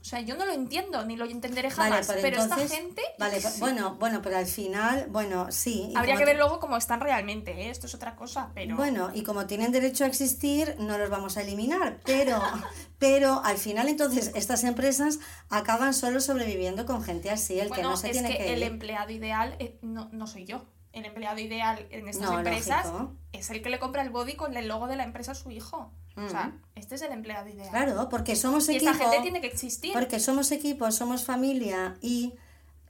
O 0.00 0.04
sea, 0.04 0.20
yo 0.20 0.34
no 0.34 0.46
lo 0.46 0.52
entiendo, 0.52 1.04
ni 1.04 1.14
lo 1.16 1.26
entenderé 1.26 1.70
jamás. 1.70 2.06
pero, 2.06 2.22
pero 2.22 2.42
entonces, 2.42 2.64
esta 2.70 2.76
gente. 2.76 3.02
Vale, 3.18 3.38
bueno, 3.58 3.96
bueno, 4.00 4.22
pero 4.22 4.38
al 4.38 4.46
final, 4.46 5.06
bueno, 5.10 5.52
sí. 5.52 5.92
Habría 5.94 6.16
que 6.16 6.24
ver 6.24 6.36
luego 6.36 6.58
cómo 6.58 6.78
están 6.78 7.00
realmente, 7.00 7.52
¿eh? 7.52 7.70
Esto 7.70 7.86
es 7.86 7.94
otra 7.94 8.16
cosa, 8.16 8.50
pero. 8.54 8.76
Bueno, 8.76 9.10
y 9.14 9.22
como 9.24 9.46
tienen 9.46 9.72
derecho 9.72 10.04
a 10.04 10.06
existir, 10.06 10.74
no 10.78 10.96
los 10.96 11.10
vamos 11.10 11.36
a 11.36 11.42
eliminar, 11.42 12.00
pero, 12.06 12.40
pero 12.98 13.42
al 13.44 13.58
final 13.58 13.88
entonces 13.88 14.32
estas 14.34 14.64
empresas 14.64 15.18
acaban 15.50 15.92
solo 15.92 16.20
sobreviviendo 16.20 16.86
con 16.86 17.02
gente 17.04 17.30
así, 17.30 17.60
el 17.60 17.68
Bueno, 17.68 17.82
que 17.82 17.88
no 17.90 17.96
se 17.98 18.06
es 18.06 18.12
tiene 18.12 18.30
que, 18.30 18.38
que, 18.38 18.52
el 18.54 18.60
ir. 18.60 18.64
empleado 18.64 19.10
ideal 19.10 19.54
eh, 19.58 19.78
no, 19.82 20.08
no 20.12 20.26
soy 20.26 20.46
yo. 20.46 20.64
El 20.92 21.04
empleado 21.04 21.38
ideal 21.38 21.86
en 21.90 22.08
estas 22.08 22.30
No, 22.30 22.38
empresas 22.38 22.86
lógico. 22.86 23.12
es 23.32 23.48
el 23.50 23.62
que 23.62 23.70
le 23.70 23.78
compra 23.78 24.02
el 24.02 24.10
body 24.10 24.34
con 24.34 24.56
el 24.56 24.66
logo 24.68 24.86
de 24.88 24.96
la 24.96 25.04
empresa 25.04 25.32
a 25.32 25.34
su 25.36 25.50
hijo. 25.50 25.92
O 26.16 26.28
sea, 26.28 26.46
Mm. 26.48 26.60
este 26.74 26.96
es 26.96 27.02
el 27.02 27.12
empleado 27.12 27.48
ideal. 27.48 27.70
Claro, 27.70 28.08
porque 28.08 28.34
somos 28.36 28.68
y 28.68 28.76
equipo, 28.76 28.90
esta 28.90 29.04
gente 29.04 29.22
tiene 29.22 29.40
que 29.40 29.46
existir. 29.46 29.92
porque 29.92 30.18
somos 30.18 30.50
equipo, 30.50 30.90
somos 30.90 31.24
familia 31.24 31.96
y... 32.02 32.34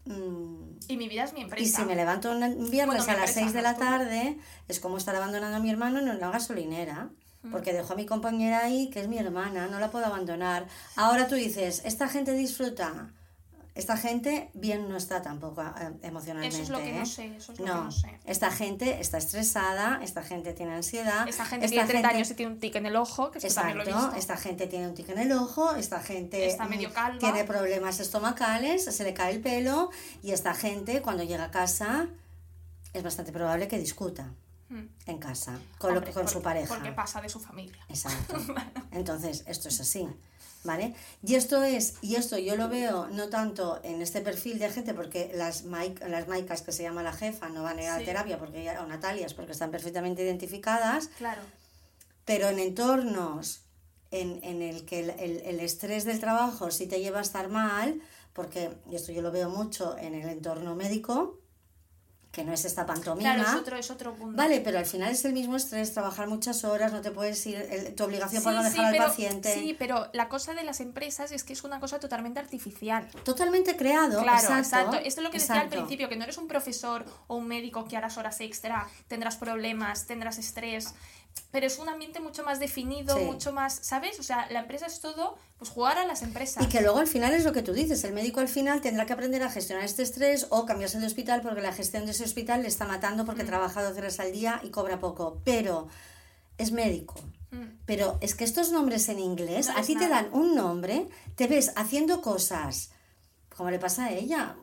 mm, 0.07 0.79
Y 0.89 0.97
mi 0.97 1.09
vida 1.09 1.25
es 1.25 1.33
mi 1.35 1.43
empresa. 1.43 1.63
Y 1.63 1.67
si 1.69 1.83
me 1.85 1.95
levanto 1.95 2.31
un 2.33 2.41
viernes 2.71 2.71
Bueno, 2.71 3.03
a 3.03 3.07
las 3.07 3.37
empresa, 3.37 3.41
6 3.41 3.53
de 3.53 3.63
la 3.63 3.77
tarde, 3.77 4.39
es 4.69 4.81
como 4.81 4.97
estar 4.97 5.15
abandonando 5.15 5.59
a 5.59 5.61
mi 5.61 5.71
hermano 5.71 5.99
en 6.01 6.09
una 6.09 6.31
gasolinera. 6.31 7.11
Porque 7.51 7.73
dejo 7.73 7.95
a 7.95 7.97
mi 7.97 8.05
compañera 8.05 8.59
ahí, 8.65 8.91
que 8.91 9.01
es 9.01 9.09
mi 9.09 9.17
hermana, 9.17 9.67
no 9.67 9.81
la 9.81 9.91
puedo 9.91 10.05
abandonar. 10.05 10.67
Ahora 10.97 11.27
tú 11.27 11.37
dices, 11.37 11.81
esta 11.87 12.07
gente 12.07 12.33
disfruta. 12.35 13.09
Esta 13.75 13.97
gente 13.97 14.51
bien 14.53 14.89
no 14.89 14.97
está 14.97 15.23
tampoco 15.23 15.63
eh, 15.63 15.93
emocionalmente. 16.03 16.57
Eso 16.57 16.65
es 16.65 16.71
lo 16.71 16.79
que 16.79 16.93
no 16.93 17.03
¿eh? 17.03 17.07
sé, 17.07 17.37
eso 17.37 17.53
es 17.53 17.59
lo 17.61 17.65
que 17.65 17.71
no 17.71 17.91
sé. 17.93 18.19
Esta 18.25 18.51
gente 18.51 19.01
está 19.01 19.19
estresada, 19.19 20.01
esta 20.03 20.23
gente 20.25 20.53
tiene 20.53 20.75
ansiedad. 20.75 21.29
Esta 21.29 21.45
gente 21.47 21.69
tiene 21.69 21.87
30 21.87 22.09
años 22.09 22.31
y 22.31 22.35
tiene 22.35 22.53
un 22.53 22.59
tic 22.61 22.75
en 22.77 22.87
el 22.87 22.97
ojo, 22.97 23.31
que 23.31 23.39
esto 23.39 23.55
también 23.55 23.79
lo 23.79 23.85
he 23.85 23.87
Exacto, 23.87 24.07
visto. 24.09 24.21
esta 24.21 24.37
gente 24.37 24.67
tiene 24.67 24.89
un 24.89 24.95
tic 24.95 25.09
en 25.11 25.19
el 25.19 25.33
ojo, 25.33 25.75
esta 25.77 26.01
gente 26.01 26.47
Está 26.47 26.67
mm, 26.67 26.71
medio 26.71 26.93
calva. 26.93 27.19
tiene 27.19 27.45
problemas 27.45 28.01
estomacales, 28.01 28.85
se 28.85 29.05
le 29.05 29.15
cae 29.15 29.35
el 29.35 29.41
pelo 29.41 29.91
y 30.23 30.33
esta 30.33 30.53
gente 30.55 31.01
cuando 31.01 31.23
llega 31.23 31.45
a 31.45 31.51
casa 31.53 32.09
es 32.93 33.03
bastante 33.03 33.33
probable 33.33 33.69
que 33.69 33.79
discuta 33.79 34.33
Mm. 34.69 34.87
en 35.07 35.19
casa 35.19 35.59
con, 35.79 35.95
lo- 35.95 36.29
su 36.29 36.43
pareja. 36.43 36.73
Porque 36.73 36.93
pasa 36.93 37.21
de 37.21 37.29
su 37.29 37.41
familia. 37.41 37.85
Exacto. 37.89 38.37
Entonces, 38.93 39.43
esto 39.49 39.67
es 39.67 39.81
así, 39.81 40.07
¿vale? 40.65 40.95
Y 41.27 41.35
esto 41.37 41.63
es, 41.63 41.95
y 42.03 42.17
esto 42.17 42.37
yo 42.39 42.57
lo 42.57 42.69
veo 42.69 43.07
no 43.09 43.29
tanto 43.29 43.81
en 43.83 44.03
este 44.03 44.21
perfil 44.21 44.59
de 44.59 44.69
gente, 44.71 44.93
porque 44.95 45.31
las, 45.35 45.65
maic- 45.65 46.07
las 46.09 46.29
maicas 46.29 46.63
que 46.63 46.73
se 46.73 46.83
llama 46.83 47.03
la 47.03 47.13
jefa 47.13 47.49
no 47.49 47.63
van 47.63 47.79
a 47.79 47.83
ir 47.83 47.89
a 47.89 47.99
Sí. 47.99 48.05
terapia, 48.05 48.39
porque 48.39 48.65
ya, 48.65 48.83
o 48.83 48.87
Natalias, 48.87 49.35
porque 49.35 49.53
están 49.53 49.71
perfectamente 49.71 50.23
identificadas, 50.23 51.09
Claro. 51.19 51.41
pero 52.25 52.49
en 52.49 52.59
entornos 52.59 53.63
en, 54.11 54.41
en 54.43 54.61
el 54.63 54.85
que 54.87 55.01
el, 55.01 55.11
el- 55.11 55.41
el 55.45 55.61
estrés 55.61 56.05
del 56.05 56.21
trabajo 56.21 56.71
sí 56.71 56.87
te 56.87 57.01
lleva 57.01 57.21
a 57.21 57.23
estar 57.23 57.49
mal, 57.49 58.01
porque, 58.33 58.71
y 58.91 58.97
esto 58.97 59.13
yo 59.13 59.23
lo 59.23 59.31
veo 59.33 59.49
mucho 59.51 59.97
en 59.99 60.15
el 60.15 60.29
entorno 60.29 60.75
médico, 60.75 61.39
que 62.33 62.45
no 62.45 62.53
es 62.53 62.65
esta 62.65 62.87
pantomima. 62.87 63.35
Claro, 63.35 63.51
es 63.51 63.57
otro, 63.57 63.77
es 63.77 63.91
otro 63.91 64.15
punto. 64.15 64.37
Vale, 64.37 64.61
pero 64.61 64.79
al 64.79 64.87
final 64.87 65.11
es 65.11 65.25
el 65.25 65.33
mismo 65.33 65.57
estrés, 65.57 65.93
trabajar 65.93 66.29
muchas 66.29 66.63
horas, 66.65 66.93
no 66.93 67.01
te 67.01 67.11
puedes 67.11 67.45
ir, 67.47 67.57
el- 67.57 67.93
tu 67.97 68.05
obligación 68.05 68.43
por 68.45 68.53
no 68.53 68.63
dejar 68.63 68.73
sí, 68.77 68.85
al 68.85 68.93
pero, 68.93 69.05
paciente. 69.07 69.53
Sí, 69.55 69.75
pero 69.77 70.09
la 70.13 70.29
cosa 70.29 70.55
de 70.55 70.63
las 70.63 70.79
empresas 70.81 71.33
es 71.33 71.43
que 71.43 71.55
es 71.55 71.65
una 71.65 71.81
cosa 71.81 71.99
totalmente 71.99 72.39
artificial. 72.39 73.09
Totalmente 73.25 73.77
creado. 73.77 74.23
Claro, 74.23 74.39
exacto, 74.39 74.59
exacto. 74.59 74.97
Esto 74.99 75.21
es 75.21 75.25
lo 75.25 75.31
que 75.33 75.39
decía 75.41 75.61
al 75.61 75.69
principio, 75.69 76.09
que 76.09 76.17
no 76.17 76.23
eres 76.23 76.39
un 76.39 76.47
profesor 76.47 77.05
o 77.27 77.35
un 77.35 77.49
médico 77.49 77.85
que 77.87 77.97
harás 77.97 78.17
horas 78.17 78.41
extra, 78.41 78.87
tendrás 79.09 79.37
problemas, 79.37 80.07
tendrás 80.07 80.39
estrés, 80.39 80.95
pero 81.51 81.67
es 81.67 81.79
un 81.79 81.89
ambiente 81.89 82.21
mucho 82.21 82.45
más 82.45 82.61
definido, 82.61 83.17
Sí. 83.19 83.25
mucho 83.25 83.53
más, 83.53 83.79
¿sabes? 83.83 84.19
O 84.21 84.23
sea, 84.23 84.47
la 84.51 84.61
empresa 84.61 84.87
es 84.87 85.01
todo, 85.01 85.37
pues 85.59 85.71
jugar 85.71 85.99
a 85.99 86.05
las 86.07 86.23
empresas. 86.23 86.63
Y 86.65 86.69
que 86.69 86.81
luego 86.81 86.99
al 86.99 87.07
final 87.09 87.33
es 87.35 87.45
lo 87.45 87.53
que 87.53 87.63
tú 87.63 87.73
dices, 87.73 88.05
el 88.05 88.13
médico 88.13 88.41
al 88.41 88.49
final 88.49 88.81
tendrá 88.81 89.05
que 89.07 89.13
aprender 89.13 89.43
a 89.43 89.51
gestionar 89.51 89.85
este 89.85 90.03
estrés 90.03 90.47
o 90.51 90.65
cambiarse 90.65 90.99
de 91.01 91.07
hospital 91.07 91.41
porque 91.43 91.61
la 91.61 91.73
gestión 91.73 92.05
de 92.07 92.13
ese 92.13 92.25
hospital 92.25 92.63
le 92.63 92.69
está 92.69 92.85
matando 92.87 93.25
Mm. 93.25 93.27
porque 93.27 93.45
trabaja 93.45 93.83
12 93.83 93.99
horas 93.99 94.21
al 94.21 94.33
día 94.33 94.61
y 94.63 94.71
cobra 94.71 95.01
poco. 95.01 95.41
Pero 95.45 95.89
es 96.57 96.71
médico. 96.73 97.15
Mm. 97.51 97.65
Pero 97.85 98.17
es 98.21 98.37
que 98.37 98.45
estos 98.45 98.71
nombres 98.71 99.09
en 99.09 99.19
inglés, 99.19 99.67
No 99.69 99.77
a 99.79 99.83
te 99.83 100.09
dan 100.09 100.29
un 100.33 100.55
nombre, 100.55 101.09
te 101.35 101.49
ves 101.49 101.73
haciendo 101.75 102.21
cosas, 102.23 102.91
como 103.57 103.71
le 103.71 103.81
pasa 103.81 104.05
a 104.05 104.13
ella, 104.13 104.55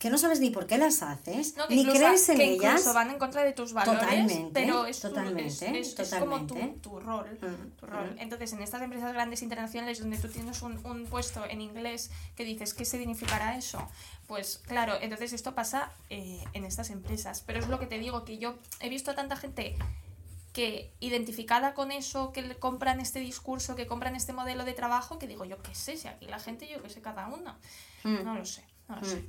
que 0.00 0.08
no 0.08 0.16
sabes 0.16 0.40
ni 0.40 0.48
por 0.48 0.66
qué 0.66 0.78
las 0.78 1.02
haces, 1.02 1.56
No, 1.58 1.68
ni 1.68 1.84
crees 1.84 2.26
en 2.30 2.38
que 2.38 2.44
ellas. 2.54 2.70
incluso 2.80 2.94
van 2.94 3.10
en 3.10 3.18
contra 3.18 3.44
de 3.44 3.52
tus 3.52 3.74
valores, 3.74 4.00
Totalmente, 4.00 4.50
pero 4.54 4.86
es, 4.86 4.98
tu- 4.98 5.08
totalmente, 5.10 5.78
es, 5.78 5.98
es 6.00 6.14
como 6.14 6.38
tu, 6.38 6.46
totalmente. 6.54 6.80
tu 6.80 7.00
rol, 7.00 7.38
Mm, 7.42 7.70
tu 7.78 7.86
rol. 7.86 8.14
mm. 8.14 8.18
Entonces, 8.18 8.52
en 8.54 8.62
estas 8.62 8.80
empresas 8.80 9.12
grandes 9.12 9.42
internacionales 9.42 9.98
donde 10.00 10.16
tú 10.16 10.28
tienes 10.28 10.62
un, 10.62 10.84
un 10.86 11.04
puesto 11.04 11.44
en 11.44 11.60
inglés 11.60 12.10
que 12.34 12.44
dices, 12.46 12.72
¿qué 12.72 12.86
significará 12.86 13.58
eso? 13.58 13.86
Pues 14.26 14.62
claro, 14.66 14.94
entonces 15.02 15.34
esto 15.34 15.54
pasa 15.54 15.92
eh, 16.08 16.42
en 16.54 16.64
estas 16.64 16.88
empresas. 16.88 17.42
Pero 17.46 17.58
es 17.58 17.68
lo 17.68 17.78
que 17.78 17.86
te 17.86 17.98
digo, 17.98 18.24
que 18.24 18.38
yo 18.38 18.54
he 18.80 18.88
visto 18.88 19.10
a 19.10 19.14
tanta 19.14 19.36
gente 19.36 19.76
que 20.54 20.94
identificada 21.00 21.74
con 21.74 21.92
eso, 21.92 22.32
que 22.32 22.56
compran 22.56 23.00
este 23.00 23.20
discurso, 23.20 23.76
que 23.76 23.86
compran 23.86 24.16
este 24.16 24.32
modelo 24.32 24.64
de 24.64 24.72
trabajo, 24.72 25.18
que 25.18 25.26
digo, 25.26 25.44
yo 25.44 25.60
qué 25.62 25.74
sé, 25.74 25.98
si 25.98 26.08
aquí 26.08 26.26
la 26.26 26.38
gente, 26.40 26.66
yo 26.68 26.82
qué 26.82 26.88
sé, 26.88 27.02
cada 27.02 27.28
uno. 27.28 27.54
Mm. 28.02 28.24
No 28.24 28.34
lo 28.34 28.46
sé, 28.46 28.64
no 28.88 28.96
lo 28.96 29.04
sé. 29.04 29.24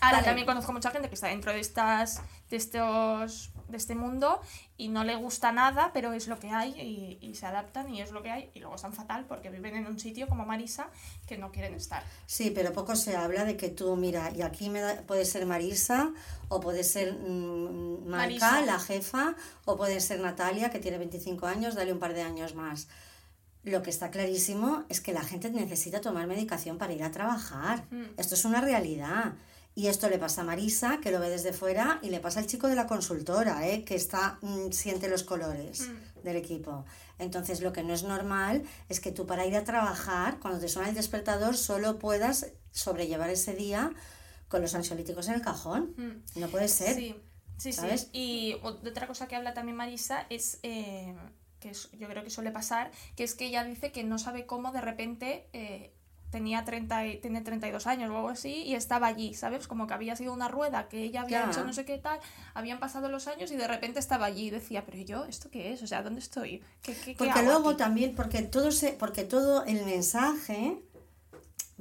Ahora 0.00 0.16
Vale. 0.18 0.24
también 0.24 0.46
conozco 0.46 0.72
mucha 0.72 0.90
gente 0.90 1.08
que 1.08 1.14
está 1.14 1.28
dentro 1.28 1.52
de 1.52 1.60
estas, 1.60 2.22
de 2.50 2.56
estos, 2.56 3.50
de 3.68 3.76
este 3.76 3.94
mundo 3.94 4.40
y 4.76 4.88
no 4.88 5.04
le 5.04 5.14
gusta 5.16 5.52
nada, 5.52 5.90
pero 5.92 6.12
es 6.12 6.26
lo 6.26 6.38
que 6.38 6.50
hay 6.50 6.70
y, 6.80 7.18
y 7.26 7.34
se 7.34 7.46
adaptan 7.46 7.88
y 7.94 8.00
es 8.00 8.10
lo 8.10 8.22
que 8.22 8.30
hay 8.30 8.50
y 8.54 8.60
luego 8.60 8.74
están 8.76 8.92
fatal 8.92 9.24
porque 9.26 9.50
viven 9.50 9.76
en 9.76 9.86
un 9.86 9.98
sitio 10.00 10.26
como 10.26 10.44
Marisa 10.46 10.88
que 11.26 11.38
no 11.38 11.52
quieren 11.52 11.74
estar. 11.74 12.02
Sí, 12.26 12.50
pero 12.54 12.72
poco 12.72 12.96
se 12.96 13.16
habla 13.16 13.44
de 13.44 13.56
que 13.56 13.68
tú, 13.68 13.94
mira, 13.96 14.30
y 14.34 14.42
aquí 14.42 14.68
me 14.70 14.80
da- 14.80 15.02
puede 15.02 15.24
ser 15.24 15.46
Marisa, 15.46 16.12
o 16.48 16.60
puede 16.60 16.82
ser 16.84 17.12
mm, 17.14 18.06
Marca, 18.08 18.16
Marisa. 18.16 18.60
la 18.62 18.78
jefa, 18.80 19.34
o 19.64 19.76
puede 19.76 20.00
ser 20.00 20.20
Natalia, 20.20 20.70
que 20.70 20.78
tiene 20.80 20.98
25 20.98 21.46
años, 21.46 21.74
dale 21.74 21.92
un 21.92 21.98
par 22.00 22.14
de 22.14 22.22
años 22.22 22.54
más. 22.54 22.88
Lo 23.62 23.82
que 23.82 23.90
está 23.90 24.10
clarísimo 24.10 24.84
es 24.88 25.00
que 25.02 25.12
la 25.12 25.22
gente 25.22 25.50
necesita 25.50 26.00
tomar 26.00 26.26
medicación 26.26 26.78
para 26.78 26.94
ir 26.94 27.04
a 27.04 27.10
trabajar. 27.10 27.84
Mm. 27.90 28.04
Esto 28.16 28.34
es 28.34 28.44
una 28.46 28.60
realidad. 28.62 29.34
Y 29.74 29.86
esto 29.86 30.08
le 30.08 30.18
pasa 30.18 30.40
a 30.40 30.44
Marisa, 30.44 30.98
que 31.00 31.10
lo 31.12 31.20
ve 31.20 31.30
desde 31.30 31.52
fuera, 31.52 32.00
y 32.02 32.10
le 32.10 32.18
pasa 32.20 32.40
al 32.40 32.46
chico 32.46 32.66
de 32.66 32.74
la 32.74 32.86
consultora, 32.86 33.68
¿eh? 33.68 33.84
que 33.84 33.94
está, 33.94 34.38
mm, 34.42 34.72
siente 34.72 35.08
los 35.08 35.22
colores 35.22 35.88
Mm. 35.88 36.22
del 36.24 36.36
equipo. 36.36 36.84
Entonces, 37.18 37.60
lo 37.60 37.72
que 37.72 37.82
no 37.82 37.94
es 37.94 38.02
normal 38.02 38.64
es 38.88 39.00
que 39.00 39.12
tú 39.12 39.26
para 39.26 39.46
ir 39.46 39.54
a 39.56 39.64
trabajar, 39.64 40.40
cuando 40.40 40.58
te 40.60 40.68
suena 40.68 40.88
el 40.88 40.94
despertador, 40.94 41.56
solo 41.56 41.98
puedas 41.98 42.46
sobrellevar 42.72 43.30
ese 43.30 43.54
día 43.54 43.92
con 44.48 44.60
los 44.60 44.74
ansiolíticos 44.74 45.28
en 45.28 45.34
el 45.34 45.42
cajón. 45.42 45.94
Mm. 45.96 46.40
No 46.40 46.48
puede 46.48 46.66
ser. 46.68 46.96
Sí, 46.96 47.14
sí, 47.56 47.72
¿sabes? 47.72 48.02
sí. 48.02 48.08
Y 48.12 48.54
otra 48.62 49.06
cosa 49.06 49.28
que 49.28 49.36
habla 49.36 49.54
también 49.54 49.76
Marisa 49.76 50.26
es, 50.30 50.58
eh, 50.64 51.14
que 51.60 51.72
yo 51.98 52.08
creo 52.08 52.24
que 52.24 52.30
suele 52.30 52.50
pasar, 52.50 52.90
que 53.16 53.22
es 53.22 53.34
que 53.34 53.46
ella 53.46 53.62
dice 53.64 53.92
que 53.92 54.02
no 54.02 54.18
sabe 54.18 54.46
cómo 54.46 54.72
de 54.72 54.80
repente 54.80 55.46
eh, 55.52 55.92
tenía 56.30 56.64
30 56.64 57.06
y, 57.06 57.18
tiene 57.20 57.40
32 57.40 57.86
años 57.86 58.10
o 58.10 58.16
algo 58.16 58.28
así 58.28 58.62
y 58.62 58.74
estaba 58.74 59.06
allí, 59.08 59.34
¿sabes? 59.34 59.66
Como 59.66 59.86
que 59.86 59.94
había 59.94 60.16
sido 60.16 60.32
una 60.32 60.48
rueda 60.48 60.88
que 60.88 61.02
ella 61.02 61.22
había 61.22 61.44
Ya. 61.44 61.50
hecho 61.50 61.64
no 61.64 61.72
sé 61.72 61.84
qué 61.84 61.98
tal, 61.98 62.18
habían 62.54 62.78
pasado 62.80 63.08
los 63.08 63.26
años 63.26 63.50
y 63.50 63.56
de 63.56 63.66
repente 63.68 63.98
estaba 63.98 64.26
allí 64.26 64.46
y 64.46 64.50
decía, 64.50 64.84
pero 64.84 64.98
¿y 64.98 65.04
yo 65.04 65.24
esto 65.26 65.50
qué 65.50 65.72
es? 65.72 65.82
O 65.82 65.86
sea, 65.86 66.02
¿dónde 66.02 66.20
estoy? 66.20 66.62
¿Qué, 66.82 66.94
qué, 66.94 67.00
qué 67.12 67.14
Porque 67.16 67.32
hago 67.40 67.42
luego 67.50 67.70
aquí?". 67.70 67.78
también, 67.78 68.14
porque 68.14 68.42
todo, 68.42 68.70
se, 68.72 68.92
porque 68.92 69.24
todo 69.24 69.64
el 69.64 69.84
mensaje 69.84 70.82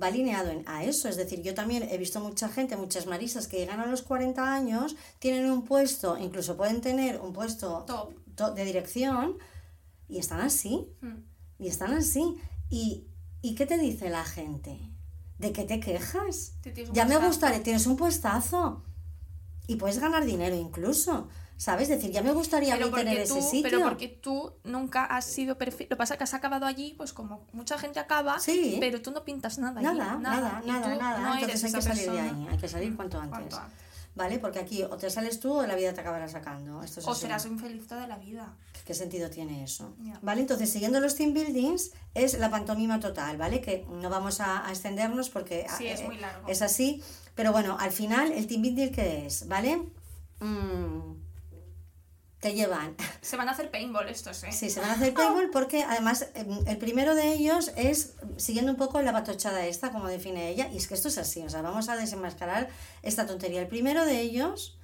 va 0.01 0.07
alineado 0.07 0.51
a 0.65 0.83
eso. 0.83 1.09
Es 1.09 1.17
decir, 1.17 1.41
yo 1.41 1.53
también 1.53 1.83
he 1.83 1.97
visto 1.97 2.19
mucha 2.19 2.49
gente, 2.49 2.77
muchas 2.77 3.05
marisas 3.05 3.47
que 3.47 3.57
llegan 3.57 3.79
a 3.79 3.85
los 3.85 4.01
40 4.01 4.53
años, 4.53 4.95
tienen 5.19 5.51
un 5.51 5.63
puesto, 5.65 6.17
incluso 6.17 6.55
pueden 6.57 6.81
tener 6.81 7.19
un 7.19 7.33
puesto 7.33 7.85
Top. 7.85 8.55
de 8.55 8.65
dirección 8.65 9.37
y 10.07 10.17
están 10.19 10.41
así. 10.41 10.87
Mm. 11.01 11.63
Y 11.63 11.67
están 11.67 11.93
así. 11.93 12.37
¿Y, 12.69 13.03
¿Y 13.41 13.55
qué 13.55 13.65
te 13.65 13.77
dice 13.77 14.09
la 14.09 14.23
gente? 14.25 14.79
¿De 15.37 15.51
qué 15.53 15.63
te 15.63 15.79
quejas? 15.79 16.53
Te 16.61 16.73
Ya 16.91 17.05
me 17.05 17.17
gustaría, 17.17 17.63
tienes 17.63 17.85
un 17.87 17.95
puestazo. 17.95 18.83
Y 19.67 19.75
puedes 19.75 19.99
ganar 19.99 20.25
dinero 20.25 20.55
incluso. 20.55 21.29
¿Sabes? 21.55 21.89
Es 21.89 21.97
decir, 21.97 22.11
ya 22.11 22.21
me 22.21 22.31
gustaría 22.31 22.73
a 22.73 22.77
mí 22.77 22.83
pero 22.85 22.95
tener 22.95 23.17
porque, 23.27 23.39
ese 23.39 23.41
sitio. 23.49 23.63
pero 23.69 23.83
porque 23.83 24.07
tú 24.07 24.53
nunca 24.63 25.03
has 25.03 25.25
sido 25.25 25.57
perfil. 25.57 25.87
Lo 25.89 25.95
que 25.95 25.97
pasa 25.97 26.13
es 26.13 26.17
que 26.17 26.23
has 26.23 26.33
acabado 26.33 26.65
allí, 26.65 26.93
pues 26.97 27.11
como 27.11 27.45
mucha 27.51 27.77
gente 27.77 27.99
acaba, 27.99 28.39
Sí. 28.39 28.77
pero 28.79 29.01
tú 29.01 29.11
no 29.11 29.25
pintas 29.25 29.57
nada 29.59 29.79
allí. 29.81 29.97
Nada, 29.99 30.15
nada, 30.19 30.61
nada, 30.65 30.95
nada. 30.95 31.19
no 31.19 31.35
Entonces 31.35 31.65
hay 31.65 31.73
que 31.73 31.81
salir 31.81 32.11
de 32.11 32.19
ahí, 32.21 32.47
hay 32.49 32.57
que 32.57 32.67
salir 32.69 32.95
cuanto 32.95 33.19
antes. 33.19 33.53
antes. 33.53 33.59
¿Vale? 34.19 34.37
Porque 34.37 34.59
aquí 34.59 34.83
o 34.83 34.95
te 34.97 35.09
sales 35.09 35.39
tú 35.39 35.53
o 35.53 35.65
la 35.65 35.73
vida 35.75 35.93
te 35.93 36.01
acabará 36.01 36.27
sacando. 36.27 36.83
Esto 36.83 36.99
es 36.99 37.07
O 37.07 37.11
así. 37.13 37.21
serás 37.21 37.45
un 37.45 37.57
feliz 37.57 37.87
toda 37.87 38.05
la 38.05 38.17
vida. 38.17 38.53
¿Qué 38.85 38.93
sentido 38.93 39.29
tiene 39.31 39.63
eso? 39.63 39.95
¿Vale? 40.21 40.41
Entonces, 40.41 40.69
siguiendo 40.71 40.99
los 40.99 41.15
team 41.15 41.33
buildings, 41.33 41.91
es 42.13 42.37
la 42.37 42.51
pantomima 42.51 42.99
total, 42.99 43.37
¿vale? 43.37 43.61
Que 43.61 43.85
no 43.89 44.09
vamos 44.09 44.39
a, 44.41 44.67
a 44.67 44.69
extendernos 44.69 45.29
porque 45.29 45.65
Sí, 45.77 45.87
eh, 45.87 45.93
es 45.93 46.03
muy 46.03 46.17
largo. 46.17 46.47
es 46.47 46.61
así. 46.61 47.01
Pero 47.35 47.51
bueno, 47.51 47.77
al 47.79 47.91
final, 47.91 48.31
el 48.33 48.45
team 48.47 48.61
building, 48.61 48.91
¿qué 48.91 49.25
es? 49.25 49.47
¿Vale? 49.47 49.77
Mm, 50.39 51.13
te 52.39 52.53
llevan 52.53 52.95
Se 53.21 53.37
van 53.37 53.49
a 53.49 53.51
hacer 53.51 53.69
paintball 53.69 54.09
estos, 54.09 54.43
¿eh? 54.43 54.51
Sí, 54.51 54.69
se 54.69 54.79
van 54.79 54.91
a 54.91 54.93
hacer 54.93 55.13
paintball 55.13 55.49
porque 55.53 55.83
además 55.83 56.27
em, 56.35 56.67
el 56.67 56.77
primero 56.77 57.15
de 57.15 57.33
ellos 57.33 57.71
es 57.75 58.13
siguiendo 58.37 58.71
un 58.71 58.77
poco 58.77 59.01
la 59.01 59.11
patochada 59.11 59.65
esta, 59.65 59.91
como 59.91 60.07
define 60.07 60.49
ella, 60.49 60.69
y 60.71 60.77
es 60.77 60.87
que 60.87 60.93
esto 60.93 61.09
es 61.09 61.17
así, 61.17 61.41
o 61.41 61.49
sea, 61.49 61.61
vamos 61.61 61.89
a 61.89 61.95
desenmascarar 61.95 62.69
esta 63.03 63.25
tontería. 63.25 63.61
El 63.61 63.67
primero 63.67 64.05
de 64.05 64.19
ellos 64.21 64.78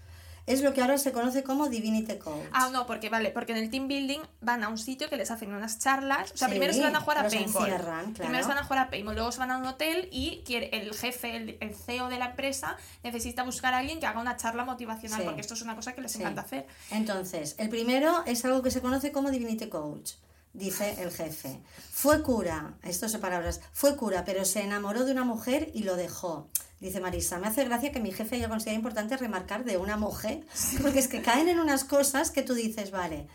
es 0.47 0.61
lo 0.61 0.73
que 0.73 0.81
ahora 0.81 0.97
se 0.97 1.11
conoce 1.11 1.43
como 1.43 1.69
Divinity 1.69 2.17
Coach. 2.17 2.45
Ah, 2.51 2.69
no, 2.71 2.85
porque 2.85 3.09
vale, 3.09 3.31
porque 3.31 3.51
en 3.53 3.57
el 3.57 3.69
team 3.69 3.87
building 3.87 4.19
van 4.41 4.63
a 4.63 4.69
un 4.69 4.77
sitio 4.77 5.09
que 5.09 5.17
les 5.17 5.31
hacen 5.31 5.53
unas 5.53 5.79
charlas. 5.79 6.31
O 6.33 6.37
sea, 6.37 6.47
Sí, 6.47 6.51
primero 6.53 6.73
se 6.73 6.81
van 6.81 6.95
a 6.95 6.99
jugar 7.01 7.17
a 7.25 7.27
paintball. 7.29 7.63
encierran, 7.69 8.13
Primero 8.13 8.29
claro. 8.31 8.43
se 8.43 8.49
van 8.49 8.57
a 8.59 8.63
jugar 8.63 8.79
a 8.85 8.89
paintball, 8.89 9.15
luego 9.15 9.31
se 9.31 9.39
van 9.39 9.51
a 9.51 9.57
un 9.57 9.65
hotel 9.65 10.07
y 10.11 10.43
quiere, 10.45 10.69
el 10.77 10.93
jefe, 10.93 11.35
el, 11.35 11.57
el 11.59 11.73
CEO 11.75 12.09
de 12.09 12.19
la 12.19 12.27
empresa, 12.27 12.77
necesita 13.03 13.43
buscar 13.43 13.73
a 13.73 13.79
alguien 13.79 13.99
que 13.99 14.05
haga 14.05 14.19
una 14.21 14.37
charla 14.37 14.65
motivacional, 14.65 15.19
Sí. 15.21 15.25
porque 15.25 15.41
esto 15.41 15.55
es 15.55 15.61
una 15.63 15.75
cosa 15.75 15.93
que 15.93 16.01
les 16.01 16.11
Sí. 16.11 16.19
encanta 16.19 16.41
hacer. 16.41 16.67
Entonces, 16.91 17.55
el 17.57 17.69
primero 17.69 18.23
es 18.25 18.45
algo 18.45 18.61
que 18.61 18.71
se 18.71 18.81
conoce 18.81 19.11
como 19.11 19.31
Divinity 19.31 19.67
Coach, 19.67 20.11
dice 20.55 21.01
el 21.01 21.11
jefe. 21.11 21.59
Fue 21.91 22.21
cura, 22.23 22.73
esto 22.83 23.07
son 23.07 23.21
palabras, 23.21 23.61
fue 23.73 23.95
cura, 23.95 24.23
pero 24.25 24.45
se 24.45 24.61
enamoró 24.61 25.05
de 25.05 25.11
una 25.11 25.23
mujer 25.23 25.71
y 25.73 25.83
lo 25.83 25.95
dejó. 25.95 26.49
Dice 26.79 26.99
Marisa, 26.99 27.39
me 27.39 27.47
hace 27.47 27.63
gracia 27.63 27.91
que 27.91 27.99
mi 27.99 28.11
jefe 28.11 28.35
haya 28.35 28.49
considerado 28.49 28.77
importante 28.77 29.17
remarcar 29.17 29.63
de 29.63 29.77
una 29.77 29.97
mujer, 29.97 30.45
porque 30.81 30.99
es 30.99 31.07
que 31.07 31.21
caen 31.21 31.47
en 31.47 31.59
unas 31.59 31.83
cosas 31.83 32.31
que 32.31 32.41
tú 32.41 32.53
dices, 32.53 32.91
vale. 32.91 33.27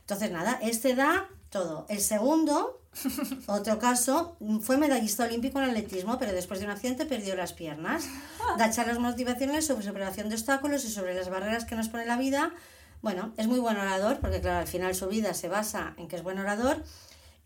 Entonces, 0.00 0.30
nada, 0.30 0.58
este 0.62 0.94
da 0.94 1.28
todo. 1.50 1.86
El 1.88 2.00
segundo, 2.00 2.80
otro 3.46 3.78
caso, 3.78 4.36
fue 4.62 4.76
medallista 4.76 5.24
olímpico 5.24 5.58
en 5.60 5.70
atletismo, 5.70 6.18
pero 6.18 6.32
después 6.32 6.60
de 6.60 6.66
un 6.66 6.72
accidente 6.72 7.06
perdió 7.06 7.34
las 7.36 7.52
piernas. 7.52 8.04
Da 8.58 8.70
charlas 8.70 8.98
motivacionales 8.98 9.66
sobre 9.66 9.84
superación 9.84 10.28
de 10.28 10.34
obstáculos 10.34 10.84
y 10.84 10.90
sobre 10.90 11.14
las 11.14 11.28
barreras 11.30 11.64
que 11.64 11.74
nos 11.74 11.88
pone 11.88 12.06
la 12.06 12.16
vida. 12.16 12.52
Bueno, 13.04 13.34
es 13.36 13.46
muy 13.46 13.58
buen 13.58 13.76
orador, 13.76 14.18
porque 14.20 14.40
claro, 14.40 14.60
al 14.60 14.66
final 14.66 14.94
su 14.94 15.06
vida 15.08 15.34
se 15.34 15.48
basa 15.48 15.92
en 15.98 16.08
que 16.08 16.16
es 16.16 16.22
buen 16.22 16.38
orador 16.38 16.82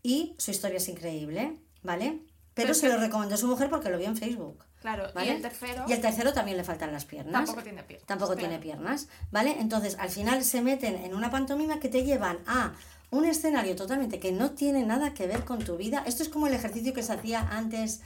y 0.01 0.33
su 0.37 0.51
historia 0.51 0.77
es 0.77 0.87
increíble, 0.87 1.57
¿vale? 1.83 2.21
Pero 2.53 2.67
Pero 2.67 2.73
se 2.73 2.87
lo 2.87 2.97
recomendó 2.97 3.35
su 3.35 3.45
mujer 3.45 3.69
porque 3.69 3.89
lo 3.89 3.97
vio 3.97 4.07
en 4.07 4.15
Facebook. 4.15 4.63
Claro, 4.79 5.11
¿vale? 5.13 5.27
y 5.27 5.35
el 5.35 5.41
tercero 5.41 5.83
Y 5.89 5.91
el 5.91 5.99
tercero 5.99 6.31
también 6.31 6.55
le 6.55 6.63
faltan 6.63 6.93
las 6.93 7.03
piernas. 7.03 7.33
tampoco 7.33 7.61
tiene 7.61 7.83
piernas. 7.83 8.07
Tampoco 8.07 8.31
Espera. 8.31 8.47
tiene 8.47 8.63
piernas, 8.63 9.09
¿vale? 9.31 9.57
Entonces, 9.59 9.97
al 9.99 10.09
final 10.09 10.45
se 10.45 10.61
meten 10.61 10.95
en 10.95 11.13
una 11.13 11.29
pantomima 11.29 11.81
que 11.81 11.89
te 11.89 12.05
llevan 12.05 12.37
a 12.47 12.71
un 13.11 13.25
escenario 13.25 13.75
totalmente 13.75 14.19
que 14.21 14.31
no 14.31 14.51
tiene 14.51 14.85
nada 14.85 15.13
que 15.13 15.27
ver 15.27 15.43
con 15.43 15.59
tu 15.59 15.75
vida. 15.75 16.03
Esto 16.05 16.23
es 16.23 16.29
como 16.29 16.47
el 16.47 16.53
ejercicio 16.53 16.93
que 16.93 17.03
se 17.03 17.11
hacía 17.11 17.41
antes, 17.41 17.99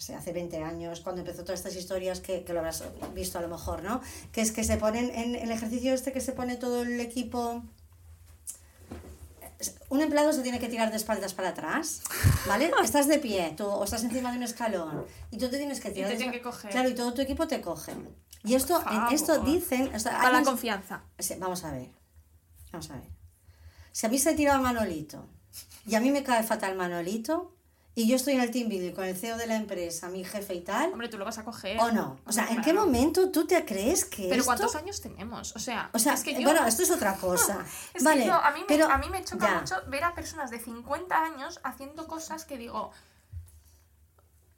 que 0.00 0.06
sé, 0.06 0.14
hace 0.14 0.32
20 0.32 0.56
años, 0.62 1.00
cuando 1.00 1.20
empezó 1.20 1.42
todas 1.42 1.60
estas 1.60 1.76
historias 1.76 2.20
que, 2.20 2.42
que 2.42 2.54
lo 2.54 2.60
habrás 2.60 2.82
visto 3.14 3.38
a 3.38 3.42
lo 3.42 3.48
mejor, 3.48 3.82
¿no? 3.82 4.00
Que 4.32 4.40
es 4.40 4.50
que 4.50 4.64
se 4.64 4.78
ponen 4.78 5.14
en 5.14 5.34
el 5.34 5.50
ejercicio 5.50 5.92
este 5.92 6.10
que 6.10 6.22
se 6.22 6.32
pone 6.32 6.56
todo 6.56 6.82
el 6.82 6.98
equipo 7.00 7.62
un 9.90 10.00
empleado 10.00 10.32
se 10.32 10.40
tiene 10.40 10.58
que 10.58 10.70
tirar 10.70 10.90
de 10.90 10.96
espaldas 10.96 11.34
para 11.34 11.50
atrás, 11.50 12.00
¿vale? 12.46 12.72
Estás 12.82 13.08
de 13.08 13.18
pie, 13.18 13.52
tú, 13.58 13.66
o 13.66 13.84
estás 13.84 14.02
encima 14.02 14.30
de 14.30 14.38
un 14.38 14.44
escalón, 14.44 15.04
y 15.30 15.36
tú 15.36 15.50
te 15.50 15.58
tienes 15.58 15.80
que 15.80 15.90
tirar. 15.90 16.08
te 16.08 16.14
de 16.14 16.16
tienen 16.16 16.32
que 16.32 16.42
coger. 16.42 16.70
Claro, 16.70 16.88
y 16.88 16.94
todo 16.94 17.12
tu 17.12 17.20
equipo 17.20 17.46
te 17.46 17.60
coge. 17.60 17.92
Y 18.42 18.54
esto, 18.54 18.82
en 18.90 19.14
esto 19.14 19.40
dicen. 19.40 19.94
o 19.94 19.98
sea, 19.98 20.12
Para 20.16 20.38
la 20.38 20.44
confianza. 20.44 21.02
Vamos 21.38 21.62
a 21.64 21.72
ver. 21.72 21.90
Vamos 22.72 22.90
a 22.90 22.94
ver. 22.94 23.10
Si 23.92 24.06
a 24.06 24.08
mí 24.08 24.18
se 24.18 24.32
tira 24.32 24.56
Manolito 24.58 25.28
y 25.86 25.94
a 25.94 26.00
mí 26.00 26.10
me 26.10 26.22
cae 26.22 26.42
fatal 26.42 26.74
Manolito 26.74 27.54
y 27.94 28.08
yo 28.08 28.16
estoy 28.16 28.34
en 28.34 28.40
el 28.40 28.50
team 28.50 28.68
building 28.68 28.92
con 28.92 29.04
el 29.04 29.16
CEO 29.16 29.36
de 29.36 29.46
la 29.46 29.56
empresa, 29.56 30.08
mi 30.08 30.24
jefe 30.24 30.54
y 30.54 30.60
tal, 30.60 30.92
Hombre, 30.92 31.08
tú 31.08 31.18
lo 31.18 31.24
vas 31.24 31.38
a 31.38 31.44
coger. 31.44 31.78
o 31.80 31.90
no. 31.90 32.18
O 32.24 32.32
sea, 32.32 32.46
¿en 32.48 32.62
qué 32.62 32.72
momento 32.72 33.30
tú 33.30 33.46
te 33.46 33.64
crees 33.64 34.04
que 34.04 34.22
Pero 34.22 34.36
esto... 34.36 34.44
¿cuántos 34.46 34.74
años 34.76 35.00
tenemos? 35.00 35.54
O 35.56 35.58
sea, 35.58 35.90
O 35.92 35.98
sea, 35.98 36.14
es 36.14 36.22
que 36.22 36.34
yo... 36.34 36.42
bueno, 36.42 36.64
esto 36.66 36.82
es 36.82 36.90
otra 36.90 37.16
cosa. 37.16 37.64
Es 37.94 38.02
vale, 38.04 38.22
que 38.22 38.26
yo, 38.28 38.34
a 38.34 38.50
mí, 38.52 38.60
me, 38.60 38.66
pero 38.66 38.86
a 38.90 38.96
mí 38.98 39.08
me 39.10 39.22
choca 39.24 39.48
ya. 39.48 39.58
mucho 39.60 39.74
ver 39.88 40.04
a 40.04 40.14
personas 40.14 40.50
de 40.50 40.60
50 40.60 41.14
años 41.22 41.60
haciendo 41.64 42.06
cosas 42.06 42.44
que 42.44 42.56
digo, 42.56 42.92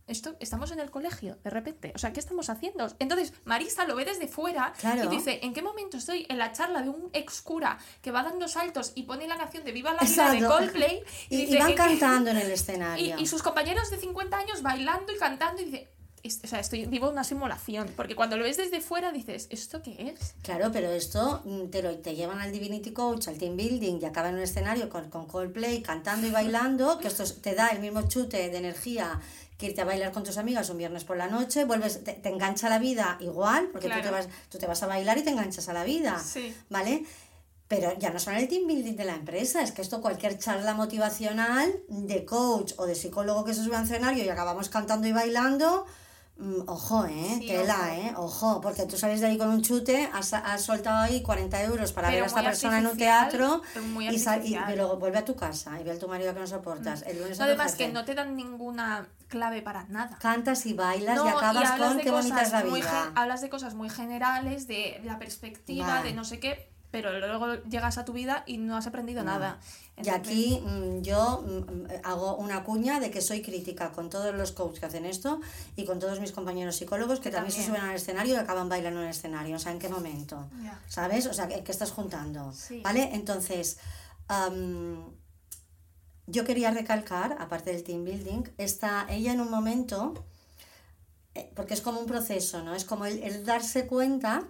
esto, 0.07 0.35
estamos 0.41 0.71
en 0.73 0.81
el 0.81 0.91
colegio, 0.91 1.38
de 1.45 1.51
repente. 1.51 1.93
O 1.95 1.99
sea, 1.99 2.12
¿qué 2.12 2.21
estamos 2.21 2.51
haciendo? 2.51 2.87
Entonces, 2.99 3.33
Marisa 3.45 3.85
lo 3.87 3.95
ve 3.97 4.05
desde 4.05 4.27
fuera 4.29 4.73
Claro. 4.79 5.05
y 5.05 5.09
dice, 5.17 5.41
¿en 5.43 5.55
qué 5.55 5.62
momento 5.62 5.97
estoy 5.97 6.27
en 6.29 6.38
la 6.38 6.53
charla 6.53 6.83
de 6.83 6.88
un 6.88 7.09
ex 7.12 7.41
cura 7.41 7.79
que 8.03 8.11
va 8.11 8.23
dando 8.23 8.49
saltos 8.49 8.93
y 8.95 9.05
pone 9.05 9.27
la 9.27 9.37
canción 9.37 9.65
de 9.65 9.73
Viva 9.73 9.93
la 9.95 10.01
Vida 10.07 10.31
de. 10.33 10.45
Coldplay? 10.47 11.03
Y, 11.31 11.37
y 11.37 11.47
dice, 11.47 11.59
van 11.59 11.71
"¿En 11.71 11.77
qué-" 11.77 11.83
cantando 11.83 12.31
en 12.31 12.37
el 12.38 12.51
escenario. 12.51 13.17
y 13.19 13.27
sus 13.27 13.43
compañeros 13.43 13.91
de 13.91 13.99
50 13.99 14.37
años 14.37 14.62
bailando 14.62 15.12
y 15.12 15.19
cantando 15.19 15.62
y 15.62 15.67
dice, 15.67 15.88
"Es- 16.23 16.41
o 16.45 16.47
sea, 16.47 16.61
estoy 16.61 16.87
vivo 16.87 17.09
una 17.09 17.25
simulación. 17.25 17.88
Porque 17.97 18.15
cuando 18.15 18.37
lo 18.37 18.45
ves 18.45 18.57
desde 18.57 18.81
fuera 18.81 19.11
dices, 19.12 19.49
¿esto 19.51 19.83
qué 19.83 20.15
es? 20.17 20.35
Claro, 20.43 20.71
pero 20.73 20.91
esto 20.91 21.43
mm, 21.45 21.67
te, 21.71 21.83
lo, 21.83 21.97
te 21.99 22.15
llevan 22.15 22.38
al 22.41 22.53
Divinity 22.53 22.93
Coach, 22.93 23.29
al 23.29 23.38
team 23.38 23.57
building 23.57 23.99
y 24.01 24.05
acaba 24.05 24.29
en 24.29 24.35
un 24.37 24.41
escenario 24.43 24.88
con, 24.88 25.11
con 25.11 25.27
Coldplay 25.27 25.83
cantando 25.83 26.27
y 26.27 26.31
bailando, 26.31 26.99
que 26.99 27.09
esto 27.09 27.23
es- 27.25 27.41
te 27.43 27.55
da 27.55 27.69
el 27.69 27.81
mismo 27.81 28.03
chute 28.09 28.49
de 28.51 28.57
energía 28.59 29.21
que 29.62 29.68
irte 29.68 29.81
a 29.81 29.85
bailar 29.85 30.11
con 30.12 30.25
tus 30.25 30.37
amigas 30.38 30.68
un 30.70 30.79
viernes 30.79 31.05
por 31.05 31.16
la 31.16 31.29
noche, 31.29 31.64
vuelves, 31.64 32.03
te, 32.05 32.12
te 32.14 32.29
engancha 32.29 32.68
la 32.68 32.79
vida 32.79 33.16
igual, 33.20 33.68
porque 33.72 33.88
tú, 33.88 34.01
te 34.03 34.11
vas, 34.11 34.29
tú 34.51 34.59
te 34.59 34.66
vas 34.66 34.83
a 34.83 34.87
bailar 34.88 35.16
y 35.18 35.22
te 35.22 35.31
enganchas 35.31 35.68
a 35.68 35.72
la 35.72 35.85
vida, 35.85 36.18
Sí. 36.18 36.55
¿vale? 36.68 37.05
Pero 37.68 37.96
ya 37.98 38.11
no 38.11 38.18
son 38.18 38.35
el 38.35 38.48
team 38.48 38.66
building 38.66 38.96
de 38.96 39.05
la 39.05 39.14
empresa, 39.14 39.62
es 39.62 39.72
que 39.72 39.81
esto 39.81 40.03
cualquier 40.03 40.38
charla 40.38 40.75
motivacional 40.75 41.72
de 41.88 42.25
coach 42.27 42.72
o 42.77 42.85
de 42.87 42.94
psicólogo 42.94 43.44
que 43.44 43.55
se 43.55 43.62
sube 43.64 43.77
al 43.77 43.85
escenario 43.85 44.25
y 44.25 44.29
acabamos 44.29 44.68
cantando 44.68 45.07
y 45.09 45.12
bailando, 45.12 45.87
mm, 46.37 46.62
ojo, 46.68 47.07
¿eh? 47.07 47.37
Sí, 47.40 47.46
Tela, 47.46 47.77
ojo. 47.79 47.94
¿eh? 47.94 48.14
Ojo, 48.16 48.61
porque 48.61 48.85
tú 48.85 48.98
sales 48.98 49.20
de 49.20 49.29
ahí 49.29 49.38
con 49.38 49.48
un 49.48 49.62
chute, 49.62 50.11
has, 50.12 50.35
has 50.35 50.61
soltado 50.62 50.98
ahí 50.98 51.22
40 51.22 51.62
euros 51.62 51.92
para 51.92 52.09
Pero 52.09 52.16
ver 52.16 52.25
a 52.25 52.27
esta 52.27 52.42
persona 52.42 52.79
en 52.79 52.87
un 52.88 52.96
teatro 52.98 53.62
y, 54.11 54.18
sal- 54.18 54.44
y, 54.44 54.55
luego 54.77 54.98
vuelve 54.98 55.18
a 55.18 55.25
tu 55.25 55.35
casa 55.35 55.81
y 55.81 55.85
ve 55.85 55.92
a 55.92 55.98
tu 55.98 56.09
marido 56.09 56.35
que 56.35 56.40
no 56.40 56.46
soportas. 56.46 57.03
El 57.07 57.20
lunes 57.20 57.40
a 57.40 57.44
tu 57.44 57.48
Además 57.48 57.75
que 57.75 57.88
no 57.88 58.05
te 58.05 58.14
dan 58.14 58.37
ninguna 58.37 59.09
clave 59.33 59.62
para 59.62 59.85
nada. 59.85 60.18
Cantas 60.21 60.66
y 60.66 60.75
bailas 60.75 61.16
No, 61.16 61.25
y 61.25 61.29
acabas 61.31 61.81
con 61.81 61.99
qué 61.99 62.11
bonita 62.11 62.42
es 62.42 62.53
la 62.53 62.62
vida. 62.62 63.12
hablas 63.14 63.40
de 63.40 63.49
cosas 63.49 63.75
muy 63.75 63.88
generales, 63.88 64.66
de 64.68 65.01
la 65.05 65.18
perspectiva, 65.18 65.87
Vale. 65.87 66.11
de 66.11 66.14
no 66.14 66.25
sé 66.25 66.38
qué, 66.38 66.68
pero 66.90 67.18
luego 67.18 67.55
llegas 67.64 67.97
a 67.97 68.05
tu 68.05 68.12
vida 68.12 68.45
y 68.47 68.59
no 68.59 68.77
has 68.77 68.87
aprendido 68.87 69.25
nada. 69.25 69.59
Y 69.97 70.11
aquí 70.11 70.61
mm, 70.61 71.01
yo 71.01 71.42
mm, 71.42 72.05
hago 72.05 72.37
una 72.37 72.62
cuña 72.64 73.01
de 73.01 73.11
que 73.11 73.23
soy 73.23 73.40
crítica 73.40 73.90
con 73.92 74.11
todos 74.11 74.35
los 74.35 74.53
coaches 74.53 74.81
que 74.81 74.87
hacen 74.87 75.07
esto 75.07 75.40
y 75.75 75.87
con 75.87 75.99
todos 75.99 76.21
mis 76.21 76.33
compañeros 76.33 76.77
psicólogos 76.77 77.21
que 77.21 77.31
también, 77.31 77.53
se 77.53 77.64
suben 77.64 77.81
al 77.81 77.97
escenario 77.97 78.35
y 78.35 78.37
acaban 78.37 78.68
bailando 78.68 79.01
en 79.01 79.07
el 79.07 79.12
escenario. 79.12 79.57
O 79.57 79.59
sea, 79.59 79.73
¿en 79.73 79.79
qué 79.79 79.88
momento? 79.88 80.47
¿Sabes? 80.88 81.27
O 81.27 81.33
sea, 81.33 81.49
¿qué, 81.49 81.64
estás 81.73 81.90
juntando? 81.90 82.53
Sí. 82.53 82.83
¿Vale? 82.85 83.09
Entonces, 83.14 83.79
yo 86.27 86.45
quería 86.45 86.71
recalcar, 86.71 87.37
aparte 87.39 87.73
del 87.73 87.83
team 87.83 88.05
building, 88.05 88.43
está 88.59 89.07
ella 89.09 89.33
en 89.33 89.41
un 89.41 89.51
momento, 89.51 90.25
eh, 91.35 91.51
porque 91.55 91.75
es 91.75 91.81
como 91.81 92.01
un 92.01 92.07
proceso, 92.07 92.63
¿no? 92.63 92.75
Es 92.75 92.85
como 92.85 93.07
el, 93.07 93.23
el 93.23 93.45
darse 93.45 93.87
cuenta, 93.87 94.45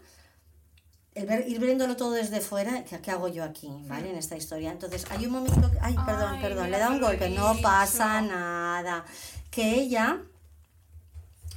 el 1.15 1.27
ver, 1.27 1.49
ir 1.49 1.59
viéndolo 1.61 1.97
todo 1.97 2.13
desde 2.13 2.41
fuera, 2.41 2.85
¿qué, 2.85 3.11
hago 3.11 3.29
yo 3.29 3.45
aquí, 3.45 3.69
¿vale? 3.87 4.11
En 4.11 4.17
esta 4.17 4.37
historia. 4.37 4.73
Entonces, 4.73 5.05
hay 5.11 5.27
un 5.27 5.33
momento, 5.33 5.71
que- 5.71 5.79
ay, 5.81 5.95
perdón, 6.07 6.35
Ay, 6.35 6.43
perdón, 6.43 6.71
le 6.71 6.79
da 6.79 6.91
un 6.91 7.01
golpe, 7.01 7.31
no 7.31 7.55
pasa 7.61 8.21
nada. 8.23 9.05
Que 9.51 9.75
ella 9.75 10.21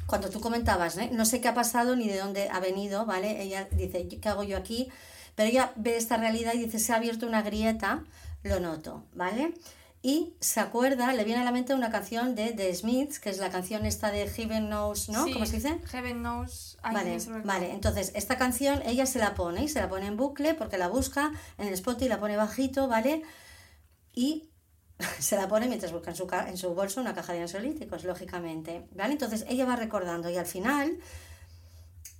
cuando 0.06 0.30
tú 0.30 0.40
comentabas, 0.40 0.98
¿eh? 0.98 1.10
no 1.12 1.26
sé 1.26 1.42
qué 1.42 1.48
ha 1.48 1.54
pasado 1.54 1.96
ni 1.96 2.08
de 2.08 2.18
dónde 2.20 2.50
ha 2.50 2.60
venido, 2.60 3.06
¿vale? 3.06 3.42
Ella 3.42 3.68
dice, 3.72 4.08
¿qué 4.08 4.30
hago 4.30 4.44
yo 4.44 4.56
aquí? 4.58 4.90
Pero 5.36 5.50
ella 5.50 5.74
ve 5.76 5.98
esta 5.98 6.18
realidad 6.18 6.54
y 6.54 6.60
dice, 6.66 6.80
se 6.80 6.94
ha 6.94 6.98
abierto 6.98 7.26
una 7.26 7.42
grieta, 7.42 8.04
lo 8.44 8.60
noto, 8.60 9.04
¿vale? 9.14 9.54
Y 10.08 10.36
se 10.40 10.60
acuerda, 10.60 11.12
le 11.14 11.24
viene 11.24 11.42
a 11.42 11.44
la 11.44 11.52
mente 11.52 11.74
una 11.74 11.90
canción 11.90 12.36
de 12.36 12.52
The 12.52 12.76
Smiths, 12.76 13.20
que 13.20 13.32
es 13.32 13.40
la 13.40 13.50
canción 13.50 13.88
esta 13.88 14.12
de 14.12 14.28
Heaven 14.28 14.68
Knows, 14.68 15.10
¿no? 15.10 15.26
Sí, 15.26 15.34
¿Cómo 15.34 15.48
se 15.48 15.56
dice? 15.56 15.80
Heaven 15.84 16.20
knows 16.20 16.78
I 16.88 16.94
Vale, 16.94 17.18
vale, 17.44 17.72
entonces 17.72 18.12
esta 18.14 18.38
canción 18.38 18.84
ella 18.86 19.08
se 19.08 19.18
la 19.18 19.34
pone 19.34 19.64
y 19.64 19.68
se 19.68 19.80
la 19.80 19.90
pone 19.90 20.06
en 20.06 20.16
bucle 20.16 20.54
porque 20.54 20.78
la 20.78 20.90
busca 20.90 21.32
en 21.58 21.70
el 21.70 21.74
spot 21.74 22.04
y 22.04 22.08
la 22.08 22.20
pone 22.20 22.38
bajito, 22.38 22.88
¿vale? 22.88 23.24
Y 24.14 24.52
se 25.20 25.38
la 25.38 25.48
pone 25.48 25.68
mientras 25.68 25.92
busca 25.92 26.12
en 26.12 26.16
su, 26.16 26.28
en 26.50 26.58
su 26.60 26.76
bolso 26.76 27.02
una 27.02 27.16
caja 27.16 27.34
de 27.34 27.42
ansiolíticos, 27.42 28.04
lógicamente, 28.04 28.88
¿vale? 28.92 29.14
Entonces 29.14 29.44
ella 29.50 29.66
va 29.66 29.76
recordando 29.76 30.30
y 30.30 30.38
al 30.38 30.46
final 30.46 31.00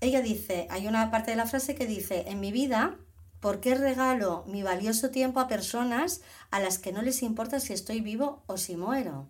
ella 0.02 0.22
dice, 0.22 0.66
hay 0.72 0.88
una 0.88 1.12
parte 1.12 1.30
de 1.30 1.38
la 1.38 1.46
frase 1.46 1.76
que 1.76 1.86
dice, 1.86 2.26
en 2.30 2.40
mi 2.40 2.52
vida, 2.52 2.98
¿por 3.46 3.60
qué 3.60 3.76
regalo 3.76 4.44
mi 4.48 4.64
valioso 4.64 5.12
tiempo 5.12 5.40
a 5.40 5.48
personas 5.48 6.22
a 6.50 6.60
las 6.60 6.80
que 6.80 6.92
no 6.92 7.04
les 7.04 7.22
importa 7.22 7.60
si 7.60 7.74
estoy 7.74 8.02
vivo 8.02 8.42
o 8.48 8.58
si 8.58 8.76
muero? 8.76 9.28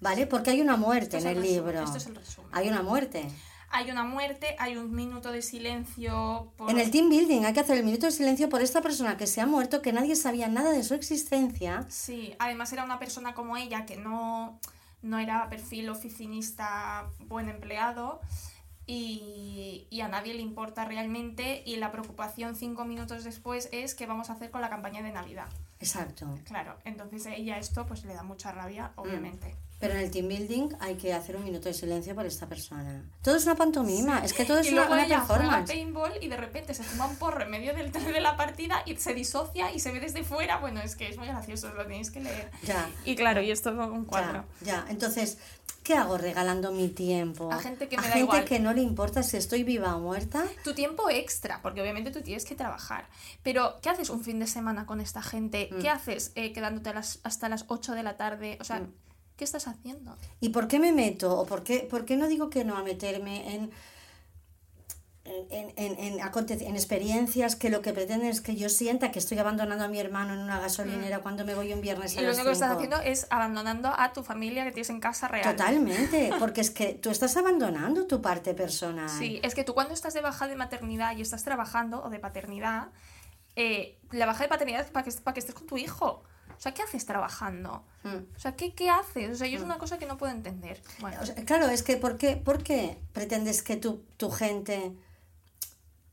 ¿Vale? 0.00 0.26
Porque 0.26 0.50
hay 0.50 0.60
una 0.60 0.76
muerte 0.76 1.16
en 1.16 1.26
el 1.26 1.36
resumen, 1.36 1.50
libro. 1.50 1.82
Esto 1.82 1.96
es 1.96 2.06
el 2.08 2.14
resumen. 2.14 2.50
Hay 2.52 2.68
una 2.68 2.82
muerte. 2.82 3.26
hay 3.70 3.90
una 3.90 4.04
muerte, 4.04 4.54
hay 4.58 4.76
un 4.76 4.94
minuto 4.94 5.32
de 5.32 5.40
silencio. 5.40 6.52
Por... 6.58 6.70
En 6.70 6.78
el 6.78 6.90
team 6.90 7.08
building 7.08 7.46
hay 7.46 7.54
que 7.54 7.60
hacer 7.60 7.78
el 7.78 7.84
minuto 7.84 8.04
de 8.04 8.12
silencio 8.12 8.50
por 8.50 8.60
esta 8.60 8.82
persona 8.82 9.16
que 9.16 9.26
se 9.26 9.40
ha 9.40 9.46
muerto, 9.46 9.80
que 9.80 9.94
nadie 9.94 10.14
sabía 10.14 10.46
nada 10.48 10.70
de 10.70 10.84
su 10.84 10.92
existencia. 10.92 11.86
Sí, 11.88 12.36
además 12.38 12.70
era 12.70 12.84
una 12.84 12.98
persona 12.98 13.32
como 13.32 13.56
ella 13.56 13.86
que 13.86 13.96
no, 13.96 14.60
no 15.00 15.18
era 15.18 15.48
perfil 15.48 15.88
oficinista, 15.88 17.08
buen 17.28 17.48
empleado. 17.48 18.20
Y, 18.86 19.86
y, 19.88 20.00
a 20.02 20.08
nadie 20.08 20.34
le 20.34 20.42
importa 20.42 20.84
realmente 20.84 21.62
y 21.64 21.76
la 21.76 21.90
preocupación 21.90 22.54
cinco 22.54 22.84
minutos 22.84 23.24
después 23.24 23.70
es 23.72 23.94
qué 23.94 24.04
vamos 24.06 24.28
a 24.28 24.34
hacer 24.34 24.50
con 24.50 24.60
la 24.60 24.68
campaña 24.68 25.02
de 25.02 25.10
Navidad. 25.10 25.48
Exacto. 25.78 26.38
Claro, 26.44 26.76
entonces 26.84 27.26
a 27.26 27.34
ella 27.34 27.58
esto 27.58 27.86
pues 27.86 28.04
le 28.04 28.14
da 28.14 28.22
mucha 28.22 28.52
rabia, 28.52 28.92
Mm. 28.96 29.54
Pero 29.80 29.94
en 29.94 30.00
el 30.00 30.10
team 30.10 30.28
building 30.28 30.68
hay 30.80 30.94
que 30.94 31.12
hacer 31.12 31.36
un 31.36 31.44
minuto 31.44 31.68
de 31.68 31.74
silencio 31.74 32.14
por 32.14 32.24
esta 32.24 32.46
persona. 32.46 33.02
Todo 33.22 33.36
es 33.36 33.44
una 33.44 33.54
pantomima, 33.54 34.20
es 34.24 34.32
que 34.32 34.44
todo 34.44 34.58
es 34.60 34.66
y 34.66 34.70
una, 34.70 34.82
luego 34.82 34.94
una 34.94 35.04
ella 35.04 35.20
juega 35.20 35.64
paintball 35.66 36.12
y 36.22 36.28
de 36.28 36.36
repente 36.36 36.72
se 36.74 36.82
fuma 36.84 37.06
un 37.06 37.16
porro 37.16 37.42
en 37.42 37.50
medio 37.50 37.74
del 37.74 37.92
de 37.92 38.20
la 38.20 38.36
partida 38.36 38.82
y 38.86 38.96
se 38.96 39.12
disocia 39.14 39.72
y 39.72 39.80
se 39.80 39.90
ve 39.92 40.00
desde 40.00 40.22
fuera. 40.24 40.58
Bueno, 40.58 40.80
es 40.80 40.96
que 40.96 41.08
es 41.08 41.18
muy 41.18 41.26
gracioso, 41.26 41.68
lo 41.74 41.82
tenéis 41.82 42.10
que 42.10 42.20
leer. 42.20 42.50
Ya. 42.62 42.88
Y 43.04 43.14
claro, 43.16 43.42
y 43.42 43.50
esto 43.50 43.70
es 43.70 43.76
un 43.76 44.04
cuadro. 44.06 44.44
Ya, 44.62 44.66
ya. 44.66 44.86
Entonces, 44.88 45.38
¿qué 45.82 45.94
hago 45.96 46.16
regalando 46.16 46.70
mi 46.72 46.88
tiempo? 46.88 47.52
A 47.52 47.58
gente 47.58 47.88
que 47.88 47.96
A 47.96 48.00
me 48.00 48.06
da 48.06 48.12
gente 48.14 48.24
igual. 48.24 48.44
que 48.44 48.60
no 48.60 48.72
le 48.72 48.80
importa 48.80 49.22
si 49.22 49.36
estoy 49.36 49.64
viva 49.64 49.96
o 49.96 50.00
muerta. 50.00 50.44
Tu 50.62 50.72
tiempo 50.72 51.10
extra, 51.10 51.60
porque 51.62 51.82
obviamente 51.82 52.10
tú 52.10 52.22
tienes 52.22 52.44
que 52.46 52.54
trabajar. 52.54 53.06
Pero, 53.42 53.80
¿qué 53.82 53.90
haces 53.90 54.08
un 54.08 54.22
fin 54.24 54.38
de 54.38 54.46
semana 54.46 54.86
con 54.86 55.00
esta 55.00 55.20
gente? 55.20 55.68
Mm. 55.72 55.78
¿Qué 55.80 55.88
haces 55.90 56.32
eh, 56.36 56.52
quedándote 56.52 56.88
a 56.90 56.94
las- 56.94 57.18
hasta 57.24 57.48
las 57.50 57.64
8 57.68 57.92
de 57.92 58.02
la 58.02 58.16
tarde? 58.16 58.56
O 58.60 58.64
sea, 58.64 58.80
Mm. 58.80 58.92
¿Qué 59.36 59.44
estás 59.44 59.66
haciendo? 59.66 60.16
¿Y 60.40 60.50
por 60.50 60.68
qué 60.68 60.78
me 60.78 60.92
meto? 60.92 61.38
¿O 61.38 61.46
por 61.46 61.64
qué, 61.64 61.80
por 61.80 62.04
qué 62.04 62.16
no 62.16 62.28
digo 62.28 62.50
que 62.50 62.64
no 62.64 62.76
a 62.76 62.82
meterme 62.82 63.54
en, 63.54 63.70
en, 65.24 65.72
en, 65.76 65.98
en, 65.98 66.20
en 66.20 66.74
experiencias 66.74 67.56
que 67.56 67.70
lo 67.70 67.80
que 67.80 67.92
pretenden 67.92 68.28
es 68.28 68.40
que 68.42 68.56
yo 68.56 68.68
sienta 68.68 69.10
que 69.10 69.18
estoy 69.18 69.38
abandonando 69.38 69.84
a 69.84 69.88
mi 69.88 69.98
hermano 69.98 70.34
en 70.34 70.40
una 70.40 70.60
gasolinera 70.60 71.20
cuando 71.20 71.44
me 71.44 71.54
voy 71.54 71.72
un 71.72 71.80
viernes 71.80 72.16
a 72.16 72.20
Mm. 72.20 72.22
Y 72.22 72.26
lo 72.26 72.32
único 72.32 72.44
que 72.46 72.52
estás 72.52 72.70
haciendo 72.70 73.00
es 73.00 73.26
abandonando 73.30 73.88
a 73.96 74.12
tu 74.12 74.22
familia 74.22 74.64
que 74.64 74.72
tienes 74.72 74.90
en 74.90 75.00
casa 75.00 75.26
real. 75.28 75.56
Totalmente, 75.56 76.30
porque 76.38 76.60
es 76.60 76.70
que 76.70 76.94
tú 76.94 77.10
estás 77.10 77.36
abandonando 77.36 78.06
tu 78.06 78.20
parte 78.20 78.54
personal. 78.54 79.08
Sí, 79.08 79.40
es 79.42 79.54
que 79.54 79.64
tú 79.64 79.72
cuando 79.72 79.94
estás 79.94 80.12
de 80.14 80.20
baja 80.20 80.46
de 80.46 80.56
maternidad 80.56 81.16
y 81.16 81.22
estás 81.22 81.42
trabajando, 81.42 82.02
o 82.04 82.10
de 82.10 82.18
paternidad, 82.18 82.88
eh, 83.56 83.98
la 84.10 84.26
baja 84.26 84.44
de 84.44 84.48
paternidad 84.48 84.82
es 84.82 84.90
para 84.90 85.04
que, 85.04 85.12
para 85.12 85.32
que 85.34 85.40
estés 85.40 85.54
con 85.54 85.66
tu 85.66 85.78
hijo. 85.78 86.22
O 86.56 86.60
sea, 86.60 86.72
¿qué 86.72 86.82
haces 86.82 87.06
trabajando? 87.06 87.82
Mm. 88.02 88.36
O 88.36 88.38
sea, 88.38 88.56
¿qué, 88.56 88.74
qué 88.74 88.90
haces? 88.90 89.30
O 89.30 89.34
sea, 89.36 89.46
yo 89.46 89.58
es 89.58 89.64
una 89.64 89.78
cosa 89.78 89.98
que 89.98 90.06
no 90.06 90.16
puedo 90.16 90.32
entender. 90.32 90.80
Bueno, 91.00 91.18
O 91.20 91.26
sea, 91.26 91.34
claro, 91.44 91.68
es 91.68 91.82
que 91.82 91.96
¿por 91.96 92.16
qué, 92.18 92.36
por 92.36 92.62
qué 92.62 92.98
pretendes 93.12 93.62
que 93.62 93.76
tu, 93.76 94.02
tu 94.16 94.30
gente 94.30 94.92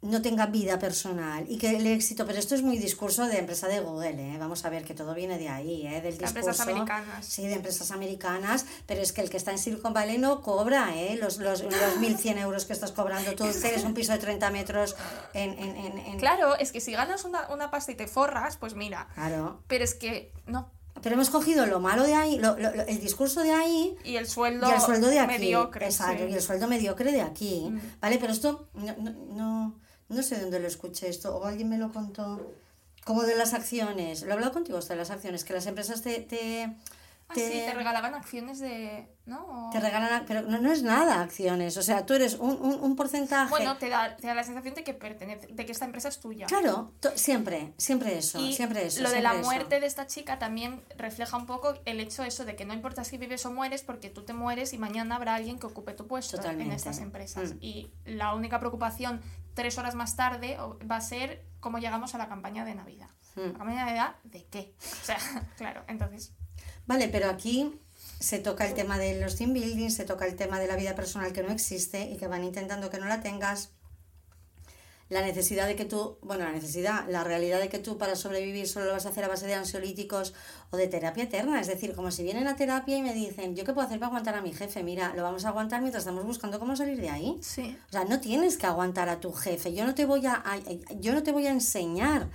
no 0.02 0.22
tenga 0.24 0.48
vida 0.48 0.80
personal 0.80 1.46
y 1.48 1.58
que 1.60 1.76
el 1.76 1.86
éxito, 1.86 2.26
pero 2.26 2.40
esto 2.40 2.56
es 2.56 2.64
muy 2.64 2.80
discurso 2.80 3.28
de 3.28 3.38
empresa 3.38 3.68
de 3.68 3.82
Google, 3.82 4.34
¿eh? 4.34 4.38
vamos 4.40 4.66
a 4.66 4.70
ver 4.70 4.84
que 4.84 4.96
todo 4.96 5.14
viene 5.14 5.38
de 5.38 5.48
ahí, 5.48 5.86
¿eh? 5.86 6.02
del 6.02 6.18
De 6.18 6.26
discurso. 6.26 6.40
empresas 6.40 6.60
americanas. 6.62 7.26
Sí, 7.26 7.46
de 7.46 7.54
empresas 7.54 7.92
americanas, 7.92 8.66
pero 8.88 9.02
es 9.02 9.14
que 9.14 9.22
el 9.22 9.30
que 9.30 9.38
está 9.38 9.52
en 9.52 9.60
Silicon 9.60 9.94
Valley 9.94 10.18
no 10.18 10.42
cobra 10.42 10.96
¿eh? 10.96 11.18
los, 11.22 11.38
los, 11.38 11.62
los 11.62 11.74
1.100 11.74 12.40
euros 12.40 12.66
que 12.66 12.74
estás 12.74 12.92
cobrando 12.92 13.32
tú, 13.36 13.46
tienes 13.52 13.84
un 13.84 13.94
piso 13.94 14.12
de 14.14 14.18
30 14.18 14.50
metros 14.50 14.96
en... 15.34 15.52
en, 15.52 15.76
en, 15.78 15.98
en- 16.00 16.18
claro, 16.20 16.56
es 16.58 16.72
que 16.72 16.82
si 16.82 16.94
ganas 16.94 17.24
una, 17.24 17.48
una 17.54 17.70
pasta 17.70 17.92
y 17.92 17.96
te 17.96 18.08
forras, 18.08 18.58
pues 18.58 18.74
mira. 18.74 19.08
Claro. 19.14 19.62
Pero 19.68 19.84
es 19.84 19.94
que 19.94 20.34
no. 20.48 20.72
Pero 21.04 21.14
hemos 21.16 21.30
cogido 21.30 21.66
lo 21.68 21.80
malo 21.80 22.04
de 22.04 22.16
ahí, 22.16 22.38
lo- 22.40 22.58
lo- 22.58 22.76
lo- 22.76 22.84
el 22.88 23.00
discurso 23.00 23.42
de 23.44 23.52
ahí 23.52 23.96
Y 24.04 24.16
el 24.18 24.28
sueldo, 24.28 24.68
y 24.68 24.74
el 24.74 24.82
sueldo 24.82 25.08
de 25.10 25.20
aquí. 25.20 25.34
mediocre. 25.34 25.86
Exacto, 25.86 26.24
sí. 26.26 26.32
y 26.32 26.34
el 26.36 26.42
sueldo 26.42 26.68
mediocre 26.68 27.12
de 27.12 27.22
aquí. 27.22 27.68
Mm. 27.72 27.82
¿Vale? 28.02 28.18
Pero 28.20 28.34
esto 28.34 28.68
no, 28.74 28.96
no, 28.98 29.12
no, 29.12 29.80
no 30.12 30.24
sé 30.24 30.40
dónde 30.40 30.60
lo 30.60 30.68
escuché 30.68 31.10
esto, 31.10 31.36
o 31.36 31.46
alguien 31.46 31.70
me 31.70 31.78
lo 31.78 31.92
contó. 31.92 32.54
Como 33.04 33.24
de 33.24 33.36
las 33.36 33.54
acciones. 33.54 34.22
Lo 34.22 34.30
he 34.30 34.34
hablado 34.34 34.54
contigo 34.54 34.78
esto 34.78 34.94
de 34.94 35.00
las 35.00 35.10
acciones, 35.10 35.44
que 35.44 35.54
las 35.54 35.66
empresas 35.66 36.04
te, 36.04 36.20
te, 36.20 36.76
Ah, 37.32 37.34
sí, 37.36 37.64
te 37.66 37.74
regalaban 37.74 38.14
acciones 38.14 38.60
de. 38.60 39.08
¿No? 39.26 39.70
Te 39.72 39.80
regalan, 39.80 40.26
pero 40.28 40.42
no, 40.42 40.60
no 40.60 40.72
es 40.72 40.84
nada 40.84 41.22
acciones. 41.22 41.78
O 41.78 41.82
sea, 41.82 42.06
tú 42.06 42.14
eres 42.14 42.34
un, 42.34 42.58
un, 42.62 42.82
un 42.82 42.96
porcentaje. 42.96 43.50
Bueno, 43.50 43.78
te 43.78 43.88
da, 43.88 44.18
te 44.18 44.28
da 44.28 44.34
la 44.34 44.44
sensación 44.44 44.74
de 44.74 44.84
que 44.84 44.94
pertenece, 44.94 45.48
de 45.48 45.66
que 45.66 45.72
esta 45.72 45.86
empresa 45.86 46.10
es 46.10 46.20
tuya. 46.20 46.48
Claro, 46.48 46.92
siempre, 47.16 47.72
siempre 47.78 48.18
eso, 48.18 48.40
Y 48.40 48.54
siempre 48.54 48.86
eso. 48.88 49.02
lo 49.02 49.10
de 49.10 49.22
la 49.22 49.34
eso. 49.36 49.44
muerte 49.44 49.80
de 49.80 49.86
esta 49.86 50.08
chica 50.08 50.40
también 50.40 50.82
refleja 50.98 51.38
un 51.38 51.46
poco 51.46 51.76
el 51.86 52.00
hecho 52.02 52.24
eso 52.24 52.44
de 52.44 52.56
que 52.56 52.66
no 52.66 52.74
importa 52.74 53.04
si 53.06 53.18
vives 53.18 53.46
o 53.46 53.52
mueres 53.52 53.84
porque 53.84 54.10
tú 54.10 54.24
te 54.24 54.34
mueres 54.34 54.74
y 54.74 54.78
mañana 54.78 55.16
habrá 55.16 55.36
alguien 55.36 55.60
que 55.60 55.68
ocupe 55.68 55.94
tu 55.94 56.08
puesto 56.08 56.42
en 56.44 56.72
estas 56.72 57.00
empresas. 57.00 57.54
Mm. 57.54 57.58
Y 57.62 57.92
la 58.06 58.34
única 58.34 58.60
preocupación 58.60 59.22
tres 59.54 59.78
horas 59.78 59.96
más 59.96 60.16
tarde 60.16 60.58
va 60.90 60.98
a 60.98 61.02
ser 61.02 61.46
cómo 61.60 61.80
llegamos 61.80 62.16
a 62.16 62.18
la 62.18 62.28
campaña 62.28 62.66
de 62.66 62.76
Navidad. 62.76 63.10
Mm. 63.36 63.40
¿La 63.40 63.58
campaña 63.58 63.86
de 63.86 63.86
Navidad 63.86 64.16
de 64.24 64.46
qué? 64.46 64.74
O 64.80 65.06
sea, 65.06 65.18
claro, 65.58 65.84
entonces... 65.88 66.34
Vale, 66.86 67.08
pero 67.08 67.30
aquí 67.30 67.80
se 68.20 68.40
toca 68.40 68.66
el 68.68 68.74
tema 68.74 68.98
de 68.98 69.20
los 69.20 69.36
team 69.36 69.54
building, 69.54 69.90
se 69.90 70.06
toca 70.06 70.26
el 70.26 70.36
tema 70.36 70.60
de 70.60 70.68
la 70.68 70.76
vida 70.76 70.96
personal 70.96 71.32
que 71.32 71.44
no 71.44 71.52
existe 71.52 72.10
y 72.10 72.18
que 72.18 72.28
van 72.28 72.44
intentando 72.44 72.90
que 72.90 73.00
no 73.00 73.06
la 73.06 73.22
tengas. 73.22 73.72
La 75.12 75.22
necesidad 75.22 75.68
de 75.68 75.76
que 75.76 75.84
tú, 75.86 76.18
bueno, 76.22 76.46
la 76.46 76.52
necesidad, 76.54 77.06
la 77.10 77.24
realidad 77.24 77.60
de 77.60 77.68
que 77.70 77.80
tú 77.80 77.98
para 77.98 78.16
sobrevivir 78.16 78.66
solo 78.68 78.86
lo 78.86 78.94
vas 78.94 79.06
a 79.06 79.10
hacer 79.10 79.24
a 79.26 79.28
base 79.28 79.46
de 79.46 79.54
ansiolíticos 79.56 80.34
o 80.72 80.78
de 80.78 80.88
terapia 80.88 81.26
eterna. 81.26 81.60
Es 81.60 81.68
decir, 81.68 81.94
como 81.94 82.12
si 82.12 82.24
vienen 82.24 82.48
a 82.48 82.56
terapia 82.56 82.96
y 82.96 83.02
me 83.02 83.14
dicen, 83.14 83.54
¿yo 83.56 83.66
qué 83.66 83.74
puedo 83.74 83.86
hacer 83.86 84.00
para 84.00 84.08
aguantar 84.08 84.36
a 84.36 84.42
mi 84.42 84.54
jefe? 84.54 84.84
Mira, 84.84 85.14
lo 85.14 85.22
vamos 85.24 85.44
a 85.44 85.50
aguantar 85.50 85.82
mientras 85.82 86.04
estamos 86.04 86.26
buscando 86.26 86.60
cómo 86.60 86.76
salir 86.78 87.00
de 87.00 87.10
ahí. 87.10 87.38
Sí. 87.42 87.78
O 87.90 87.92
sea, 87.92 88.06
no 88.06 88.22
tienes 88.22 88.58
que 88.58 88.68
aguantar 88.68 89.10
a 89.10 89.20
tu 89.20 89.34
jefe. 89.34 89.74
Yo 89.74 89.86
no 89.86 89.94
te 89.94 90.06
voy 90.06 90.26
a, 90.26 90.36
a- 90.36 90.60
yo 91.00 91.14
no 91.14 91.22
te 91.24 91.34
voy 91.34 91.46
a 91.46 91.52
enseñar 91.52 92.30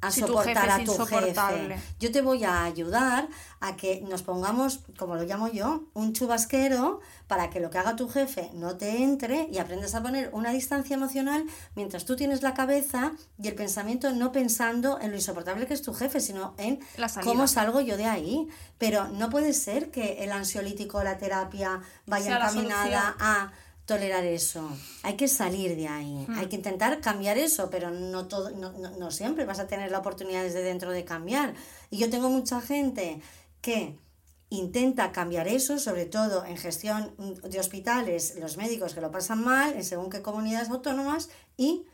a 0.00 0.10
Si 0.10 0.20
tu 0.20 0.28
soportar 0.28 0.68
jefe 0.70 0.82
a 0.82 0.84
tu 0.84 1.06
jefe. 1.06 1.80
Yo 1.98 2.12
te 2.12 2.22
voy 2.22 2.44
a 2.44 2.64
ayudar 2.64 3.28
a 3.60 3.76
que 3.76 4.00
nos 4.02 4.22
pongamos, 4.22 4.80
como 4.96 5.16
lo 5.16 5.24
llamo 5.24 5.48
yo, 5.48 5.84
un 5.94 6.12
chubasquero 6.12 7.00
para 7.26 7.50
que 7.50 7.60
lo 7.60 7.70
que 7.70 7.78
haga 7.78 7.96
tu 7.96 8.08
jefe 8.08 8.50
no 8.54 8.76
te 8.76 9.02
entre 9.02 9.48
y 9.50 9.58
aprendas 9.58 9.94
a 9.94 10.02
poner 10.02 10.30
una 10.32 10.50
distancia 10.52 10.94
emocional 10.94 11.44
mientras 11.74 12.04
tú 12.04 12.14
tienes 12.14 12.42
la 12.42 12.54
cabeza 12.54 13.12
y 13.42 13.48
el 13.48 13.54
pensamiento 13.54 14.12
no 14.12 14.30
pensando 14.30 15.00
en 15.00 15.10
lo 15.10 15.16
insoportable 15.16 15.66
que 15.66 15.74
es 15.74 15.82
tu 15.82 15.92
jefe, 15.94 16.20
sino 16.20 16.54
en 16.58 16.80
cómo 17.24 17.48
salgo 17.48 17.80
yo 17.80 17.96
de 17.96 18.06
ahí. 18.06 18.48
Pero 18.78 19.08
no 19.08 19.30
puede 19.30 19.52
ser 19.52 19.90
que 19.90 20.24
el 20.24 20.30
ansiolítico 20.30 20.98
o 20.98 21.02
la 21.02 21.18
terapia 21.18 21.80
vaya 22.06 22.26
Sea 22.26 22.36
encaminada 22.36 23.16
a 23.18 23.52
tolerar 23.88 24.26
eso. 24.26 24.68
Hay 25.02 25.16
que 25.16 25.28
salir 25.28 25.74
de 25.74 25.88
ahí. 25.88 26.26
Hmm. 26.28 26.38
Hay 26.38 26.46
que 26.48 26.56
intentar 26.56 27.00
cambiar 27.00 27.38
eso, 27.38 27.70
pero 27.70 27.90
no, 27.90 28.28
todo, 28.28 28.50
no, 28.50 28.70
no, 28.72 28.90
no 28.90 29.10
siempre 29.10 29.46
vas 29.46 29.60
a 29.60 29.66
tener 29.66 29.90
la 29.90 30.00
oportunidad 30.00 30.42
desde 30.42 30.62
dentro 30.62 30.92
de 30.92 31.06
cambiar. 31.06 31.54
Y 31.88 31.96
yo 31.96 32.10
tengo 32.10 32.28
mucha 32.28 32.60
gente 32.60 33.22
que 33.62 33.98
intenta 34.50 35.10
cambiar 35.10 35.48
eso, 35.48 35.78
sobre 35.78 36.04
todo 36.04 36.44
en 36.44 36.58
gestión 36.58 37.14
de 37.42 37.58
hospitales, 37.58 38.34
los 38.38 38.58
médicos 38.58 38.92
que 38.92 39.00
lo 39.00 39.10
pasan 39.10 39.42
mal, 39.42 39.72
en 39.72 39.84
según 39.84 40.10
qué 40.10 40.20
comunidades 40.20 40.68
autónomas, 40.68 41.30
y 41.56 41.86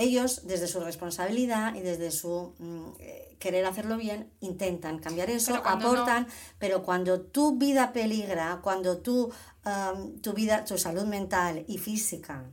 ellos, 0.00 0.46
desde 0.46 0.66
su 0.66 0.80
responsabilidad 0.80 1.74
y 1.74 1.80
desde 1.80 2.10
su 2.10 2.54
mm, 2.58 2.92
eh, 3.00 3.36
querer 3.38 3.66
hacerlo 3.66 3.98
bien, 3.98 4.30
intentan 4.40 4.98
cambiar 4.98 5.28
eso, 5.28 5.52
Pero 5.52 5.68
aportan, 5.68 6.26
pero 6.58 6.82
cuando 6.82 7.20
tu 7.20 7.58
vida 7.58 7.92
peligra, 7.92 8.60
cuando 8.62 8.98
tu, 8.98 9.30
am, 9.64 10.20
tu 10.20 10.32
vida, 10.32 10.64
tu 10.64 10.78
salud 10.78 11.04
mental 11.04 11.64
y 11.68 11.78
física 11.78 12.44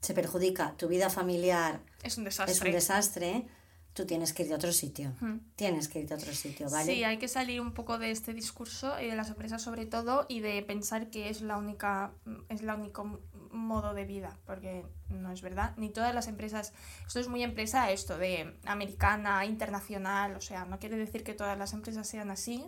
se 0.00 0.14
perjudica, 0.14 0.76
tu 0.76 0.88
vida 0.88 1.10
familiar 1.10 1.80
Es 2.02 2.18
un 2.18 2.24
desastre. 2.24 2.52
es 2.54 2.60
un 2.60 2.70
desastre, 2.70 3.46
tú 3.94 4.06
tienes 4.06 4.32
que 4.32 4.44
ir 4.44 4.52
a 4.52 4.56
otro 4.56 4.72
sitio. 4.72 5.12
Hmm. 5.20 5.38
Tienes 5.56 5.88
que 5.88 6.00
ir 6.00 6.12
a 6.12 6.16
otro 6.16 6.32
sitio, 6.32 6.70
¿vale? 6.70 6.94
Sí, 6.94 7.02
hay 7.02 7.18
que 7.18 7.26
salir 7.26 7.60
un 7.60 7.72
poco 7.72 7.98
de 7.98 8.12
este 8.12 8.32
discurso 8.32 9.00
y 9.00 9.06
de 9.06 9.16
las 9.16 9.28
empresas 9.28 9.60
sobre 9.60 9.86
todo 9.86 10.26
y 10.28 10.40
de 10.40 10.62
pensar 10.62 11.10
que 11.10 11.30
es 11.30 11.40
la 11.40 11.56
única 11.56 12.12
es 12.48 12.62
la 12.62 12.76
único 12.76 13.20
modo 13.50 13.94
de 13.94 14.04
vida, 14.04 14.38
porque 14.46 14.84
no 15.08 15.32
es 15.32 15.42
verdad. 15.42 15.74
Ni 15.76 15.90
todas 15.90 16.14
las 16.14 16.28
empresas, 16.28 16.72
esto 17.06 17.18
es 17.18 17.28
muy 17.28 17.42
empresa 17.42 17.90
esto 17.90 18.18
de 18.18 18.56
americana, 18.66 19.44
internacional, 19.46 20.36
o 20.36 20.40
sea, 20.40 20.64
no 20.64 20.78
quiere 20.78 20.96
decir 20.96 21.24
que 21.24 21.34
todas 21.34 21.58
las 21.58 21.72
empresas 21.72 22.06
sean 22.06 22.30
así, 22.30 22.64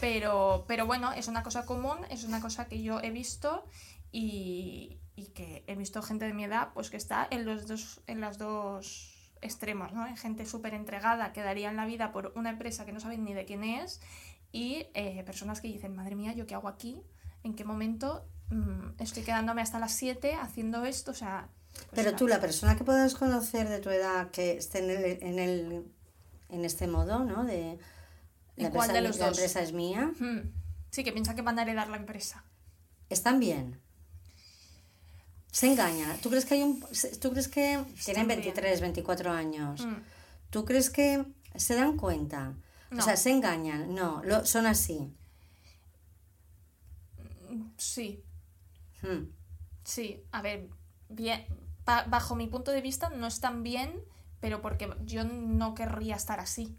pero 0.00 0.64
pero 0.66 0.86
bueno, 0.86 1.12
es 1.12 1.28
una 1.28 1.42
cosa 1.42 1.66
común, 1.66 1.98
es 2.10 2.24
una 2.24 2.40
cosa 2.40 2.66
que 2.66 2.82
yo 2.82 3.00
he 3.00 3.10
visto 3.10 3.64
y, 4.12 4.98
y 5.16 5.26
que 5.26 5.64
he 5.66 5.74
visto 5.74 6.02
gente 6.02 6.24
de 6.24 6.34
mi 6.34 6.44
edad 6.44 6.70
pues 6.74 6.90
que 6.90 6.96
está 6.96 7.26
en 7.30 7.44
los 7.44 7.66
dos 7.66 8.00
en 8.06 8.20
las 8.20 8.38
dos 8.38 9.12
extremos, 9.42 9.92
¿no? 9.92 10.04
Hay 10.04 10.16
gente 10.16 10.46
súper 10.46 10.74
entregada 10.74 11.32
que 11.32 11.42
darían 11.42 11.76
la 11.76 11.86
vida 11.86 12.12
por 12.12 12.32
una 12.36 12.50
empresa 12.50 12.84
que 12.84 12.92
no 12.92 13.00
saben 13.00 13.24
ni 13.24 13.34
de 13.34 13.44
quién 13.44 13.64
es 13.64 14.00
y 14.52 14.86
eh, 14.94 15.22
personas 15.24 15.60
que 15.60 15.68
dicen, 15.68 15.94
madre 15.94 16.14
mía, 16.14 16.32
¿yo 16.32 16.46
qué 16.46 16.54
hago 16.54 16.68
aquí? 16.68 17.02
¿En 17.44 17.54
qué 17.54 17.64
momento 17.64 18.26
mm, 18.50 19.00
estoy 19.00 19.22
quedándome 19.22 19.62
hasta 19.62 19.78
las 19.78 19.92
7 19.92 20.34
haciendo 20.34 20.84
esto? 20.84 21.10
O 21.10 21.14
sea... 21.14 21.48
pues 21.74 21.88
Pero 21.92 22.16
tú, 22.16 22.26
la 22.26 22.40
persona 22.40 22.76
que 22.76 22.84
puedas 22.84 23.14
conocer 23.14 23.68
de 23.68 23.80
tu 23.80 23.90
edad 23.90 24.30
que 24.30 24.56
esté 24.56 24.78
en, 24.78 24.90
el, 24.90 25.22
en, 25.22 25.38
el, 25.38 25.84
en 26.48 26.64
este 26.64 26.86
modo, 26.86 27.24
¿no? 27.24 27.44
De 27.44 27.72
¿Y 27.72 27.78
la, 28.56 28.70
cuál 28.70 28.90
empresa, 28.90 28.92
de 28.92 29.00
los 29.08 29.18
la 29.18 29.26
dos? 29.26 29.38
empresa 29.38 29.60
es 29.62 29.72
mía, 29.72 30.12
Mm, 30.18 30.38
Sí, 30.90 31.04
que 31.04 31.12
piensa 31.12 31.34
que 31.34 31.42
van 31.42 31.58
a 31.58 31.62
heredar 31.62 31.88
la 31.88 31.96
empresa. 31.98 32.44
están 33.10 33.38
bien. 33.40 33.78
Se 35.52 35.66
engañan. 35.66 36.18
¿Tú 36.18 36.28
crees 36.30 36.44
que 36.44 36.54
hay 36.54 36.62
un... 36.62 36.80
¿Tú 37.20 37.30
crees 37.30 37.48
que 37.48 37.82
tienen 38.04 38.26
bien. 38.26 38.40
23, 38.40 38.80
24 38.80 39.30
años? 39.32 39.84
Mm. 39.86 39.94
¿Tú 40.50 40.64
crees 40.64 40.90
que 40.90 41.24
se 41.54 41.74
dan 41.74 41.96
cuenta? 41.96 42.54
No. 42.90 42.98
O 42.98 43.02
sea, 43.02 43.16
se 43.16 43.30
engañan. 43.30 43.94
No, 43.94 44.22
lo, 44.24 44.44
son 44.46 44.66
así. 44.66 45.12
Sí, 47.76 48.22
Hmm. 49.02 49.26
sí. 49.84 50.22
A 50.32 50.40
ver, 50.42 50.68
bien, 51.08 51.46
ba- 51.84 52.04
bajo 52.08 52.34
mi 52.34 52.46
punto 52.48 52.70
de 52.70 52.80
vista 52.80 53.10
no 53.10 53.26
están 53.26 53.62
bien, 53.62 54.00
pero 54.40 54.60
porque 54.62 54.92
yo 55.04 55.24
no 55.24 55.74
querría 55.74 56.16
estar 56.16 56.40
así. 56.40 56.74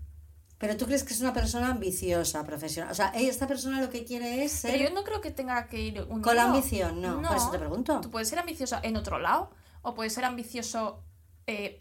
Pero 0.60 0.76
tú 0.76 0.86
crees 0.86 1.04
que 1.04 1.14
es 1.14 1.22
una 1.22 1.34
persona 1.34 1.70
ambiciosa, 1.70 2.44
profesional. 2.44 2.92
O 2.92 2.96
sea, 2.96 3.12
ella- 3.16 3.30
esta 3.30 3.46
persona 3.48 3.80
lo 3.82 3.90
que 3.92 4.04
quiere 4.06 4.44
es 4.44 4.52
ser... 4.54 4.72
Pero 4.72 4.90
yo 4.90 4.96
no 4.96 5.04
creo 5.04 5.22
que 5.22 5.30
tenga 5.32 5.68
que 5.68 5.80
ir 5.80 6.02
unido. 6.02 6.22
Con 6.24 6.36
la 6.36 6.46
ambición, 6.46 7.00
no, 7.02 7.22
por 7.22 7.38
eso 7.38 7.52
te 7.52 7.60
pregunto. 7.60 8.02
Tú 8.02 8.10
puedes 8.10 8.28
ser 8.28 8.40
ambicioso 8.40 8.78
en 8.82 8.98
otro 8.98 9.20
lado 9.20 9.52
o 9.84 9.94
puedes 9.94 10.14
ser 10.14 10.26
ambicioso, 10.26 11.04
eh, 11.46 11.80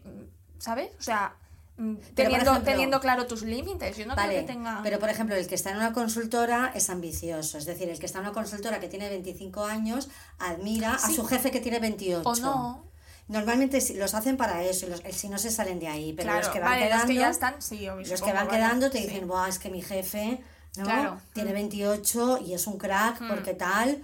¿sabes? 0.59 0.91
O 0.99 1.01
sea, 1.01 1.35
mm, 1.77 1.95
teniendo, 2.13 2.51
ejemplo- 2.51 2.63
teniendo 2.63 2.99
claro 2.99 3.25
tus 3.25 3.41
límites. 3.41 3.97
Yo 3.97 4.05
no 4.05 4.15
Vale, 4.15 4.29
creo 4.33 4.41
que 4.45 4.53
tenga... 4.53 4.79
pero 4.83 4.99
por 4.99 5.09
ejemplo, 5.09 5.35
el 5.35 5.47
que 5.47 5.55
está 5.55 5.71
en 5.71 5.77
una 5.77 5.91
consultora 5.93 6.71
es 6.75 6.89
ambicioso. 6.91 7.57
Es 7.57 7.65
decir, 7.65 7.89
el 7.89 7.97
que 7.99 8.05
está 8.05 8.19
en 8.19 8.25
una 8.25 8.33
consultora 8.33 8.79
que 8.79 8.87
tiene 8.89 9.09
25 9.09 9.65
años 9.65 10.07
admira 10.37 10.93
a 10.93 10.99
su 11.11 11.25
jefe 11.25 11.49
que 11.49 11.61
tiene 11.61 11.79
28. 11.79 12.29
O 12.29 12.35
no. 12.35 12.86
Normalmente 13.27 13.81
sí, 13.81 13.93
los 13.95 14.13
hacen 14.13 14.37
para 14.37 14.63
eso, 14.63 14.85
y 14.85 14.89
los, 14.89 15.01
si 15.11 15.27
no 15.29 15.37
se 15.37 15.51
salen 15.51 15.79
de 15.79 15.87
ahí. 15.87 16.13
Pero 16.13 16.27
claro, 16.29 16.39
los 16.39 16.49
que 16.49 16.59
van 16.59 16.69
vale, 16.71 16.85
quedando, 16.85 17.03
los 17.05 17.11
que 17.13 17.19
ya 17.19 17.29
están, 17.29 17.61
sí, 17.61 17.75
obvio, 17.89 17.95
los 18.01 18.09
que 18.09 18.17
supongo, 18.17 18.35
van 18.35 18.47
vale, 18.47 18.57
quedando 18.59 18.89
te 18.89 18.99
sí. 18.99 19.07
dicen, 19.07 19.27
Buah, 19.27 19.49
es 19.49 19.59
que 19.59 19.69
mi 19.69 19.81
jefe 19.81 20.41
¿no? 20.77 20.83
Claro. 20.83 21.21
tiene 21.33 21.49
Mm. 21.51 21.53
28 21.53 22.39
y 22.45 22.53
es 22.53 22.67
un 22.67 22.77
crack 22.77 23.19
Mm. 23.21 23.27
porque 23.27 23.53
tal. 23.53 24.03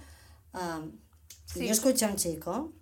Um, 0.52 0.92
Sí. 1.46 1.66
Yo 1.66 1.72
escuché 1.72 2.04
a 2.04 2.08
un 2.08 2.16
chico 2.16 2.72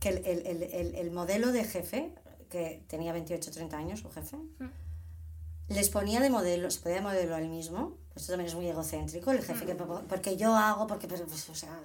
que 0.00 0.08
el, 0.08 0.16
el- 0.26 0.46
el- 0.46 0.62
el- 0.64 0.94
el 0.96 1.10
modelo 1.12 1.52
de 1.52 1.62
jefe, 1.64 2.12
que 2.50 2.82
tenía 2.88 3.12
28 3.12 3.52
30 3.52 3.76
años, 3.78 4.00
su 4.00 4.10
jefe, 4.10 4.36
Mm. 4.36 4.64
les 5.68 5.88
ponía 5.90 6.18
de 6.20 6.28
modelo, 6.30 6.68
se 6.70 6.80
ponía 6.80 6.96
de 6.96 7.02
modelo 7.02 7.34
a 7.36 7.38
él 7.40 7.48
mismo. 7.48 7.96
Esto 8.16 8.32
también 8.32 8.48
es 8.48 8.54
muy 8.56 8.66
egocéntrico, 8.68 9.30
el 9.30 9.42
jefe, 9.44 9.64
que, 9.64 9.74
Mm. 9.74 10.06
porque 10.08 10.36
yo 10.36 10.56
hago, 10.56 10.86
porque, 10.88 11.06
pues, 11.06 11.22
pues, 11.22 11.48
o 11.50 11.54
sea, 11.54 11.78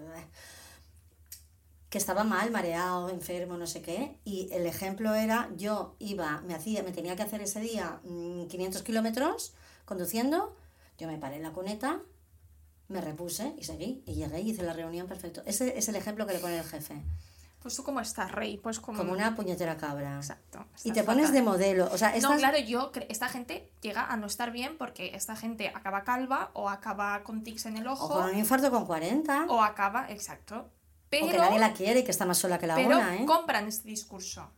que 1.92 1.98
estaba 1.98 2.24
mal, 2.24 2.52
mareado, 2.52 3.10
enfermo, 3.10 3.58
no 3.58 3.68
sé 3.68 3.82
qué. 3.82 4.18
Y 4.24 4.48
el 4.54 4.66
ejemplo 4.66 5.14
era, 5.14 5.50
yo 5.58 5.98
iba, 6.00 6.40
me 6.48 6.56
hacía, 6.56 6.84
me 6.84 6.94
tenía 6.94 7.18
que 7.18 7.24
hacer 7.24 7.42
ese 7.42 7.60
día 7.60 8.00
mm, 8.06 8.46
500 8.48 8.82
kilómetros 8.82 9.54
conduciendo, 9.84 10.56
yo 10.98 11.08
me 11.08 11.18
paré 11.18 11.36
en 11.36 11.44
la 11.44 11.52
cuneta, 11.52 12.00
me 12.88 13.02
repuse 13.02 13.54
y 13.58 13.66
seguí, 13.66 14.04
y 14.06 14.14
llegué 14.14 14.40
y 14.40 14.52
hice 14.52 14.64
la 14.64 14.72
reunión 14.72 15.06
perfecto. 15.06 15.44
Ese 15.46 15.78
es 15.78 15.90
el 15.90 15.98
ejemplo 15.98 16.26
que 16.26 16.32
le 16.32 16.40
pone 16.40 16.58
el 16.58 16.64
jefe, 16.64 17.04
Pues 17.62 17.76
tú 17.76 17.84
cómo 17.84 18.00
estás, 18.00 18.32
Rey, 18.32 18.56
pues 18.56 18.80
como... 18.80 18.98
como 18.98 19.12
una 19.12 19.36
puñetera 19.36 19.76
cabra. 19.76 20.16
Exacto. 20.16 20.66
Y 20.86 20.94
te 20.94 21.04
pones 21.04 21.26
fatal. 21.26 21.34
de 21.34 21.42
modelo, 21.42 21.90
o 21.92 21.98
sea, 21.98 22.16
No, 22.22 22.38
claro, 22.38 22.58
yo, 22.60 22.94
esta 23.10 23.28
gente 23.28 23.70
llega 23.82 24.06
a 24.06 24.16
no 24.16 24.28
estar 24.28 24.54
bien 24.54 24.78
porque 24.78 25.14
esta 25.14 25.36
gente 25.36 25.68
acaba 25.76 26.06
calva 26.06 26.52
o 26.54 26.70
acaba 26.70 27.22
con 27.24 27.44
tics 27.44 27.66
en 27.66 27.76
el 27.76 27.88
o 27.88 27.92
ojo 27.92 28.14
con 28.14 28.30
un 28.30 28.38
infarto 28.38 28.72
con 28.72 28.86
40, 28.86 29.48
o 29.50 29.62
acaba, 29.62 30.10
exacto. 30.10 30.70
Pero, 31.12 31.26
o 31.28 31.30
que 31.30 31.38
nadie 31.38 31.60
la 31.60 31.74
quiere 31.74 32.00
y 32.00 32.04
que 32.04 32.10
está 32.12 32.26
más 32.26 32.40
sola 32.40 32.58
que 32.58 32.66
la 32.66 32.76
pero 32.76 32.98
una, 32.98 33.16
¿eh? 33.18 33.26
compran 33.26 33.68
este 33.68 33.88
discurso 33.88 34.52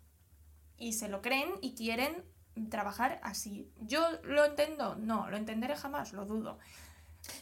y 0.78 0.94
se 0.94 1.10
lo 1.10 1.22
creen 1.22 1.50
y 1.62 1.74
quieren 1.76 2.24
trabajar 2.70 3.20
así. 3.24 3.70
¿Yo 3.82 4.08
lo 4.24 4.46
entiendo? 4.46 4.96
No, 4.96 5.30
lo 5.30 5.36
entenderé 5.38 5.76
jamás, 5.76 6.14
lo 6.14 6.26
dudo. 6.26 6.60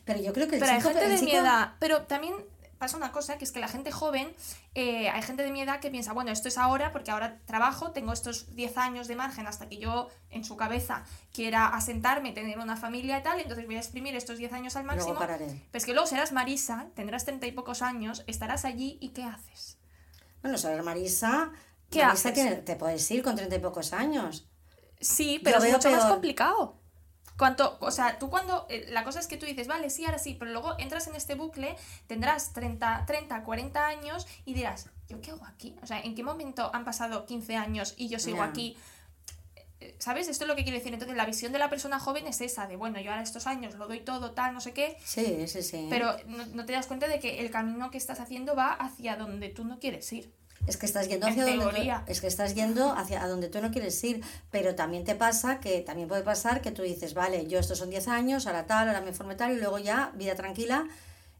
Pero 0.06 0.20
yo 0.22 0.32
creo 0.34 0.48
que 0.48 0.56
el 0.56 0.62
Pero 0.62 0.72
hay 0.72 0.78
chico... 0.80 0.90
gente 0.90 1.06
el 1.06 1.12
de 1.12 1.18
chico- 1.20 1.32
mi 1.32 1.38
edad. 1.38 1.74
Pero 1.80 2.04
también 2.04 2.34
pasa 2.82 2.98
una 2.98 3.14
cosa, 3.14 3.38
que 3.38 3.46
es 3.46 3.54
que 3.54 3.62
la 3.62 3.70
gente 3.70 3.92
joven, 3.92 4.36
eh, 4.76 5.08
hay 5.10 5.22
gente 5.22 5.44
de 5.44 5.52
mi 5.52 5.62
edad 5.62 5.80
que 5.80 5.90
piensa, 5.90 6.12
bueno, 6.12 6.32
esto 6.32 6.50
es 6.50 6.58
ahora 6.58 6.92
porque 6.92 7.12
ahora 7.12 7.40
trabajo, 7.46 7.92
tengo 7.92 8.12
estos 8.12 8.54
10 8.56 8.78
años 8.78 9.08
de 9.08 9.16
margen 9.16 9.48
hasta 9.48 9.70
que 9.70 9.78
yo 9.78 10.10
en 10.30 10.44
su 10.44 10.58
cabeza 10.58 11.06
quiera 11.32 11.68
asentarme, 11.68 12.34
tener 12.34 12.60
una 12.60 12.76
familia 12.76 13.20
y 13.20 13.24
tal, 13.24 13.40
entonces 13.40 13.66
voy 13.66 13.76
a 13.76 13.80
exprimir 13.80 14.16
estos 14.16 14.38
10 14.38 14.52
años 14.52 14.76
al 14.76 14.84
Luego 14.84 14.98
máximo. 14.98 15.18
pararé. 15.20 15.46
Pero 15.46 15.78
es 15.78 15.86
que 15.86 15.94
luego 15.94 16.08
serás 16.08 16.34
Marisa, 16.34 16.88
tendrás 16.96 17.24
30 17.24 17.48
y 17.48 17.52
pocos 17.54 17.82
años, 17.82 18.24
estarás 18.28 18.66
allí 18.66 18.98
y 19.00 19.10
¿qué 19.10 19.24
haces? 19.24 19.78
Bueno, 20.42 20.58
saber 20.58 20.84
Marisa... 20.84 21.52
¿Qué 21.90 22.04
Marisa 22.04 22.30
haces? 22.30 22.34
tiene- 22.34 22.56
te 22.58 22.76
puedes 22.76 23.10
ir 23.12 23.22
con 23.22 23.36
treinta 23.36 23.56
y 23.56 23.60
pocos 23.60 23.94
años. 23.94 24.48
Sí, 25.00 25.40
pero 25.44 25.58
es 25.58 25.64
veo 25.64 25.74
mucho 25.74 25.92
más 25.92 26.06
complicado. 26.06 26.81
Cuanto, 27.42 27.76
o 27.82 27.90
sea, 27.90 28.20
tú 28.20 28.30
cuando. 28.30 28.68
eh, 28.70 28.86
la 28.90 29.04
cosa 29.04 29.20
es 29.20 29.26
que 29.26 29.36
tú 29.36 29.48
dices, 29.48 29.68
vale, 29.68 29.90
sí, 29.90 30.06
ahora 30.06 30.20
sí, 30.20 30.36
pero 30.38 30.52
luego 30.52 30.76
entras 30.78 31.08
en 31.08 31.16
este 31.16 31.34
bucle, 31.34 31.76
tendrás 32.06 32.54
30, 32.54 33.06
30 33.08 33.44
40 33.44 33.88
años 33.88 34.28
y 34.46 34.54
dirás, 34.54 34.92
¿yo 35.10 35.20
qué 35.22 35.32
hago 35.32 35.44
aquí? 35.48 35.76
O 35.82 35.88
sea, 35.88 36.00
¿en 36.02 36.14
qué 36.14 36.24
momento 36.24 36.70
han 36.72 36.86
pasado 36.86 37.26
15 37.26 37.56
años 37.56 37.96
y 37.98 38.10
yo 38.10 38.20
sigo 38.20 38.44
aquí? 38.44 38.78
Eh, 39.80 39.96
¿Sabes? 39.98 40.28
Esto 40.28 40.44
es 40.44 40.48
lo 40.50 40.56
que 40.56 40.62
quiero 40.62 40.78
decir. 40.78 40.94
Entonces, 40.94 41.18
la 41.18 41.26
visión 41.26 41.52
de 41.52 41.58
la 41.58 41.72
persona 41.72 42.00
joven 42.00 42.28
es 42.28 42.42
esa, 42.42 42.68
de 42.68 42.76
bueno, 42.76 43.00
yo 43.00 43.10
ahora 43.10 43.24
estos 43.24 43.48
años 43.48 43.74
lo 43.74 43.88
doy 43.88 44.02
todo, 44.02 44.34
tal, 44.34 44.54
no 44.54 44.62
sé 44.62 44.74
qué, 44.74 44.96
Sí, 45.04 45.48
sí, 45.48 45.64
sí. 45.64 45.88
pero 45.90 46.16
no, 46.28 46.46
no 46.46 46.66
te 46.68 46.74
das 46.74 46.86
cuenta 46.86 47.08
de 47.08 47.20
que 47.20 47.40
el 47.40 47.50
camino 47.50 47.90
que 47.90 47.98
estás 47.98 48.20
haciendo 48.20 48.56
va 48.56 48.72
hacia 48.74 49.16
donde 49.16 49.50
tú 49.50 49.66
no 49.66 49.80
quieres 49.80 50.14
ir. 50.14 50.32
Es 50.68 50.78
que 50.78 50.86
estás 50.86 51.08
yendo 51.08 51.28
En 51.28 51.34
hacia 51.34 51.46
donde 51.56 51.66
tú, 51.82 51.92
es 52.08 52.22
que 52.22 52.28
estás 52.28 52.54
yendo 52.56 52.92
hacia 52.94 53.24
a 53.24 53.28
donde 53.28 53.50
tú 53.50 53.62
no 53.62 53.72
quieres 53.72 54.02
ir, 54.04 54.24
pero 54.52 54.76
también 54.76 55.04
te 55.04 55.16
pasa 55.16 55.60
que 55.60 55.82
también 55.82 56.08
puede 56.08 56.22
pasar 56.24 56.62
que 56.62 56.72
tú 56.72 56.84
dices, 56.84 57.14
vale, 57.14 57.48
yo 57.48 57.60
estos 57.60 57.80
son 57.80 57.90
10 57.90 58.08
años, 58.08 58.46
ahora 58.48 58.66
tal, 58.68 58.88
ahora 58.88 59.02
me 59.02 59.12
formo 59.12 59.36
tal 59.36 59.52
y 59.54 59.56
luego 59.58 59.80
ya 59.80 60.12
vida 60.16 60.36
tranquila 60.36 60.88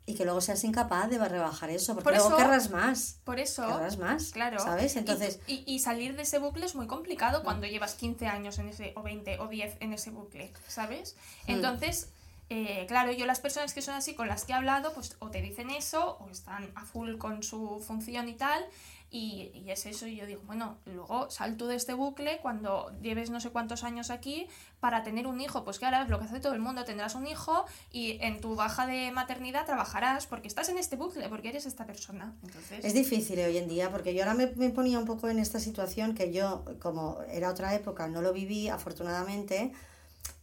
y 0.08 0.16
que 0.16 0.26
luego 0.26 0.42
seas 0.42 0.64
incapaz 0.64 1.10
de 1.12 1.20
rebajar 1.20 1.70
eso, 1.70 1.94
porque 1.94 2.06
Por 2.06 2.14
luego 2.14 2.30
eso- 2.30 2.38
querrás 2.38 2.72
más. 2.72 3.18
Por 3.24 3.40
eso. 3.40 3.66
Querrás 3.68 3.98
más, 4.00 4.32
Claro. 4.32 4.58
¿sabes? 4.60 4.96
Y- 4.96 5.00
Entonces, 5.00 5.40
Y, 5.46 5.64
y 5.68 5.80
salir 5.80 6.16
de 6.16 6.24
ese 6.24 6.40
bucle 6.40 6.66
es 6.66 6.74
muy 6.76 6.88
complicado 6.88 7.44
cuando 7.44 7.68
llevas 7.68 7.94
15 7.94 8.26
años 8.28 8.58
en 8.58 8.70
ese, 8.70 8.94
o 8.96 9.04
20 9.04 9.40
o 9.40 9.48
10 9.48 9.78
en 9.80 9.94
ese 9.94 10.10
bucle, 10.10 10.52
¿sabes? 10.68 11.16
Mm. 11.48 11.52
Entonces, 11.52 12.10
eh, 12.50 12.86
claro, 12.88 13.12
yo 13.14 13.28
las 13.28 13.40
personas 13.40 13.74
que 13.76 13.84
son 13.84 13.94
así 13.94 14.16
con 14.16 14.28
las 14.28 14.44
que 14.44 14.52
he 14.52 14.56
hablado, 14.56 14.92
pues 14.94 15.16
o 15.20 15.30
te 15.30 15.42
dicen 15.42 15.70
eso, 15.70 16.18
o 16.20 16.30
están 16.32 16.72
a 16.76 16.84
full 16.84 17.18
con 17.18 17.44
su 17.44 17.80
función 17.86 18.28
y 18.28 18.34
tal, 18.34 18.66
y, 19.14 19.52
es 19.68 19.86
eso, 19.86 20.08
y 20.08 20.16
yo 20.16 20.26
digo, 20.26 20.42
bueno, 20.46 20.78
luego 20.86 21.30
sal 21.30 21.58
tú 21.58 21.68
de 21.68 21.76
este 21.76 21.94
bucle 21.94 22.40
cuando 22.42 22.90
lleves 23.02 23.30
no 23.30 23.42
sé 23.42 23.50
cuántos 23.50 23.84
años 23.84 24.10
aquí 24.10 24.48
para 24.80 25.04
tener 25.04 25.28
un 25.28 25.42
hijo, 25.42 25.66
pues 25.66 25.80
que 25.80 25.86
ahora 25.86 26.04
es 26.04 26.10
lo 26.10 26.18
que 26.18 26.26
hace 26.26 26.40
todo 26.40 26.54
el 26.54 26.62
mundo, 26.62 26.86
tendrás 26.86 27.14
un 27.16 27.28
hijo 27.28 27.66
y 27.92 28.18
en 28.22 28.40
tu 28.40 28.56
baja 28.56 28.88
de 28.88 29.12
maternidad 29.12 29.66
trabajarás 29.66 30.28
porque 30.28 30.48
estás 30.48 30.70
en 30.70 30.78
este 30.78 30.96
bucle, 30.96 31.28
porque 31.28 31.50
eres 31.50 31.66
esta 31.66 31.86
persona. 31.86 32.34
Es 32.82 32.94
difícil 32.94 33.38
eh, 33.40 33.48
hoy 33.48 33.58
en 33.58 33.68
día, 33.68 33.92
porque 33.92 34.14
yo 34.14 34.22
ahora 34.22 34.34
me, 34.34 34.48
me 34.56 34.70
ponía 34.70 34.98
un 34.98 35.06
poco 35.06 35.28
en 35.28 35.40
esta 35.40 35.60
situación 35.60 36.16
que 36.16 36.32
yo, 36.32 36.64
como 36.80 37.18
era 37.30 37.50
otra 37.50 37.76
época, 37.76 38.08
no 38.08 38.22
lo 38.22 38.32
viví 38.32 38.70
afortunadamente, 38.70 39.74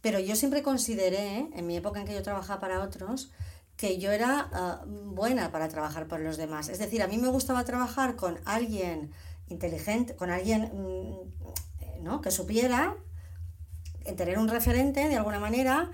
pero 0.01 0.19
yo 0.19 0.35
siempre 0.35 0.61
consideré, 0.61 1.49
en 1.53 1.65
mi 1.65 1.75
época 1.75 2.01
en 2.01 2.05
que 2.05 2.13
yo 2.13 2.21
trabajaba 2.21 2.59
para 2.59 2.83
otros, 2.83 3.31
que 3.79 3.97
yo 3.97 4.11
era 4.11 4.49
ah, 4.51 4.83
buena 4.85 5.53
para 5.53 5.69
trabajar 5.69 6.05
por 6.09 6.19
los 6.19 6.35
demás. 6.35 6.67
Es 6.67 6.79
decir, 6.79 7.01
a 7.01 7.07
mí 7.07 7.17
me 7.17 7.29
gustaba 7.29 7.63
trabajar 7.63 8.17
con 8.17 8.37
alguien 8.43 9.13
inteligente, 9.47 10.17
con 10.17 10.29
alguien 10.31 10.63
mm, 10.73 12.03
¿no? 12.03 12.19
que 12.19 12.29
supiera 12.29 12.97
eh, 14.03 14.11
tener 14.11 14.37
un 14.37 14.49
referente 14.49 15.07
de 15.07 15.15
alguna 15.15 15.39
manera. 15.39 15.91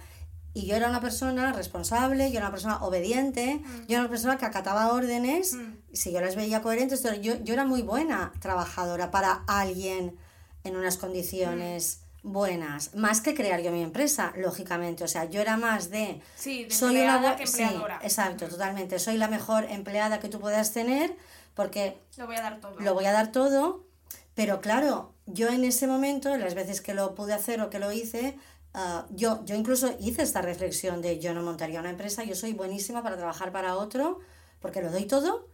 Y 0.56 0.66
yo 0.66 0.76
era 0.76 0.90
una 0.90 1.00
persona 1.00 1.54
responsable, 1.54 2.32
yo 2.32 2.38
era 2.38 2.48
una 2.48 2.52
persona 2.52 2.84
obediente, 2.84 3.62
yo 3.88 3.98
era 3.98 4.00
una 4.00 4.10
persona 4.10 4.38
que 4.40 4.46
acataba 4.46 4.92
órdenes, 4.92 5.54
Mm. 5.54 5.74
si 5.94 6.12
yo 6.12 6.22
las 6.22 6.36
veía 6.36 6.64
coherentes, 6.64 7.04
yo 7.22 7.54
era 7.54 7.66
muy 7.66 7.84
buena 7.84 8.34
trabajadora 8.40 9.12
para 9.12 9.44
alguien 9.46 10.16
en 10.64 10.76
unas 10.76 10.98
condiciones 10.98 12.00
buenas, 12.26 12.94
más 12.96 13.22
que 13.22 13.34
crear 13.36 13.62
yo 13.62 13.72
mi 13.72 13.82
empresa, 13.84 14.34
lógicamente. 14.36 15.04
O 15.04 15.08
sea, 15.08 15.26
yo 15.26 15.40
era 15.42 15.56
más 15.58 15.90
de 15.90 16.22
Sí, 16.36 16.66
de 16.66 16.72
soy 16.72 16.98
una 16.98 17.16
empleada 17.16 17.34
bu- 17.36 17.38
que 17.38 17.48
sí, 17.48 17.62
empleadora. 17.62 18.00
exacto, 18.04 18.48
totalmente. 18.48 19.00
Soy 19.00 19.18
la 19.18 19.28
mejor 19.28 19.64
empleada 19.66 20.20
que 20.20 20.28
tú 20.28 20.40
puedas 20.40 20.74
tener 20.74 21.16
porque 21.54 21.98
Lo 22.18 22.26
voy 22.26 22.36
a 22.36 22.42
dar 22.42 22.60
todo. 22.60 22.80
lo 22.80 22.94
voy 22.94 23.06
a 23.06 23.12
dar 23.14 23.32
todo, 23.32 23.86
pero 24.34 24.60
claro, 24.60 25.14
yo 25.26 25.48
en 25.50 25.64
ese 25.64 25.88
momento, 25.88 26.36
las 26.36 26.56
veces 26.56 26.82
que 26.82 26.94
lo 26.94 27.16
pude 27.16 27.34
hacer 27.34 27.62
o 27.62 27.70
que 27.70 27.80
lo 27.80 27.92
hice, 27.92 28.38
ah, 28.74 29.06
yo, 29.12 29.44
yo 29.46 29.56
incluso 29.56 29.96
hice 30.00 30.24
esta 30.24 30.42
reflexión 30.42 31.02
de 31.02 31.20
yo 31.20 31.34
no 31.34 31.42
montaría 31.44 31.80
una 31.80 31.92
empresa, 31.92 32.24
yo 32.24 32.36
soy 32.36 32.54
buenísima 32.54 33.04
para 33.04 33.16
trabajar 33.18 33.52
para 33.52 33.78
otro, 33.78 34.20
porque 34.60 34.82
lo 34.82 34.92
doy 34.92 35.06
todo, 35.06 35.48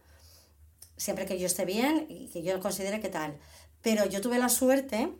siempre 0.96 1.26
que 1.26 1.38
yo 1.38 1.46
esté 1.46 1.64
bien 1.64 2.06
y 2.08 2.28
que 2.28 2.42
yo 2.42 2.58
considere 2.60 3.00
que 3.00 3.08
tal. 3.08 3.36
Pero 3.82 4.04
yo 4.06 4.20
tuve 4.20 4.38
la 4.38 4.48
suerte 4.48 5.12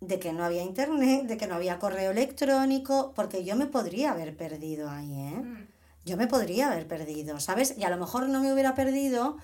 de 0.00 0.18
que 0.20 0.32
no 0.32 0.44
había 0.44 0.62
internet, 0.62 1.24
de 1.26 1.36
que 1.36 1.46
no 1.46 1.56
había 1.56 1.78
correo 1.78 2.12
electrónico, 2.12 3.12
porque 3.16 3.44
yo 3.44 3.56
me 3.56 3.66
podría 3.66 4.12
haber 4.12 4.36
perdido 4.36 4.88
ahí, 4.90 5.12
¿eh? 5.12 5.40
Mm. 5.42 5.66
yo 6.04 6.16
me 6.16 6.26
podría 6.26 6.70
haber 6.70 6.86
perdido, 6.86 7.38
¿sabes? 7.40 7.74
Y 7.76 7.84
a 7.84 7.90
lo 7.90 7.96
mejor 7.98 8.28
no 8.28 8.40
me 8.40 8.52
hubiera 8.52 8.74
perdido 8.74 9.36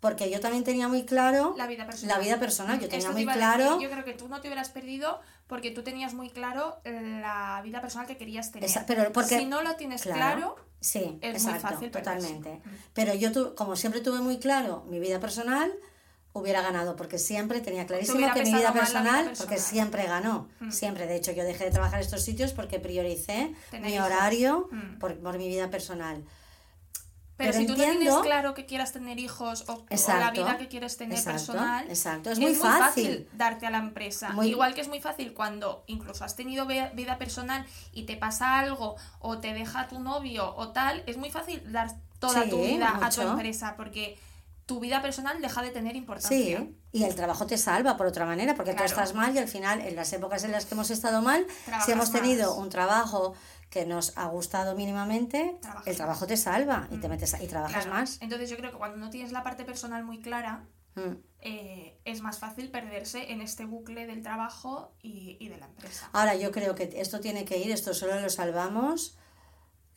porque 0.00 0.28
yo 0.30 0.40
también 0.40 0.64
tenía 0.64 0.88
muy 0.88 1.04
claro 1.04 1.54
La 1.56 1.66
vida 1.68 1.86
personal. 1.86 2.16
la 2.18 2.24
vida 2.24 2.40
personal, 2.40 2.80
yo 2.80 2.88
tenía 2.88 3.06
Esto 3.06 3.12
muy 3.12 3.24
claro, 3.24 3.64
decir, 3.74 3.82
yo 3.82 3.90
creo 3.90 4.04
que 4.04 4.14
tú 4.14 4.26
no 4.28 4.40
te 4.40 4.48
hubieras 4.48 4.70
perdido 4.70 5.20
porque 5.46 5.70
tú 5.70 5.82
tenías 5.84 6.12
muy 6.14 6.28
claro 6.30 6.80
la 6.84 7.60
vida 7.62 7.80
personal 7.80 8.06
que 8.08 8.16
querías 8.16 8.50
tener. 8.50 8.68
Esa- 8.68 8.84
pero 8.86 9.12
porque- 9.12 9.38
si 9.38 9.44
no 9.44 9.62
lo 9.62 9.76
tienes 9.76 10.02
claro, 10.02 10.18
claro, 10.18 10.56
sí, 10.80 11.18
es 11.20 11.42
muy 11.44 11.52
exacto, 11.52 11.68
fácil 11.68 11.90
totalmente. 11.92 12.54
Mm. 12.64 12.70
Pero 12.94 13.14
yo 13.14 13.30
tu- 13.30 13.54
como 13.54 13.76
siempre 13.76 14.00
tuve 14.00 14.20
muy 14.20 14.38
claro 14.38 14.84
mi 14.88 14.98
vida 14.98 15.20
personal, 15.20 15.72
hubiera 16.34 16.62
ganado, 16.62 16.96
porque 16.96 17.18
siempre 17.18 17.60
tenía 17.60 17.86
clarísimo 17.86 18.32
que 18.32 18.42
mi 18.44 18.52
vida 18.54 18.72
personal, 18.72 19.26
personal. 19.26 19.32
porque 19.36 19.58
siempre 19.58 20.04
ganó, 20.04 20.48
Mm. 20.60 20.70
siempre. 20.70 21.06
De 21.06 21.16
hecho, 21.16 21.32
yo 21.32 21.44
dejé 21.44 21.64
de 21.64 21.70
trabajar 21.70 21.98
en 22.00 22.04
estos 22.06 22.22
sitios 22.22 22.52
porque 22.52 22.78
prioricé 22.80 23.54
mi 23.82 23.98
horario 23.98 24.68
Mm. 24.70 24.98
por, 24.98 25.18
por 25.18 25.36
mi 25.38 25.48
vida 25.48 25.68
personal. 25.70 26.24
Pero, 27.36 27.50
Pero 27.52 27.60
si 27.60 27.66
tú 27.66 27.76
no 27.76 27.82
entiendo- 27.82 27.98
tienes 28.10 28.20
claro 28.26 28.54
que 28.54 28.66
quieras 28.66 28.92
tener 28.92 29.18
hijos 29.18 29.64
o, 29.68 29.72
o 29.72 29.76
la 29.88 29.94
Exacto, 29.96 30.40
vida 30.42 30.58
que 30.58 30.68
quieres 30.68 30.96
tener 30.96 31.18
exacto, 31.18 31.52
personal, 31.52 31.90
exacto. 31.90 32.30
Es 32.30 32.38
muy 32.38 32.54
fácil. 32.54 33.28
darte 33.32 33.66
a 33.66 33.70
la 33.70 33.78
empresa. 33.78 34.30
Muy- 34.30 34.48
Igual 34.48 34.74
que 34.74 34.82
es 34.82 34.88
muy 34.88 35.00
fácil 35.00 35.32
cuando 35.34 35.82
incluso 35.86 36.24
has 36.24 36.36
tenido 36.36 36.66
vida 36.66 37.18
personal 37.18 37.66
y 37.92 38.04
te 38.04 38.16
pasa 38.16 38.58
algo 38.58 38.96
o 39.18 39.38
te 39.38 39.54
deja 39.54 39.88
tu 39.88 39.98
novio 39.98 40.54
o 40.56 40.68
tal, 40.68 41.02
es 41.06 41.16
muy 41.16 41.30
fácil 41.30 41.62
dar 41.72 41.90
toda 42.20 42.44
Sí, 42.44 42.50
tu 42.50 42.62
vida 42.62 42.88
a 43.02 43.10
tu 43.10 43.20
mucho. 43.22 43.32
empresa 43.32 43.74
porque 43.76 44.18
tu 44.66 44.80
vida 44.80 45.02
personal 45.02 45.40
deja 45.40 45.62
de 45.62 45.70
tener 45.70 45.96
importancia. 45.96 46.58
Sí, 46.58 46.76
y 46.92 47.04
el 47.04 47.14
trabajo 47.14 47.46
te 47.46 47.58
salva 47.58 47.96
por 47.96 48.06
otra 48.06 48.24
manera, 48.26 48.54
porque 48.54 48.72
Claro. 48.72 48.86
tú 48.86 48.90
estás 48.92 49.14
mal 49.14 49.34
y 49.34 49.38
al 49.38 49.48
final, 49.48 49.80
en 49.80 49.96
las 49.96 50.12
épocas 50.12 50.44
en 50.44 50.52
las 50.52 50.66
que 50.66 50.74
hemos 50.74 50.90
estado 50.90 51.20
mal, 51.22 51.46
Trabajas 51.64 51.86
si 51.86 51.92
hemos 51.92 52.12
tenido 52.12 52.50
más. 52.50 52.58
un 52.58 52.68
trabajo 52.70 53.34
que 53.70 53.86
nos 53.86 54.16
ha 54.18 54.26
gustado 54.26 54.74
mínimamente, 54.76 55.56
Trabajas 55.62 55.86
el 55.86 55.96
trabajo 55.96 56.26
te 56.26 56.36
salva 56.36 56.88
y 56.90 56.98
te 56.98 57.08
Mm. 57.08 57.10
metes 57.10 57.34
a- 57.34 57.42
y 57.42 57.46
trabajas 57.48 57.84
Claro. 57.86 58.00
más. 58.00 58.18
Entonces 58.20 58.50
yo 58.50 58.56
creo 58.56 58.70
que 58.70 58.76
cuando 58.78 58.98
no 58.98 59.10
tienes 59.10 59.32
la 59.32 59.42
parte 59.42 59.64
personal 59.64 60.04
muy 60.04 60.20
clara, 60.20 60.66
Mm. 60.94 61.16
eh, 61.40 61.98
es 62.04 62.20
más 62.20 62.38
fácil 62.38 62.70
perderse 62.70 63.32
en 63.32 63.40
este 63.40 63.64
bucle 63.64 64.06
del 64.06 64.22
trabajo 64.22 64.94
y, 65.02 65.38
y 65.40 65.48
de 65.48 65.56
la 65.56 65.66
empresa. 65.66 66.10
Ahora, 66.12 66.34
yo 66.36 66.52
creo 66.52 66.74
que 66.74 66.90
esto 66.96 67.18
tiene 67.20 67.46
que 67.46 67.56
ir, 67.58 67.70
esto 67.72 67.94
solo 67.94 68.20
lo 68.20 68.28
salvamos. 68.28 69.16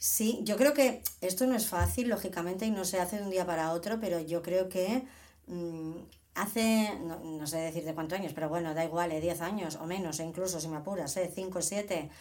Sí, 0.08 0.42
yo 0.44 0.56
creo 0.56 0.76
que 0.76 1.02
esto 1.22 1.48
no 1.48 1.56
es 1.56 1.66
fácil, 1.68 2.10
lógicamente, 2.10 2.68
y 2.68 2.72
no 2.72 2.86
se 2.86 3.00
hace 3.00 3.18
de 3.18 3.24
un 3.24 3.32
día 3.32 3.48
para 3.48 3.72
otro, 3.72 4.00
pero 4.00 4.20
yo 4.20 4.44
creo 4.44 4.70
que 4.70 5.04
mm, 5.48 5.94
hace, 6.36 7.00
no, 7.00 7.20
no 7.22 7.48
sé 7.48 7.58
decir 7.58 7.84
de 7.84 7.96
cuántos 7.96 8.20
años, 8.20 8.32
pero 8.34 8.48
bueno, 8.48 8.76
da 8.76 8.86
igual, 8.86 9.12
eh, 9.12 9.20
10 9.20 9.42
años 9.42 9.78
o 9.78 9.88
menos, 9.88 10.20
e 10.20 10.24
incluso 10.24 10.60
si 10.60 10.68
me 10.68 10.78
apuras, 10.78 11.18
eh, 11.18 11.32
5 11.34 11.58
o 11.58 11.62
7, 11.62 12.12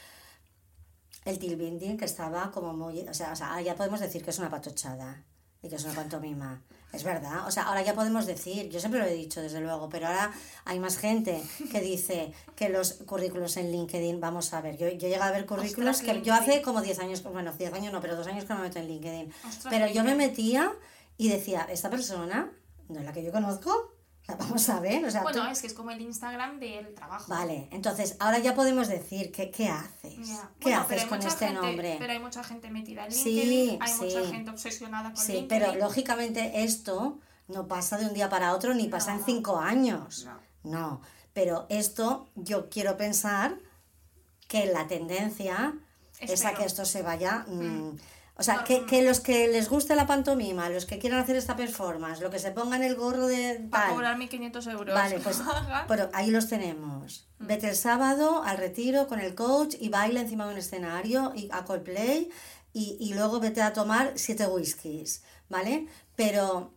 el 1.27 1.39
tilbinding 1.39 1.99
que 1.99 2.07
estaba 2.07 2.51
como 2.53 2.73
muy, 2.73 3.01
o 3.07 3.13
sea, 3.13 3.33
o 3.33 3.37
sea, 3.37 3.51
ahora 3.51 3.61
ya 3.61 3.77
podemos 3.77 4.01
decir 4.01 4.25
que 4.25 4.31
es 4.31 4.39
una 4.39 4.49
patochada 4.49 5.23
y 5.63 5.69
que 5.69 5.77
es 5.77 5.85
una 5.85 5.95
pantomima. 5.95 6.63
Es 6.95 7.05
verdad, 7.05 7.47
o 7.47 7.51
sea, 7.51 7.65
ahora 7.65 7.83
ya 7.83 7.95
podemos 7.95 8.27
decir, 8.27 8.69
yo 8.71 8.79
siempre 8.81 9.01
lo 9.01 9.07
he 9.07 9.15
dicho 9.15 9.43
desde 9.43 9.61
luego, 9.61 9.89
pero 9.89 10.07
ahora 10.07 10.33
hay 10.65 10.79
más 10.79 10.97
gente 10.97 11.43
que 11.73 11.81
dice 11.81 12.33
que 12.55 12.69
los 12.69 12.93
currículos 12.93 13.57
en 13.57 13.73
LinkedIn, 13.73 14.21
vamos 14.21 14.53
a 14.55 14.61
ver, 14.61 14.77
yo, 14.77 14.89
yo 14.89 15.07
he 15.07 15.11
llegado 15.11 15.31
a 15.31 15.33
ver 15.33 15.47
currículos 15.47 15.97
Ostras, 15.99 16.19
que 16.19 16.23
yo 16.23 16.35
hace 16.35 16.63
como 16.63 16.83
10 16.83 16.99
años, 17.01 17.23
bueno, 17.23 17.53
10 17.53 17.73
años 17.73 17.93
no, 17.93 18.01
pero 18.01 18.17
dos 18.17 18.27
años 18.27 18.45
que 18.45 18.53
no 18.53 18.61
me 18.61 18.69
meto 18.69 18.79
en 18.79 18.89
LinkedIn. 18.89 19.33
Ostras, 19.49 19.67
Pero 19.71 19.89
yo 19.89 20.05
me 20.05 20.15
metía 20.15 20.73
y 21.17 21.29
decía, 21.29 21.67
esta 21.71 21.91
persona 21.91 22.51
no 22.89 23.01
es 23.01 23.05
la 23.05 23.13
que 23.13 23.23
yo 23.23 23.33
conozco, 23.33 23.94
vamos 24.39 24.69
a 24.71 24.81
ver, 24.81 25.05
o 25.05 25.11
sea, 25.11 25.23
Bueno, 25.23 25.45
tú- 25.45 25.51
es 25.51 25.61
que 25.61 25.67
es 25.67 25.75
como 25.75 25.91
el 25.91 26.01
Instagram 26.01 26.59
del 26.59 26.95
trabajo. 26.95 27.27
Vale, 27.29 27.69
entonces 27.71 28.17
ahora 28.21 28.39
ya 28.39 28.55
podemos 28.55 28.89
decir 28.89 29.31
que, 29.33 29.51
¿qué 29.51 29.69
haces? 29.69 30.15
¿Qué 30.59 30.71
Bueno, 30.71 30.81
haces 30.81 31.05
con 31.05 31.19
este 31.23 31.47
gente- 31.49 31.61
nombre? 31.61 31.97
Pero 31.99 32.13
hay 32.13 32.19
mucha 32.21 32.43
gente 32.43 32.71
metida 32.71 33.05
en 33.05 33.13
Sí, 33.13 33.33
LinkedIn, 33.35 33.83
hay 33.83 33.93
sí. 33.93 34.05
mucha 34.05 34.27
gente 34.31 34.51
obsesionada 34.51 35.13
con 35.13 35.23
Sí, 35.25 35.33
LinkedIn. 35.33 35.49
pero 35.49 35.75
lógicamente 35.79 36.63
esto 36.65 37.19
no 37.49 37.69
pasa 37.69 37.99
de 37.99 38.07
un 38.07 38.15
día 38.15 38.29
para 38.31 38.55
otro 38.55 38.73
ni 38.75 38.89
pasa 38.89 39.13
en 39.15 39.25
cinco 39.25 39.59
años. 39.59 40.25
No. 40.25 40.41
No, 40.71 41.01
pero 41.35 41.67
esto 41.69 42.31
yo 42.35 42.71
quiero 42.71 42.97
pensar 42.97 43.59
que 44.49 44.65
la 44.67 44.87
tendencia 44.87 45.75
es 46.21 46.45
a 46.47 46.55
que 46.55 46.65
esto 46.65 46.87
se 46.87 47.03
vaya... 47.03 47.45
mm, 47.49 47.61
Mm. 47.91 47.99
O 48.37 48.43
sea, 48.43 48.65
que, 48.65 48.85
que 48.85 49.03
los 49.03 49.21
que 49.21 49.47
les 49.47 49.69
guste 49.69 49.95
la 49.95 50.09
pantomima, 50.09 50.69
los 50.69 50.87
que 50.87 50.99
quieran 50.99 51.21
hacer 51.21 51.37
esta 51.37 51.55
performance, 51.55 52.21
lo 52.21 52.31
que 52.31 52.41
se 52.41 52.51
pongan 52.51 52.83
el 52.83 52.97
gorro 52.97 53.29
de 53.29 53.67
Para 53.71 53.87
tal, 53.87 53.95
cobrar 53.95 54.19
1.500 54.19 54.71
euros. 54.73 54.95
Vale, 54.95 55.21
pues 55.21 55.41
pero 55.89 56.11
ahí 56.13 56.31
los 56.31 56.49
tenemos. 56.49 57.29
Mm. 57.39 57.47
Vete 57.47 57.69
el 57.69 57.77
sábado 57.77 58.43
al 58.43 58.59
retiro 58.59 59.07
con 59.07 59.21
el 59.21 59.37
coach 59.37 59.77
y 59.79 59.89
baila 59.89 60.21
encima 60.21 60.47
de 60.47 60.53
un 60.53 60.59
escenario 60.59 61.33
y 61.37 61.49
a 61.53 61.65
Coldplay 61.65 62.29
y, 62.73 62.97
y 62.99 63.15
luego 63.15 63.39
vete 63.39 63.63
a 63.63 63.73
tomar 63.73 64.13
siete 64.17 64.49
whiskies, 64.49 65.23
¿vale? 65.49 65.87
Pero 66.17 66.73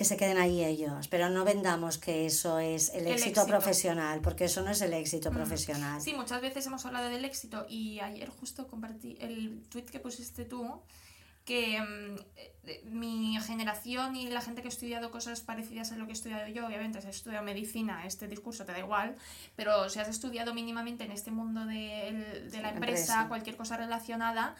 que 0.00 0.06
se 0.06 0.16
queden 0.16 0.38
ahí 0.38 0.64
ellos, 0.64 1.08
pero 1.08 1.28
no 1.28 1.44
vendamos 1.44 1.98
que 1.98 2.24
eso 2.24 2.58
es 2.58 2.88
el, 2.94 3.00
El 3.06 3.12
éxito, 3.12 3.40
éxito. 3.42 3.46
profesional, 3.46 4.22
porque 4.22 4.46
eso 4.46 4.62
no 4.62 4.70
es 4.70 4.80
el 4.80 4.94
éxito 4.94 5.30
Mm. 5.30 5.34
profesional. 5.34 6.00
Sí, 6.00 6.14
muchas 6.14 6.40
veces 6.40 6.64
hemos 6.64 6.86
hablado 6.86 7.10
del 7.10 7.22
éxito 7.26 7.66
y 7.68 8.00
ayer 8.00 8.30
justo 8.30 8.66
compartí 8.66 9.18
el 9.20 9.62
tweet 9.68 9.84
que 9.84 10.00
pusiste 10.00 10.46
tú, 10.46 10.80
que 11.44 11.80
mm, 11.82 12.16
eh, 12.66 12.82
mi 12.86 13.38
generación 13.42 14.16
y 14.16 14.30
la 14.30 14.40
gente 14.40 14.62
que 14.62 14.68
ha 14.68 14.70
estudiado 14.70 15.10
cosas 15.10 15.42
parecidas 15.42 15.92
a 15.92 15.96
lo 15.96 16.06
que 16.06 16.12
he 16.12 16.14
estudiado 16.14 16.48
yo, 16.48 16.66
obviamente 16.66 17.02
si 17.02 17.08
has 17.08 17.16
estudiado 17.16 17.44
medicina, 17.44 18.06
este 18.06 18.26
discurso 18.26 18.64
te 18.64 18.72
da 18.72 18.78
igual, 18.78 19.16
pero 19.56 19.90
si 19.90 19.98
has 19.98 20.08
estudiado 20.08 20.54
mínimamente 20.54 21.04
en 21.04 21.12
este 21.12 21.30
mundo 21.30 21.66
de, 21.66 22.46
de 22.50 22.56
la 22.56 22.62
la 22.62 22.68
empresa, 22.70 23.12
empresa. 23.12 23.28
cualquier 23.28 23.56
cosa 23.58 23.76
relacionada, 23.76 24.54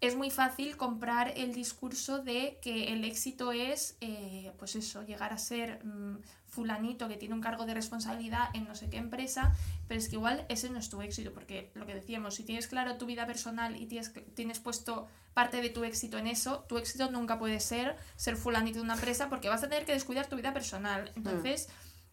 es 0.00 0.14
muy 0.14 0.30
fácil 0.30 0.76
comprar 0.76 1.32
el 1.36 1.54
discurso 1.54 2.18
de 2.18 2.58
que 2.60 2.92
el 2.92 3.04
éxito 3.04 3.52
es, 3.52 3.96
eh, 4.00 4.52
pues 4.58 4.76
eso, 4.76 5.02
llegar 5.02 5.32
a 5.32 5.38
ser 5.38 5.84
mm, 5.84 6.18
fulanito 6.48 7.08
que 7.08 7.16
tiene 7.16 7.34
un 7.34 7.40
cargo 7.40 7.64
de 7.64 7.74
responsabilidad 7.74 8.48
en 8.54 8.66
no 8.66 8.74
sé 8.74 8.90
qué 8.90 8.98
empresa, 8.98 9.54
pero 9.88 9.98
es 9.98 10.08
que 10.08 10.16
igual 10.16 10.44
ese 10.48 10.68
no 10.70 10.78
es 10.78 10.90
tu 10.90 11.00
éxito, 11.00 11.32
porque 11.32 11.70
lo 11.74 11.86
que 11.86 11.94
decíamos, 11.94 12.34
si 12.34 12.44
tienes 12.44 12.66
claro 12.66 12.96
tu 12.96 13.06
vida 13.06 13.26
personal 13.26 13.80
y 13.80 13.86
tienes, 13.86 14.12
tienes 14.34 14.60
puesto 14.60 15.08
parte 15.32 15.60
de 15.62 15.70
tu 15.70 15.84
éxito 15.84 16.18
en 16.18 16.26
eso, 16.26 16.64
tu 16.68 16.76
éxito 16.76 17.10
nunca 17.10 17.38
puede 17.38 17.60
ser 17.60 17.96
ser 18.16 18.36
fulanito 18.36 18.78
de 18.78 18.84
una 18.84 18.94
empresa 18.94 19.28
porque 19.28 19.48
vas 19.48 19.62
a 19.62 19.68
tener 19.68 19.86
que 19.86 19.92
descuidar 19.92 20.26
tu 20.26 20.36
vida 20.36 20.52
personal. 20.52 21.10
Entonces... 21.16 21.68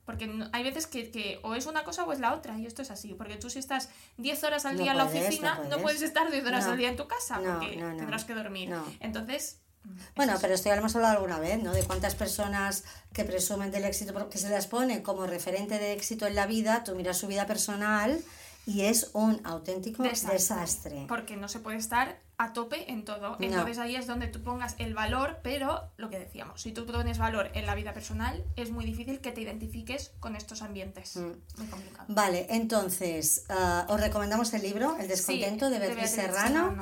Porque 0.05 0.27
no- 0.27 0.49
hay 0.51 0.63
veces 0.63 0.85
que, 0.87 1.11
que 1.11 1.39
o 1.43 1.55
es 1.55 1.65
una 1.65 1.83
cosa 1.83 2.03
o 2.03 2.11
es 2.11 2.19
la 2.19 2.33
otra, 2.33 2.57
y 2.59 2.65
esto 2.65 2.81
es 2.81 2.91
así. 2.91 3.13
Porque 3.13 3.37
tú 3.37 3.49
si 3.49 3.59
estás 3.59 3.89
10 4.17 4.43
horas 4.43 4.65
al 4.65 4.75
No 4.75 4.83
día 4.83 4.91
en 4.91 4.97
la 4.97 5.05
puedes, 5.05 5.23
oficina, 5.27 5.55
no 5.55 5.61
puedes, 5.63 5.81
puedes. 5.81 6.01
estar 6.01 6.29
10 6.29 6.45
horas 6.45 6.65
No. 6.65 6.71
al 6.73 6.77
día 6.77 6.89
en 6.89 6.95
tu 6.97 7.07
casa, 7.07 7.39
porque 7.43 7.77
tendrás 7.77 8.25
que 8.25 8.33
dormir. 8.33 8.73
Entonces, 8.99 9.59
mm, 9.83 9.89
Bueno, 10.15 10.33
es 10.35 10.41
pero 10.41 10.53
esto 10.55 10.67
ya 10.69 10.75
lo 10.75 10.79
hemos 10.81 10.95
hablado 10.95 11.13
alguna 11.15 11.39
vez, 11.39 11.61
¿no? 11.63 11.71
De 11.73 11.83
cuántas 11.83 12.15
personas 12.15 12.83
que 13.13 13.23
presumen 13.23 13.71
del 13.71 13.85
éxito, 13.85 14.13
porque 14.13 14.37
se 14.37 14.49
las 14.49 14.67
pone 14.67 15.03
como 15.03 15.25
referente 15.25 15.79
de 15.79 15.93
éxito 15.93 16.27
en 16.27 16.35
la 16.35 16.45
vida, 16.47 16.83
tú 16.83 16.95
miras 16.95 17.17
su 17.17 17.27
vida 17.27 17.45
personal 17.47 18.21
y 18.65 18.81
es 18.81 19.09
un 19.13 19.39
auténtico 19.45 20.03
desastre. 20.03 21.05
Porque 21.07 21.35
no 21.37 21.47
se 21.49 21.59
puede 21.59 21.77
estar 21.77 22.17
a 22.37 22.53
tope 22.53 22.91
en 22.91 23.05
todo. 23.05 23.31
No. 23.31 23.37
Entonces 23.39 23.77
ahí 23.77 23.95
es 23.95 24.07
donde 24.07 24.27
tú 24.27 24.41
pongas 24.41 24.75
el 24.79 24.93
valor, 24.93 25.39
pero 25.43 25.91
lo 25.97 26.09
que 26.09 26.19
decíamos, 26.19 26.61
si 26.61 26.71
tú 26.71 26.85
pones 26.85 27.17
valor 27.17 27.49
en 27.53 27.65
la 27.65 27.75
vida 27.75 27.93
personal, 27.93 28.43
es 28.55 28.71
muy 28.71 28.85
difícil 28.85 29.19
que 29.21 29.31
te 29.31 29.41
identifiques 29.41 30.11
con 30.19 30.35
estos 30.35 30.61
ambientes. 30.61 31.15
Mm. 31.15 31.31
Muy 31.57 31.67
complicado. 31.67 32.05
Vale, 32.09 32.47
entonces, 32.49 33.45
ah, 33.49 33.85
os 33.89 33.99
recomendamos 33.99 34.53
el 34.53 34.63
libro 34.63 34.97
El 34.99 35.07
descontento 35.07 35.67
Sí, 35.67 35.73
de 35.73 35.79
Beatriz 35.79 36.15
Beatriz 36.15 36.33
Serrano 36.33 36.75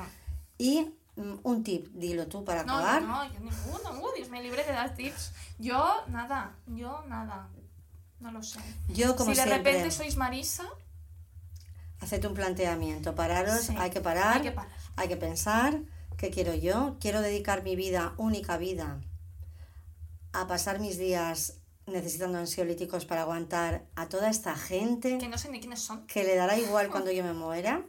y 0.58 0.92
mm, 1.18 1.34
un 1.44 1.64
tip, 1.64 1.88
dilo 1.94 2.28
tú 2.28 2.44
para 2.46 2.64
No, 2.64 2.78
acabar. 2.78 3.02
yo 3.02 3.08
no, 3.08 3.24
yo 3.26 3.40
ninguno. 3.40 4.02
Uh, 4.02 4.16
Dios 4.16 4.30
me 4.30 4.42
libre 4.42 4.64
de 4.64 4.72
dar 4.72 4.96
tips. 4.96 5.34
Yo 5.60 6.04
nada, 6.08 6.56
yo 6.68 7.04
nada. 7.08 7.48
No 8.20 8.32
lo 8.32 8.42
sé. 8.44 8.60
Yo, 8.90 9.16
como 9.16 9.32
si 9.32 9.38
de 9.38 9.44
siempre, 9.48 9.72
repente 9.72 9.92
sois 9.92 10.16
Marisa, 10.16 10.64
haced 12.02 12.26
un 12.26 12.34
planteamiento, 12.34 13.16
pararos, 13.16 13.62
Sí, 13.62 13.76
hay 13.78 13.90
que 13.92 14.02
parar, 14.02 14.38
hay 14.38 14.42
que 14.42 14.52
parar. 14.52 14.72
hay 14.98 15.08
que 15.08 15.18
pensar, 15.18 15.80
¿qué 16.18 16.30
quiero 16.30 16.54
yo? 16.54 16.98
Quiero 17.00 17.22
dedicar 17.22 17.64
mi 17.64 17.76
vida, 17.76 18.14
única 18.18 18.58
vida, 18.58 19.00
a 20.34 20.48
pasar 20.48 20.80
mis 20.80 20.98
días 20.98 21.58
necesitando 21.88 22.38
ansiolíticos 22.38 23.06
para 23.06 23.22
aguantar 23.22 23.86
a 23.96 24.08
toda 24.08 24.30
esta 24.30 24.56
gente 24.56 25.18
que 25.18 25.28
no 25.28 25.38
sé 25.38 25.50
ni 25.50 25.60
quiénes 25.60 25.80
son. 25.82 26.06
que 26.08 26.24
le 26.24 26.36
dará 26.36 26.58
igual 26.58 26.90
cuando 26.90 27.12
yo 27.12 27.24
me 27.24 27.34
muera. 27.34 27.84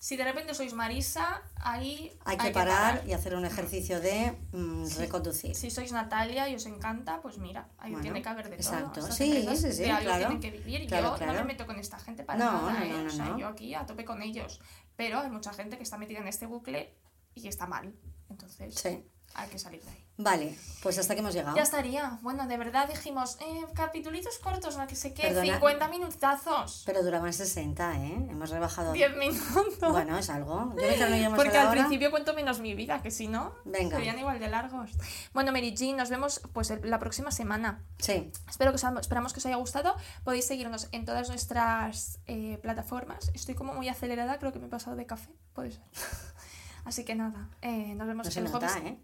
Si 0.00 0.16
de 0.16 0.22
repente 0.24 0.54
sois 0.54 0.74
Marisa, 0.74 1.42
ahí 1.56 2.12
Hay 2.24 2.36
que 2.36 2.50
parar 2.50 3.02
y 3.06 3.12
hacer 3.12 3.34
un 3.34 3.44
ejercicio 3.44 4.00
de 4.00 4.38
mm, 4.52 4.86
Sí. 4.86 4.98
reconducir. 4.98 5.54
Si 5.56 5.70
sois 5.70 5.90
Natalia 5.92 6.48
y 6.48 6.54
os 6.54 6.66
encanta, 6.66 7.20
pues 7.20 7.38
mira, 7.38 7.68
ahí 7.78 7.90
Bueno, 7.90 8.02
tiene 8.02 8.22
que 8.22 8.28
haber 8.28 8.48
de 8.48 8.56
exacto. 8.56 8.92
todo. 9.00 9.08
Estas 9.08 9.16
Sí, 9.16 9.46
sí, 9.56 9.72
sí, 9.72 9.82
de 9.82 9.90
algo 9.90 10.04
claro. 10.04 10.26
tienen 10.28 10.40
que 10.40 10.50
vivir. 10.52 10.86
Claro, 10.86 11.04
yo 11.06 11.10
no 11.12 11.16
claro. 11.18 11.38
me 11.40 11.44
meto 11.46 11.66
con 11.66 11.78
esta 11.80 11.98
gente 11.98 12.22
para 12.22 12.38
No, 12.38 12.52
nada, 12.70 12.78
no, 12.78 12.84
¿eh? 12.84 12.88
no, 12.90 12.98
no, 13.02 13.06
o 13.08 13.10
sea, 13.10 13.24
no. 13.26 13.38
yo 13.38 13.48
aquí 13.48 13.74
a 13.74 13.86
tope 13.86 14.04
con 14.04 14.22
ellos. 14.22 14.60
Pero 14.94 15.18
hay 15.20 15.30
mucha 15.30 15.52
gente 15.52 15.76
que 15.76 15.82
está 15.82 15.98
metida 15.98 16.18
en 16.20 16.28
este 16.28 16.46
bucle 16.46 16.94
y 17.34 17.48
está 17.48 17.66
mal. 17.66 17.92
Entonces, 18.30 18.74
Sí. 18.74 19.04
Hay 19.34 19.48
que 19.48 19.58
salir 19.58 19.82
de 19.82 19.90
ahí. 19.90 20.04
Vale, 20.20 20.58
pues 20.82 20.98
hasta 20.98 21.12
aquí 21.12 21.20
hemos 21.20 21.32
llegado. 21.32 21.54
Ya 21.56 21.62
estaría. 21.62 22.18
Bueno, 22.22 22.48
de 22.48 22.56
verdad 22.56 22.88
dijimos, 22.88 23.36
eh, 23.40 23.64
capitulitos 23.74 24.36
cortos, 24.38 24.76
no 24.76 24.84
que 24.88 24.96
sé 24.96 25.14
qué, 25.14 25.22
Perdona. 25.22 25.52
50 25.54 25.88
minutazos. 25.88 26.82
Pero 26.86 27.04
duraban 27.04 27.32
60, 27.32 27.96
¿eh? 28.04 28.26
Hemos 28.28 28.50
rebajado. 28.50 28.92
10 28.94 29.16
minutos. 29.16 29.92
Bueno, 29.92 30.18
es 30.18 30.28
algo. 30.28 30.70
Yo 30.70 30.82
mientras 30.82 31.08
no 31.10 31.14
lleguemos 31.14 31.36
Porque 31.36 31.56
a 31.56 31.62
la 31.62 31.70
al 31.70 31.76
hora- 31.78 31.82
principio 31.86 32.10
cuento 32.10 32.34
menos 32.34 32.58
mi 32.58 32.74
vida, 32.74 33.00
que 33.00 33.12
si 33.12 33.28
no, 33.28 33.54
Venga. 33.64 33.96
serían 33.96 34.18
igual 34.18 34.40
de 34.40 34.48
largos. 34.48 34.90
Bueno, 35.34 35.52
Mary 35.52 35.72
Jean, 35.76 35.96
nos 35.96 36.10
vemos 36.10 36.40
pues 36.52 36.72
la 36.82 36.98
próxima 36.98 37.30
semana. 37.30 37.84
Sí, 37.98 38.32
Espero 38.50 38.72
que 38.72 38.76
os, 38.76 38.84
esperamos 39.00 39.32
que 39.32 39.38
os 39.38 39.46
haya 39.46 39.54
gustado. 39.56 39.94
Podéis 40.24 40.46
seguirnos 40.48 40.88
en 40.90 41.04
todas 41.04 41.28
nuestras 41.28 42.18
eh, 42.26 42.58
plataformas. 42.60 43.30
Estoy 43.34 43.54
como 43.54 43.72
muy 43.72 43.88
acelerada, 43.88 44.40
creo 44.40 44.52
que 44.52 44.58
me 44.58 44.66
he 44.66 44.68
pasado 44.70 44.96
de 44.96 45.06
café, 45.06 45.30
puede 45.52 45.70
ser. 45.70 45.82
Así 46.84 47.04
que 47.04 47.14
nada, 47.14 47.50
eh, 47.60 47.94
nos 47.94 48.06
vemos 48.08 48.26
no 48.26 48.32
el 48.46 48.50
nota, 48.50 48.68
jueves. 48.68 48.92
¿eh? 48.92 48.98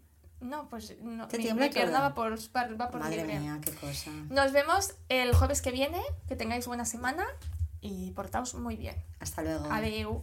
No, 0.45 0.69
pues 0.69 0.95
no. 1.01 1.27
¿Te 1.27 1.39
mi, 1.39 1.51
mi 1.53 1.69
pierna 1.69 1.99
va 1.99 2.13
por, 2.13 2.37
va 2.37 2.89
por 2.89 2.99
Madre 2.99 3.17
libre. 3.17 3.39
mía, 3.39 3.59
qué 3.63 3.71
cosa. 3.71 4.11
Nos 4.29 4.51
vemos 4.51 4.93
el 5.09 5.33
jueves 5.33 5.61
que 5.61 5.71
viene. 5.71 6.01
Que 6.27 6.35
tengáis 6.35 6.67
buena 6.67 6.85
semana 6.85 7.25
y 7.81 8.11
portaos 8.11 8.53
muy 8.53 8.75
bien. 8.75 8.95
Hasta 9.19 9.41
luego. 9.41 9.67
Adiós. 9.71 10.21